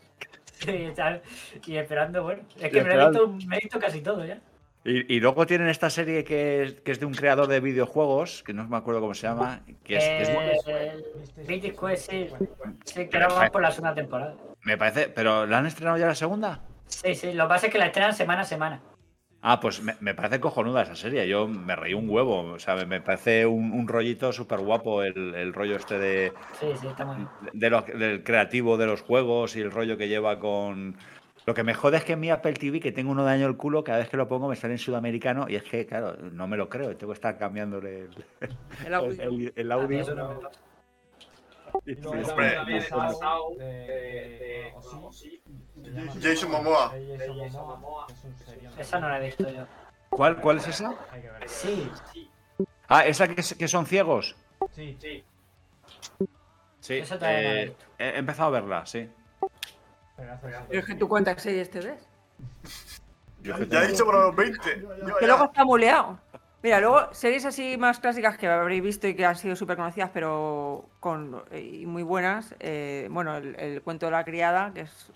[1.66, 2.42] Y esperando, bueno.
[2.60, 4.40] Es que me he, visto, me he visto casi todo ya.
[4.84, 8.42] Y, y luego tienen esta serie que es, que es de un creador de videojuegos,
[8.42, 10.22] que no me acuerdo cómo se llama, que es, que
[11.38, 12.28] Eh, Quest, sí.
[12.84, 14.34] Sí, que ahora vamos por la segunda temporada.
[14.62, 16.60] me parece, pero ¿la han estrenado ya la segunda?
[16.86, 18.82] Sí, sí, lo que pasa es que la estrenan semana a semana.
[19.46, 21.28] Ah, pues me, me parece cojonuda esa serie.
[21.28, 22.40] Yo me reí un huevo.
[22.52, 26.32] O sea, me, me parece un, un rollito súper guapo el, el rollo este de,
[26.58, 27.28] Sí, sí, está muy bien.
[27.52, 30.96] de lo- del creativo de los juegos y el rollo que lleva con.
[31.44, 33.46] Lo que me jode es que en mi Apple TV, que tengo uno de año
[33.46, 36.16] el culo, cada vez que lo pongo me sale en sudamericano y es que, claro,
[36.32, 36.96] no me lo creo.
[36.96, 38.08] Tengo que estar cambiándole el,
[38.86, 39.22] El audio.
[39.22, 40.40] el- el A mí audio.
[46.22, 46.92] Jason Momoa.
[48.78, 49.66] Esa no la he visto yo.
[50.10, 50.94] ¿Cuál, ¿Cuál es esa?
[51.46, 51.90] Sí,
[52.88, 54.36] Ah, ¿esa que, que son ciegos?
[54.72, 55.24] Sí, sí.
[56.80, 56.94] Sí.
[56.98, 57.84] Esa no la he eh, visto.
[57.98, 59.08] he empezado a verla, sí.
[60.70, 62.06] Es que tú cuántas series te ves.
[63.42, 64.80] Yo Ya he dicho por los 20.
[65.06, 66.18] Yo Que luego está muleado.
[66.64, 70.08] Mira, luego series así más clásicas que habréis visto y que han sido súper conocidas,
[70.14, 72.54] pero con y muy buenas.
[72.58, 75.10] eh, bueno, el, el cuento de la criada, que es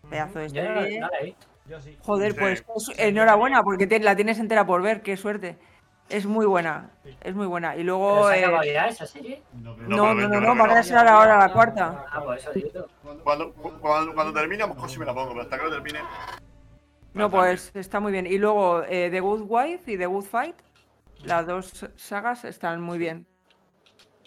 [0.00, 1.34] un pedazo de Yo no, serie.
[1.66, 1.98] Yo sí.
[2.02, 2.38] Joder, Sí.
[2.38, 5.58] pues es- enhorabuena, porque te- la tienes entera por ver, qué suerte.
[6.08, 7.74] Es muy buena, es muy buena.
[7.74, 8.28] Y ¿Pero luego.
[8.28, 9.42] se eh, ya esa serie?
[9.54, 10.82] No, No, no, no, van a no.
[10.84, 12.04] ser ahora la cuarta.
[12.12, 12.86] Ah, pues eso digo.
[13.24, 15.70] Cuando, cuando, cuando termine, a lo mejor sí me la pongo, pero hasta que no
[15.70, 15.98] termine.
[17.14, 18.24] No, pues está muy bien.
[18.28, 20.54] Y luego eh, The Good Wife y The Good Fight,
[21.24, 23.26] las dos sagas están muy bien.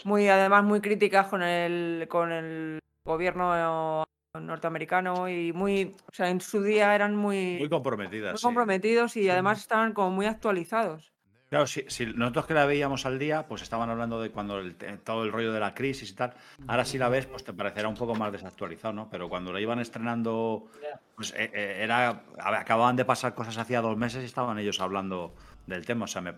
[0.04, 4.04] Muy, además, muy críticas con el, con el gobierno
[4.40, 8.34] norteamericano y muy, o sea, en su día eran muy, Muy comprometidas.
[8.34, 8.44] muy sí.
[8.46, 11.12] comprometidos y además estaban como muy actualizados.
[11.50, 14.76] Claro, si, si nosotros que la veíamos al día, pues estaban hablando de cuando el
[14.76, 16.34] te- todo el rollo de la crisis y tal.
[16.68, 19.10] Ahora si la ves, pues te parecerá un poco más desactualizado, ¿no?
[19.10, 20.68] Pero cuando la iban estrenando,
[21.16, 25.34] pues eh, eh, era acababan de pasar cosas hacía dos meses y estaban ellos hablando
[25.68, 26.06] del tema.
[26.06, 26.34] O sea, me-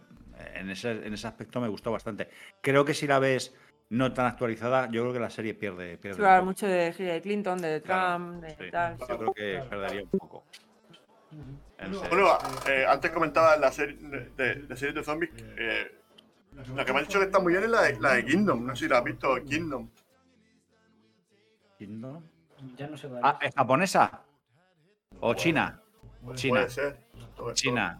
[0.56, 2.30] en, ese, en ese aspecto me gustó bastante.
[2.62, 3.56] Creo que si la ves
[3.90, 5.98] no tan actualizada, yo creo que la serie pierde.
[5.98, 8.98] pierde mucho de Hillary Clinton, de Claro, Trump, de Sí, tal.
[8.98, 10.44] yo creo que perdería un poco.
[12.10, 12.38] Bueno,
[12.68, 15.32] eh, antes comentaba la serie de, de series de zombies.
[15.58, 15.92] eh,
[16.76, 18.66] la que me ha dicho que está muy bien es la de, la de Kingdom.
[18.66, 19.88] No sé si la has visto, Kingdom.
[21.78, 22.24] ¿Kingdom?
[22.76, 24.24] Yo no sé cuál Ah, ¿es japonesa?
[25.20, 25.80] ¿O china?
[26.34, 26.54] China.
[26.54, 26.98] Puede ser.
[27.54, 28.00] China.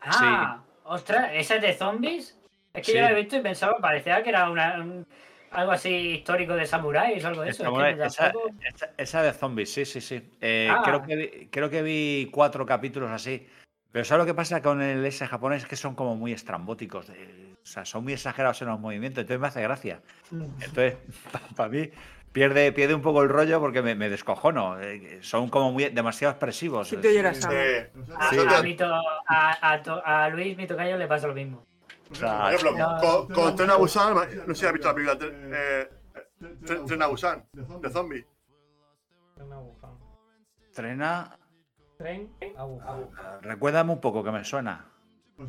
[0.00, 2.38] Ah, ostras, ¿esa es de zombies?
[2.74, 2.98] Es que Sí.
[2.98, 5.06] yo la he visto y pensaba, parecía que era una, un-
[5.50, 5.88] algo así
[6.18, 7.62] histórico de samuráis o algo de eso.
[7.62, 10.30] es que Samurai, esa, tampoco- esa- esa de zombies, sí, sí, sí.
[10.40, 10.82] Eh, Ah.
[10.84, 13.46] creo, que vi, creo que vi cuatro capítulos así.
[13.92, 15.62] Pero ¿sabes lo que pasa con el ese japonés?
[15.62, 17.06] Es que son como muy estrambóticos.
[17.06, 19.22] de- o sea, son muy exagerados en los movimientos.
[19.22, 20.00] Entonces me hace gracia.
[20.30, 20.96] Entonces,
[21.56, 21.88] para mí,
[22.32, 24.80] pierde, pierde un poco el rollo porque me, me descojono.
[24.80, 26.88] eh, son como muy demasiado expresivos.
[26.88, 27.18] Sí, Sí.
[27.18, 27.46] A, Sí,
[28.80, 31.64] a, a- a to- a Luis, mi tocayo, le pasa lo mismo.
[32.10, 33.00] O sea, Por ejemplo, No.
[33.00, 35.88] con, con Tren a Busan, no sé si has visto la película eh,
[36.64, 38.26] Tren, Tren a Busan, de zombies.
[39.34, 39.98] Tren a Wuhan.
[40.72, 41.38] trena.
[41.98, 43.38] Tren a.
[43.42, 44.84] Recuérdame un poco que me suena.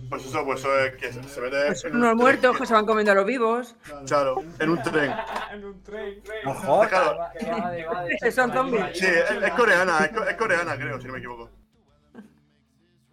[0.10, 3.14] Pues eso, pues eso es que se, mete Pues unos muertos que se van comiendo
[3.14, 3.74] a los vivos.
[4.06, 5.14] Claro, en un tren.
[5.54, 6.22] En un tren.
[6.46, 6.86] Ojo.
[6.90, 7.20] Claro,
[8.36, 8.86] son zombies.
[8.98, 11.50] sí, es, es coreana, es, co- es coreana, creo, si no me equivoco.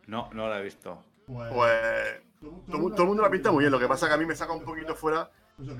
[0.06, 1.02] No, no la he visto.
[1.26, 2.20] Pues
[2.70, 4.52] todo, el mundo la pinta muy bien, lo que pasa que a mí me saca
[4.52, 5.30] un poquito fuera,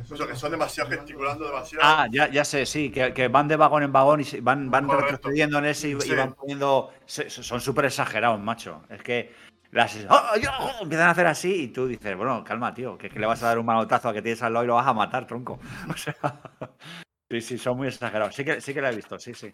[0.02, 1.84] eso que son demasiado gesticulando demasiado.
[1.84, 4.70] Ah, ya, ya sé, sí, que, que van de vagón en vagón y se- van,
[4.70, 5.10] van Correcto.
[5.16, 6.92] retrocediendo en ese y, van poniendo.
[7.04, 8.82] se- son súper exagerados, macho.
[8.88, 9.32] Es que
[9.74, 10.52] las, ¡Ah, ya!
[10.80, 13.42] empiezan a hacer así y tú dices, bueno, calma, tío, que, es que le vas
[13.42, 15.58] a dar un manotazo a que tienes al lado y lo vas a matar, tronco.
[15.88, 16.14] O sea,
[17.30, 18.34] sí, sí, son muy exagerados.
[18.34, 19.52] Sí que, sí que la he visto, sí, sí.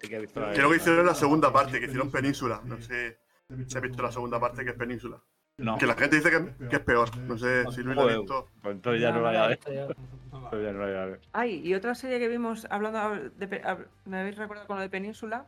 [0.00, 2.60] Sí que he visto la- Creo que hicieron la segunda parte, que hicieron Península.
[2.64, 3.18] No sé
[3.66, 5.20] si has visto la segunda parte que es Península.
[5.58, 7.08] No, Que la gente dice que, que es peor.
[7.28, 8.48] No sé si Luis la ha Joder, visto.
[8.62, 9.56] pues entonces ya no, No, la voy a ver.
[9.58, 9.86] visto yo.
[10.32, 11.20] Entonces ya no la voy a ver.
[11.32, 13.62] Ay, y otra serie que vimos hablando de,
[14.06, 15.46] me habéis recordado con lo de Península,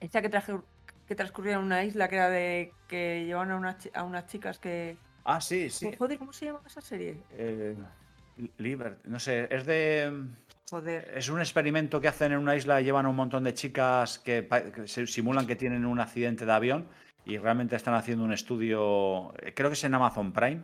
[0.00, 0.54] esta que traje
[1.08, 4.26] que transcurría en una isla que era de que llevaban a unas, chi- a unas
[4.26, 5.90] chicas que Ah, sí, sí.
[5.98, 7.22] joder, ¿cómo se llama esa serie?
[7.32, 7.76] Eh,
[8.58, 10.12] Liber- no sé, es de.
[10.70, 11.10] Joder.
[11.14, 14.46] Es un experimento que hacen en una isla, llevan a un montón de chicas que,
[14.86, 16.88] se simulan que tienen un accidente de avión
[17.24, 20.62] y realmente están haciendo un estudio, eh, creo que es en Amazon Prime.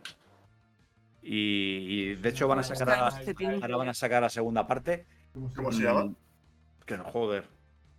[1.21, 1.31] Y,
[2.11, 3.07] y de hecho van a sacar a,
[3.61, 5.05] ahora van a sacar la segunda parte.
[5.55, 6.05] ¿Cómo se llama?
[6.05, 6.15] Mm,
[6.85, 7.47] Que no, joder.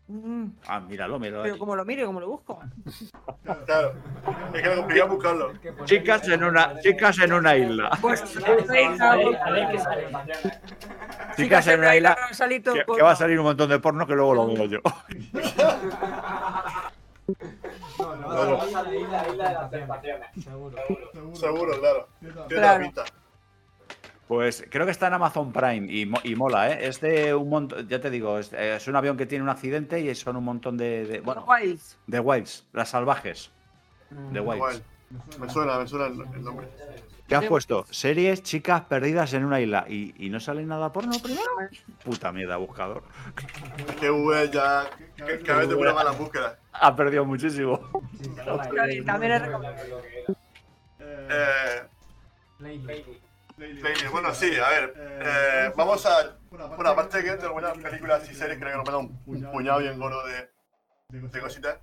[0.08, 1.42] Mm, Ah, míralo, míralo.
[1.42, 2.60] pero como lo miro, como lo busco.
[3.66, 3.94] Claro.
[4.54, 5.52] Es que me complicado buscarlo.
[5.84, 7.90] Chicas en una, chicas en una isla.
[8.00, 10.06] Pues A ver, a ver qué sale.
[11.36, 12.16] Chicas en una isla
[12.72, 14.78] que, por- que va a salir un montón de porno que luego lo veo yo.
[17.98, 18.56] No, no, No, no.
[18.58, 20.28] va a salir la isla de las tentaciones.
[20.44, 20.76] Seguro.
[21.34, 22.08] Seguro, claro.
[22.20, 22.84] Tiene la Claro.
[22.84, 23.04] pinta.
[24.28, 26.86] Pues creo que está en Amazon Prime y, mo- y mola, ¿eh?
[26.88, 29.48] Es de un montón, ya te digo, es, eh, es un avión que tiene un
[29.50, 31.96] accidente y son un montón de, de- bueno, Guays.
[32.08, 33.52] de wilds, las salvajes,
[34.10, 34.60] de Igual.
[34.60, 34.82] wilds.
[35.38, 36.66] Me suena, me suena el, el nombre.
[37.28, 37.84] ¿Qué has puesto?
[37.90, 41.42] Series chicas perdidas en una isla y, y no sale nada porno primero.
[42.04, 43.04] Puta mierda, buscador.
[43.88, 46.56] Es que Google ya que- cada vez te pone malas búsquedas.
[46.72, 47.78] Ha perdido muchísimo.
[49.06, 49.82] También es recomendable.
[50.98, 51.82] Eh,
[54.10, 54.94] Bueno, sí, a ver.
[54.96, 56.36] eh, vamos a.
[56.50, 59.78] Bueno, aparte de que tengo buenas películas y series, creo que nos manda un puñado
[59.80, 60.50] bien gordo de,
[61.30, 61.78] de cositas.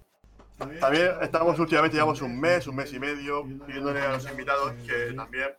[0.79, 5.13] También estamos últimamente, llevamos un mes, un mes y medio, pidiéndole a los invitados que
[5.13, 5.49] también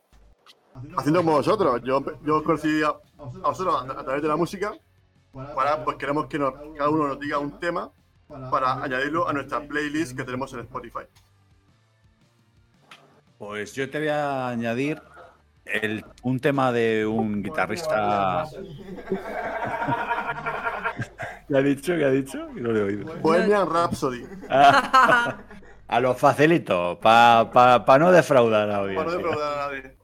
[0.97, 1.81] haciendo como vosotros.
[1.83, 4.73] Yo, yo conocí a, a vosotros a, través de la música.
[5.53, 7.91] Para, pues queremos que cada uno nos diga un tema
[8.49, 11.05] para añadirlo a nuestra playlist que tenemos en Spotify.
[13.37, 15.01] Pues yo te voy a añadir
[15.65, 18.45] el- un tema de un guitarrista.
[21.47, 21.95] ¿Qué ha dicho?
[21.95, 22.47] ¿Qué ha dicho?
[22.53, 23.15] No lo he oído.
[23.21, 24.23] Bohemian Rhapsody.
[24.49, 25.37] Ah,
[25.87, 29.97] a lo facilito, para no defraudar a la Para no defraudar a nadie.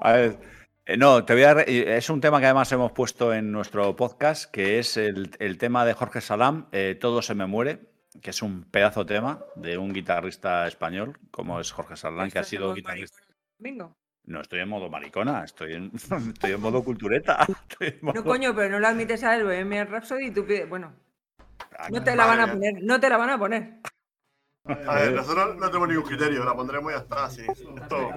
[0.00, 0.38] A ver,
[0.84, 3.96] eh, no, te voy a re- es un tema que además hemos puesto en nuestro
[3.96, 7.80] podcast, que es el, el tema de Jorge Salam, eh, Todo se me muere,
[8.20, 12.44] que es un pedazo tema de un guitarrista español, como es Jorge Salam, que ha
[12.44, 13.18] sido guitarrista.
[13.58, 13.96] Bingo.
[14.26, 15.90] No estoy en modo maricona, estoy en,
[16.32, 17.46] estoy en modo cultureta.
[17.70, 20.68] estoy en No, coño, pero no lo admites a él, Bohemian Rhapsody y tú pides.
[20.68, 20.92] Bueno,
[21.78, 23.74] Ah, no te la van a poner, no te la van a poner.
[24.64, 27.30] A ver, nosotros no tenemos ningún criterio, la pondremos y ya está.
[27.30, 27.42] Sí.
[27.46, 28.10] Esto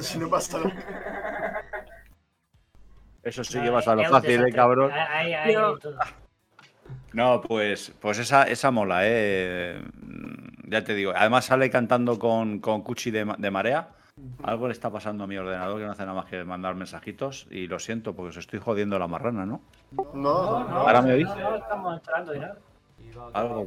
[0.00, 1.62] si no pasa nada.
[3.22, 4.92] Eso sí que vas a lo fácil, eh, cabrón.
[7.12, 9.80] No, pues, pues esa, esa mola, ¿eh?
[10.66, 11.12] Ya te digo.
[11.14, 13.88] Además sale cantando con, con Cuchi de, de Marea.
[14.42, 17.46] Algo le está pasando a mi ordenador que no hace nada más que mandar mensajitos.
[17.50, 19.62] Y lo siento, porque os estoy jodiendo la marrana, ¿no?
[19.92, 21.26] No, No, no, ¿Ahora me oís?
[21.28, 22.56] no, no, estamos entrando ya.
[23.34, 23.66] Algo.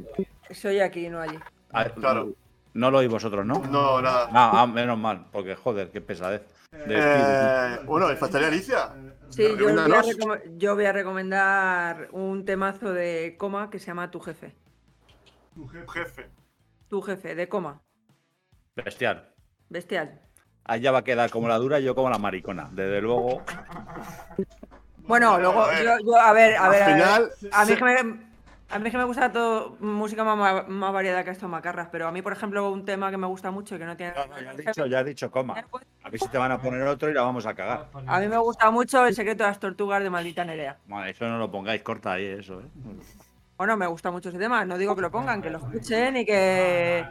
[0.50, 1.38] Soy aquí, no allí.
[1.72, 2.32] Ah, Claro.
[2.74, 3.60] No lo oís vosotros, ¿no?
[3.70, 4.28] no, nada.
[4.32, 6.42] Ah, ah, menos mal, porque joder, qué pesadez.
[6.72, 8.90] Eh, bueno, faltaría Alicia.
[9.30, 10.06] Sí, yo voy, a Recomiéndanos.
[10.18, 14.54] recom- yo voy a recomendar un temazo de coma que se llama Tu jefe.
[15.54, 15.66] Tu.
[15.88, 16.26] Jefe.
[16.88, 17.80] Tu jefe, de coma.
[18.74, 19.32] Bestial.
[19.70, 20.20] Bestial.
[20.68, 22.68] Allá va a quedar como la dura y yo como la maricona.
[22.72, 23.42] Desde luego.
[25.06, 25.84] Bueno, luego, a ver.
[25.84, 26.82] yo, yo- a ver, a ver.
[26.82, 26.94] Al a ver.
[26.96, 28.26] final, A mí se- es que me,
[28.70, 32.08] a mí es que me gusta todo música más, más variada que esto macarras, pero
[32.08, 34.12] a mí, por ejemplo, un tema que me gusta mucho y que no tiene.
[34.16, 35.54] No, no, ya has dicho, ya has dicho coma.
[36.02, 37.86] A ver si te van a poner otro y la vamos a cagar.
[38.06, 40.78] A mí me gusta mucho El secreto de las tortugas de Maldita Nerea.
[40.88, 42.64] Madre, eso no lo pongáis, corta ahí eso, ¿eh?
[43.56, 44.64] Bueno, me gusta mucho ese tema.
[44.64, 47.04] No digo que lo pongan, que lo escuchen y que.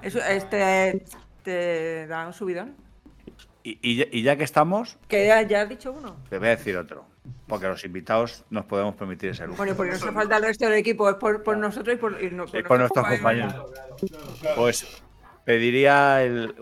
[0.00, 1.04] Eso, este.
[1.42, 2.76] Te da un subidón.
[3.62, 6.16] Y, y ya- y ya que estamos, Que ya, ya has dicho uno.
[6.30, 7.04] te voy a decir otro.
[7.46, 9.58] Porque los invitados nos podemos permitir ese lujo.
[9.58, 12.22] Bueno, porque no se falta el resto del equipo, es por, por nosotros y por,
[12.22, 13.54] y no- Y por nuestros compañeros.
[14.56, 15.02] Pues
[15.44, 16.54] pediría el.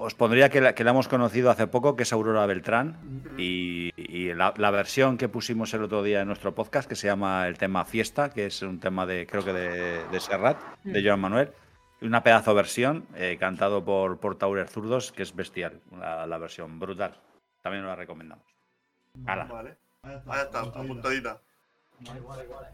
[0.00, 2.96] Os pondría que la, que la hemos conocido hace poco, que es Aurora Beltrán,
[3.36, 7.08] y, y la, la versión que pusimos el otro día en nuestro podcast, que se
[7.08, 11.02] llama el tema Fiesta, que es un tema de, creo que de, de Serrat, de
[11.04, 11.50] Joan Manuel.
[12.00, 16.78] Una pedazo versión, eh, cantado por, por Taurer Zurdos, que es bestial, la, la versión
[16.78, 17.18] brutal.
[17.62, 18.44] También os la recomendamos.
[19.26, 19.44] Hala.
[19.44, 19.76] Vale.
[20.02, 21.40] Ahí está, apuntadita.
[22.00, 22.66] Igual, igual.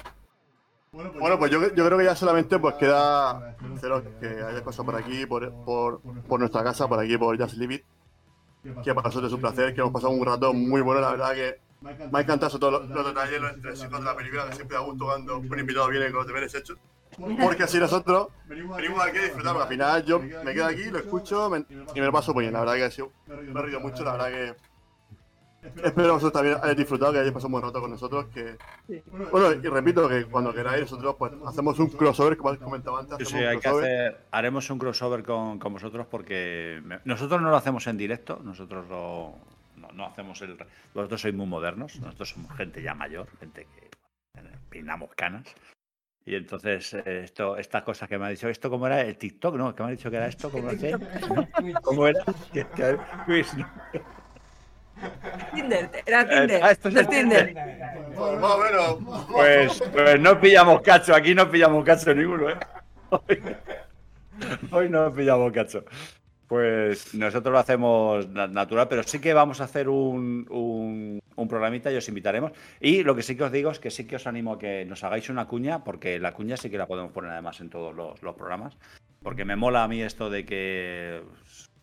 [0.93, 3.57] Bueno, pues yo, yo creo que ya solamente pues queda
[4.21, 7.75] que haya pasado por aquí, por, por, por nuestra casa, por aquí, por Just Live
[7.75, 7.85] It,
[8.85, 11.35] que para nosotros es un placer, que hemos pasado un rato muy bueno, la verdad
[11.35, 14.55] que me ha encantado sobre todo los, los detalles, los entresijos de la película, que
[14.55, 16.79] siempre da gusto cuando un invitado viene con los deberes hechos,
[17.41, 20.99] porque así nosotros venimos aquí a disfrutar, porque al final yo me quedo aquí, lo
[20.99, 23.63] escucho me- y me lo paso muy bien, la verdad que ha sido, me he
[23.63, 24.55] reído mucho, la verdad que
[25.83, 28.57] espero que vosotros también hayáis disfrutado, que hayáis pasado un buen rato con nosotros, que
[29.31, 33.25] bueno, y repito que cuando queráis nosotros pues hacemos un crossover, como comentaba antes, Sí,
[33.25, 33.85] hacemos sí, un hay que crossover.
[33.85, 38.41] hacer, haremos un crossover con, con vosotros porque me- nosotros no lo hacemos en directo,
[38.45, 39.35] nosotros lo-
[39.77, 40.57] no, no hacemos el...
[40.95, 43.87] Vosotros sois muy modernos, nosotros somos gente ya mayor, gente que
[44.41, 45.45] eh, peinamos canas.
[46.27, 49.01] Y entonces, eh, esto, estas cosas que me ha dicho, ¿esto cómo era?
[49.03, 49.75] El TikTok, ¿no?
[49.75, 50.51] ¿Qué me ha dicho que era esto?
[50.51, 50.99] ¿Cómo, hacía?
[51.83, 52.25] ¿Cómo era?
[52.53, 52.97] Que- que-
[53.27, 53.69] Luis, ¿no?
[55.55, 56.63] Tinder, era Tinder.
[56.65, 57.55] ah, esto es el Tinder.
[58.17, 59.27] Pues, más o menos.
[59.31, 62.57] Pues, pues no pillamos cacho, aquí no pillamos cacho ninguno, ¿eh?
[63.11, 63.43] Hoy,
[64.73, 65.85] hoy no pillamos cacho.
[66.55, 71.49] Pues nosotros lo hacemos na- natural, pero sí que vamos a hacer un, un, un
[71.49, 72.53] programita y os invitaremos.
[72.79, 74.85] Y lo que sí que os digo es que sí que os animo a que
[74.85, 77.93] nos hagáis una cuña, porque la cuña sí que la podemos poner además en todos
[77.93, 78.77] los, los programas.
[79.21, 81.23] Porque me mola a mí esto de que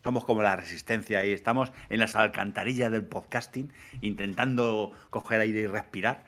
[0.02, 3.70] somos como la resistencia y estamos en las alcantarillas del podcasting
[4.00, 6.24] intentando coger aire y respirar.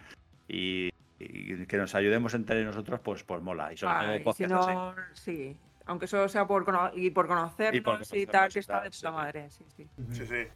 [0.49, 3.73] Y, y que nos ayudemos entre nosotros, pues, pues mola.
[3.73, 4.73] Y sobre todo si así.
[5.15, 5.57] sí.
[5.87, 8.91] Aunque solo sea por, cono- y por conocernos y, tal, y que está tal, de
[8.91, 9.51] puta madre.
[9.51, 9.89] Sí, sí.
[10.13, 10.49] Sí, sí.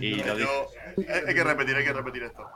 [0.00, 0.48] Y lo digo.
[0.96, 2.48] Yo- hay, hay que repetir, hay que repetir esto.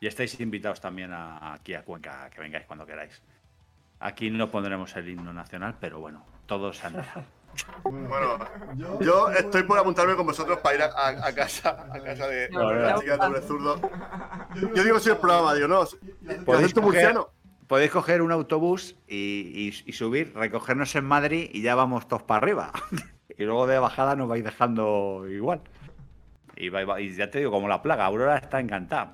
[0.00, 3.20] Y estáis invitados también a- aquí a Cuenca, que vengáis cuando queráis.
[4.00, 6.94] Aquí no pondremos el himno nacional, pero bueno, todos han
[7.82, 8.38] Bueno,
[9.00, 12.48] yo estoy por apuntarme con vosotros para ir a, a- a casa, a casa de,
[12.50, 13.80] No, de la chica de doble zurdo.
[14.74, 17.30] Yo digo si el programa, digo, no, ¿Podéis ¿podéis acento coger- murciano?
[17.68, 22.22] Podéis coger un autobús y, y- y subir, recogernos en Madrid y ya vamos todos
[22.22, 22.72] para arriba.
[23.38, 25.60] y luego de bajada nos vais dejando igual.
[26.56, 29.12] Y, va- y va- y ya te digo, como la plaga, Aurora está encantada.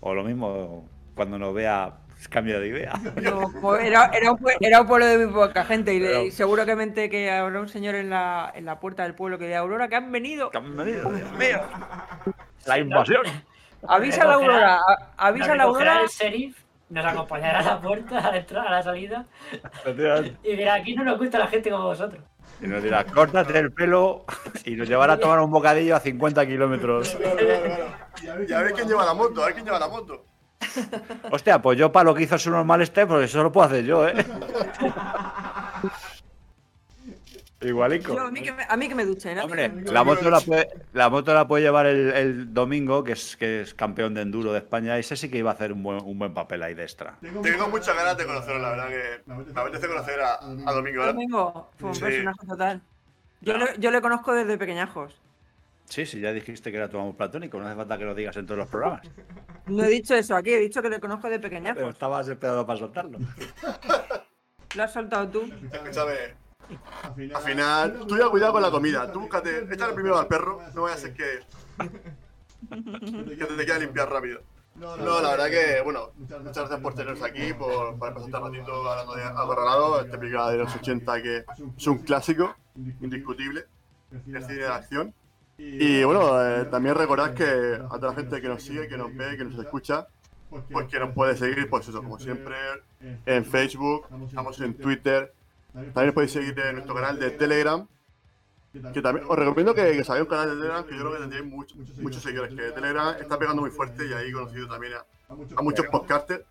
[0.00, 2.92] O lo mismo cuando nos vea, pues, cambia de idea.
[3.20, 6.22] No, pues era, era, un, pue- era un pueblo de muy poca gente y, Pero-
[6.22, 9.58] y seguramente que habrá un señor en la, en la puerta del pueblo que diga
[9.58, 10.50] Aurora que han venido.
[10.50, 11.60] Que han venido, Dios mío.
[12.66, 13.22] La invasión.
[13.88, 14.80] Avisa a la Aurora,
[15.16, 16.00] avisa a la Aurora.
[16.02, 16.56] el sheriff,
[16.92, 19.24] nos acompañará a la puerta, a la entrada, a la salida.
[20.42, 22.22] Y dirá, aquí no nos gusta la gente como vosotros.
[22.60, 24.24] Y nos dirá, córtate el pelo
[24.64, 27.14] y nos llevará a tomar un bocadillo a 50 kilómetros.
[27.14, 27.62] Claro, claro,
[28.14, 28.44] claro.
[28.44, 30.26] Y a ver quién lleva la moto, a ver quién lleva la moto.
[31.30, 33.84] Hostia, pues yo para lo que hizo su normal este, pues eso lo puedo hacer
[33.84, 34.14] yo, ¿eh?
[37.62, 38.14] Igualico.
[38.14, 39.36] Yo, a, mí que me, a mí que me duchen.
[39.36, 39.44] ¿no?
[39.44, 43.36] Hombre, la moto la puede, la moto la puede llevar el, el domingo, que es,
[43.36, 44.98] que es campeón de enduro de España.
[44.98, 47.16] Ese sí que iba a hacer un buen, un buen papel ahí de extra.
[47.20, 49.22] Tengo muchas ganas de conocerlo, la verdad que
[49.54, 51.00] me apetece conocer a, a Domingo.
[51.00, 51.14] ¿verdad?
[51.14, 52.00] Domingo fue un Sí.
[52.02, 52.80] personaje total.
[53.40, 55.20] Yo, le, yo le conozco desde pequeñajos.
[55.86, 58.34] Sí, sí, ya dijiste que era tu amor platónico, no hace falta que lo digas
[58.36, 59.02] en todos los programas.
[59.66, 61.82] No he dicho eso aquí, he dicho que le conozco de Pero pequeñajos.
[61.92, 63.18] estabas esperando para soltarlo.
[64.74, 65.42] Lo has soltado tú.
[65.70, 66.12] Escúchame,
[67.34, 69.10] al final, tú ya cuidado con la comida.
[69.12, 71.40] Tú búscate, échale primero al perro, no vaya a ser que,
[72.68, 74.40] que te quiera limpiar rápido.
[74.74, 78.88] No, la verdad que, bueno, muchas gracias por tenernos aquí, por, por pasar un ratito
[78.88, 81.44] hablando de Acorralado, este película de los 80 que
[81.76, 83.66] es un clásico, indiscutible,
[84.10, 85.14] el cine de acción.
[85.58, 89.14] Y bueno, eh, también recordad que a toda la gente que nos sigue, que nos
[89.14, 90.08] ve, que nos escucha,
[90.70, 92.56] pues que nos puede seguir, pues eso, como siempre,
[93.26, 95.32] en Facebook, estamos en Twitter,
[95.72, 97.86] también nos podéis seguir en nuestro canal de Telegram,
[98.94, 101.18] que también os recomiendo que, que salgáis un canal de Telegram, que yo creo que
[101.18, 104.94] tendréis muchos, muchos seguidores, que Telegram está pegando muy fuerte y ahí he conocido también
[104.94, 105.04] a,
[105.56, 106.44] a muchos podcasters.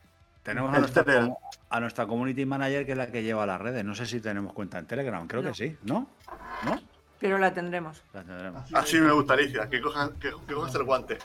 [0.44, 1.30] Tenemos a nuestra,
[1.70, 3.86] a nuestra community manager, que es la que lleva las redes.
[3.86, 5.50] No sé si tenemos cuenta en Telegram, creo No.
[5.50, 6.08] que sí, ¿no?
[6.66, 6.80] ¿No?
[7.20, 8.02] Pero la tendremos.
[8.12, 8.74] La tendremos.
[8.74, 11.20] Así me gusta, Alicia, que cojas, que, que cojas el guante.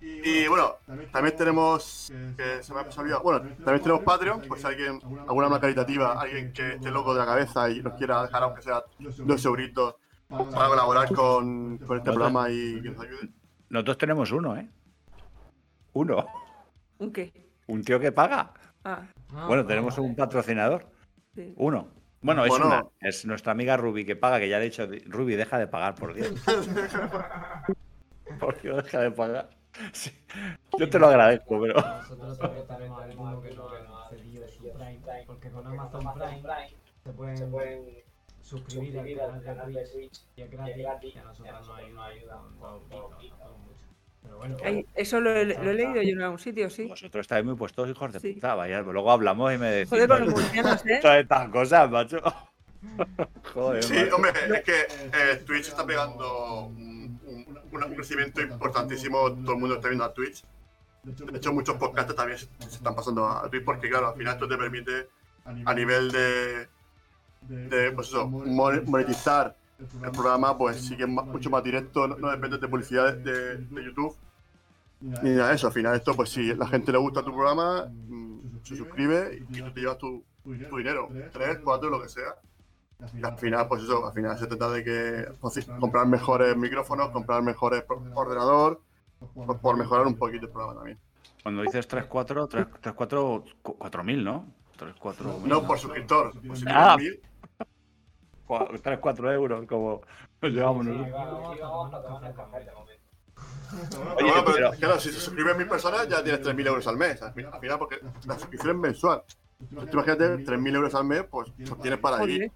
[0.00, 0.76] Y bueno,
[1.12, 5.48] también tenemos, que se me ha olvidado, bueno, también tenemos Patreon, pues si alguien, alguna
[5.48, 8.82] más caritativa, alguien que esté loco de la cabeza y nos quiera dejar aunque sea
[8.98, 9.96] dos euritos
[10.28, 13.28] para colaborar con, con este programa y que nos ayude.
[13.68, 14.68] Nosotros tenemos uno, ¿eh?
[15.92, 16.24] Uno.
[16.98, 17.32] ¿Un qué?
[17.66, 18.52] Un tío que paga.
[18.84, 19.02] Ah,
[19.46, 20.86] Bueno, tenemos un patrocinador.
[21.34, 21.52] sí.
[21.56, 21.88] Uno.
[22.22, 22.66] Bueno, es Bueno.
[22.66, 22.84] una.
[23.00, 25.94] Es nuestra amiga Ruby que paga, que ya le he dicho, Ruby, deja de pagar,
[25.94, 26.28] por Dios.
[28.40, 29.50] por Dios, deja de pagar.
[29.92, 30.10] Sí.
[30.78, 31.74] Yo te lo agradezco, pero.
[31.74, 36.42] Nosotros también tenemos alguno que no ha cedido su Prime, porque con Amazon Prime
[37.04, 37.86] se pueden
[38.42, 43.36] suscribir al canal de Twitch y es gratis y a nosotros nos ayuda un poquito,
[43.38, 43.76] no mucho.
[44.22, 46.86] Pero bueno, Ay, eso lo, he- lo he leído yo en algún sitio, sí.
[46.86, 48.32] Vosotros estáis muy puestos, hijos de Sí.
[48.34, 48.54] puta.
[48.56, 49.90] Vaya, luego hablamos y me decís.
[49.90, 50.98] Joder con los murcianos, ¿eh?
[51.02, 52.18] Todas estas cosas, macho.
[53.54, 54.16] Joder, Sí, macho.
[54.16, 56.99] hombre, es que eh, Twitch está pegando un,
[57.30, 60.44] un- crecimiento importantísimo, todo el mundo está viendo a Twitch.
[61.02, 64.46] De hecho, muchos podcasts también se, están pasando a Twitch porque, claro, al final esto
[64.48, 65.08] te permite,
[65.64, 66.68] a nivel de,
[67.94, 72.68] pues eso, mon- monetizar el programa, pues es más- mucho más directo, no, depende de
[72.68, 74.14] publicidad de, YouTube.
[75.00, 78.40] Ni nada eso, al final esto, pues si la gente le gusta tu programa, mm,
[78.62, 80.22] se suscribe y tú te llevas tu,
[80.68, 82.34] tu dinero, tres, cuatro, lo que sea.
[83.14, 87.10] Y al final, pues eso, al final se trata de que pues, comprar mejores micrófonos,
[87.10, 88.80] comprar mejores ordenador,
[89.34, 90.98] por, por mejorar un poquito el programa también.
[91.42, 94.46] Cuando dices 3, 4, 3, 3 4, 4 mil, ¿no?
[94.76, 96.96] 3, 4 No por suscriptor, por Ah.
[96.98, 97.20] mil,
[98.82, 100.02] 3, 4 euros, como
[100.42, 100.86] nos llevamos.
[100.86, 101.12] Oye,
[104.14, 107.22] Bueno, pero, claro, si se suscriben mil personas ya tienes 3.000 euros al mes.
[107.22, 109.22] Al final, al final, porque la suscripción es mensual.
[109.58, 112.50] Tú imagínate, 3.000 euros al mes, pues, pues tienes para vivir.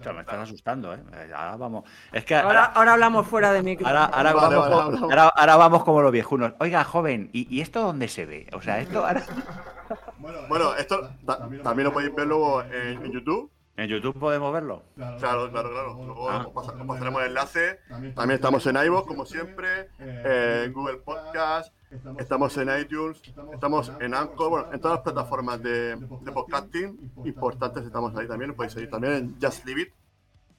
[0.00, 0.98] Hostia, me estás asustando, ¿eh?
[1.12, 1.84] Eh, Ahora vamos.
[2.10, 3.86] Es que Ahora, ahora, ahora hablamos fuera de micro.
[3.86, 6.52] ahora, ahora Vale, vamos, vale, como, ahora, ahora vamos como los viejunos.
[6.58, 8.46] Oiga, joven, ¿y, y esto dónde se ve?
[8.54, 9.22] O sea, esto ahora...
[10.48, 13.50] Bueno, esto ta- también lo podéis ver luego en, en YouTube.
[13.80, 14.82] ¿En YouTube podemos verlo?
[14.94, 15.94] Claro, claro, claro.
[16.04, 16.44] Luego Ah.
[16.46, 17.78] os pasa- os pasaremos el enlace.
[18.14, 21.72] También estamos en iVoox, como siempre, eh, en Google Podcast,
[22.18, 23.22] estamos en iTunes,
[23.54, 28.54] estamos en Anchor, bueno, en todas las plataformas de, de podcasting importantes estamos ahí también.
[28.54, 29.92] Podéis seguir también en Just Leave It.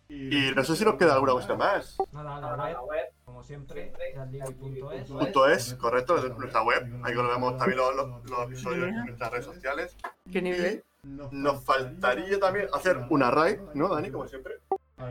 [0.10, 1.98] Y no sé si nos queda alguna cosa más.
[2.12, 5.08] Nada, la web, como siempre, jazlivi.es.
[5.10, 6.86] Punto es, correcto, es nuestra web.
[7.04, 9.96] Ahí lo vemos también los, los- los episodios en nuestras redes sociales.
[10.32, 10.84] ¿Qué nivel?
[11.04, 14.12] Nos faltaría también hacer una raid, ¿no, Dani?
[14.12, 14.56] Como siempre.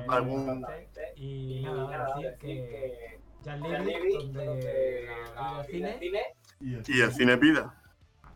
[0.08, 0.64] Algún-
[1.16, 7.74] Y nada, decir que Jazlivi, donde la vida cine Y el cine pida.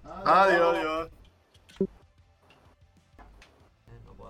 [0.02, 1.10] Adiós, adiós.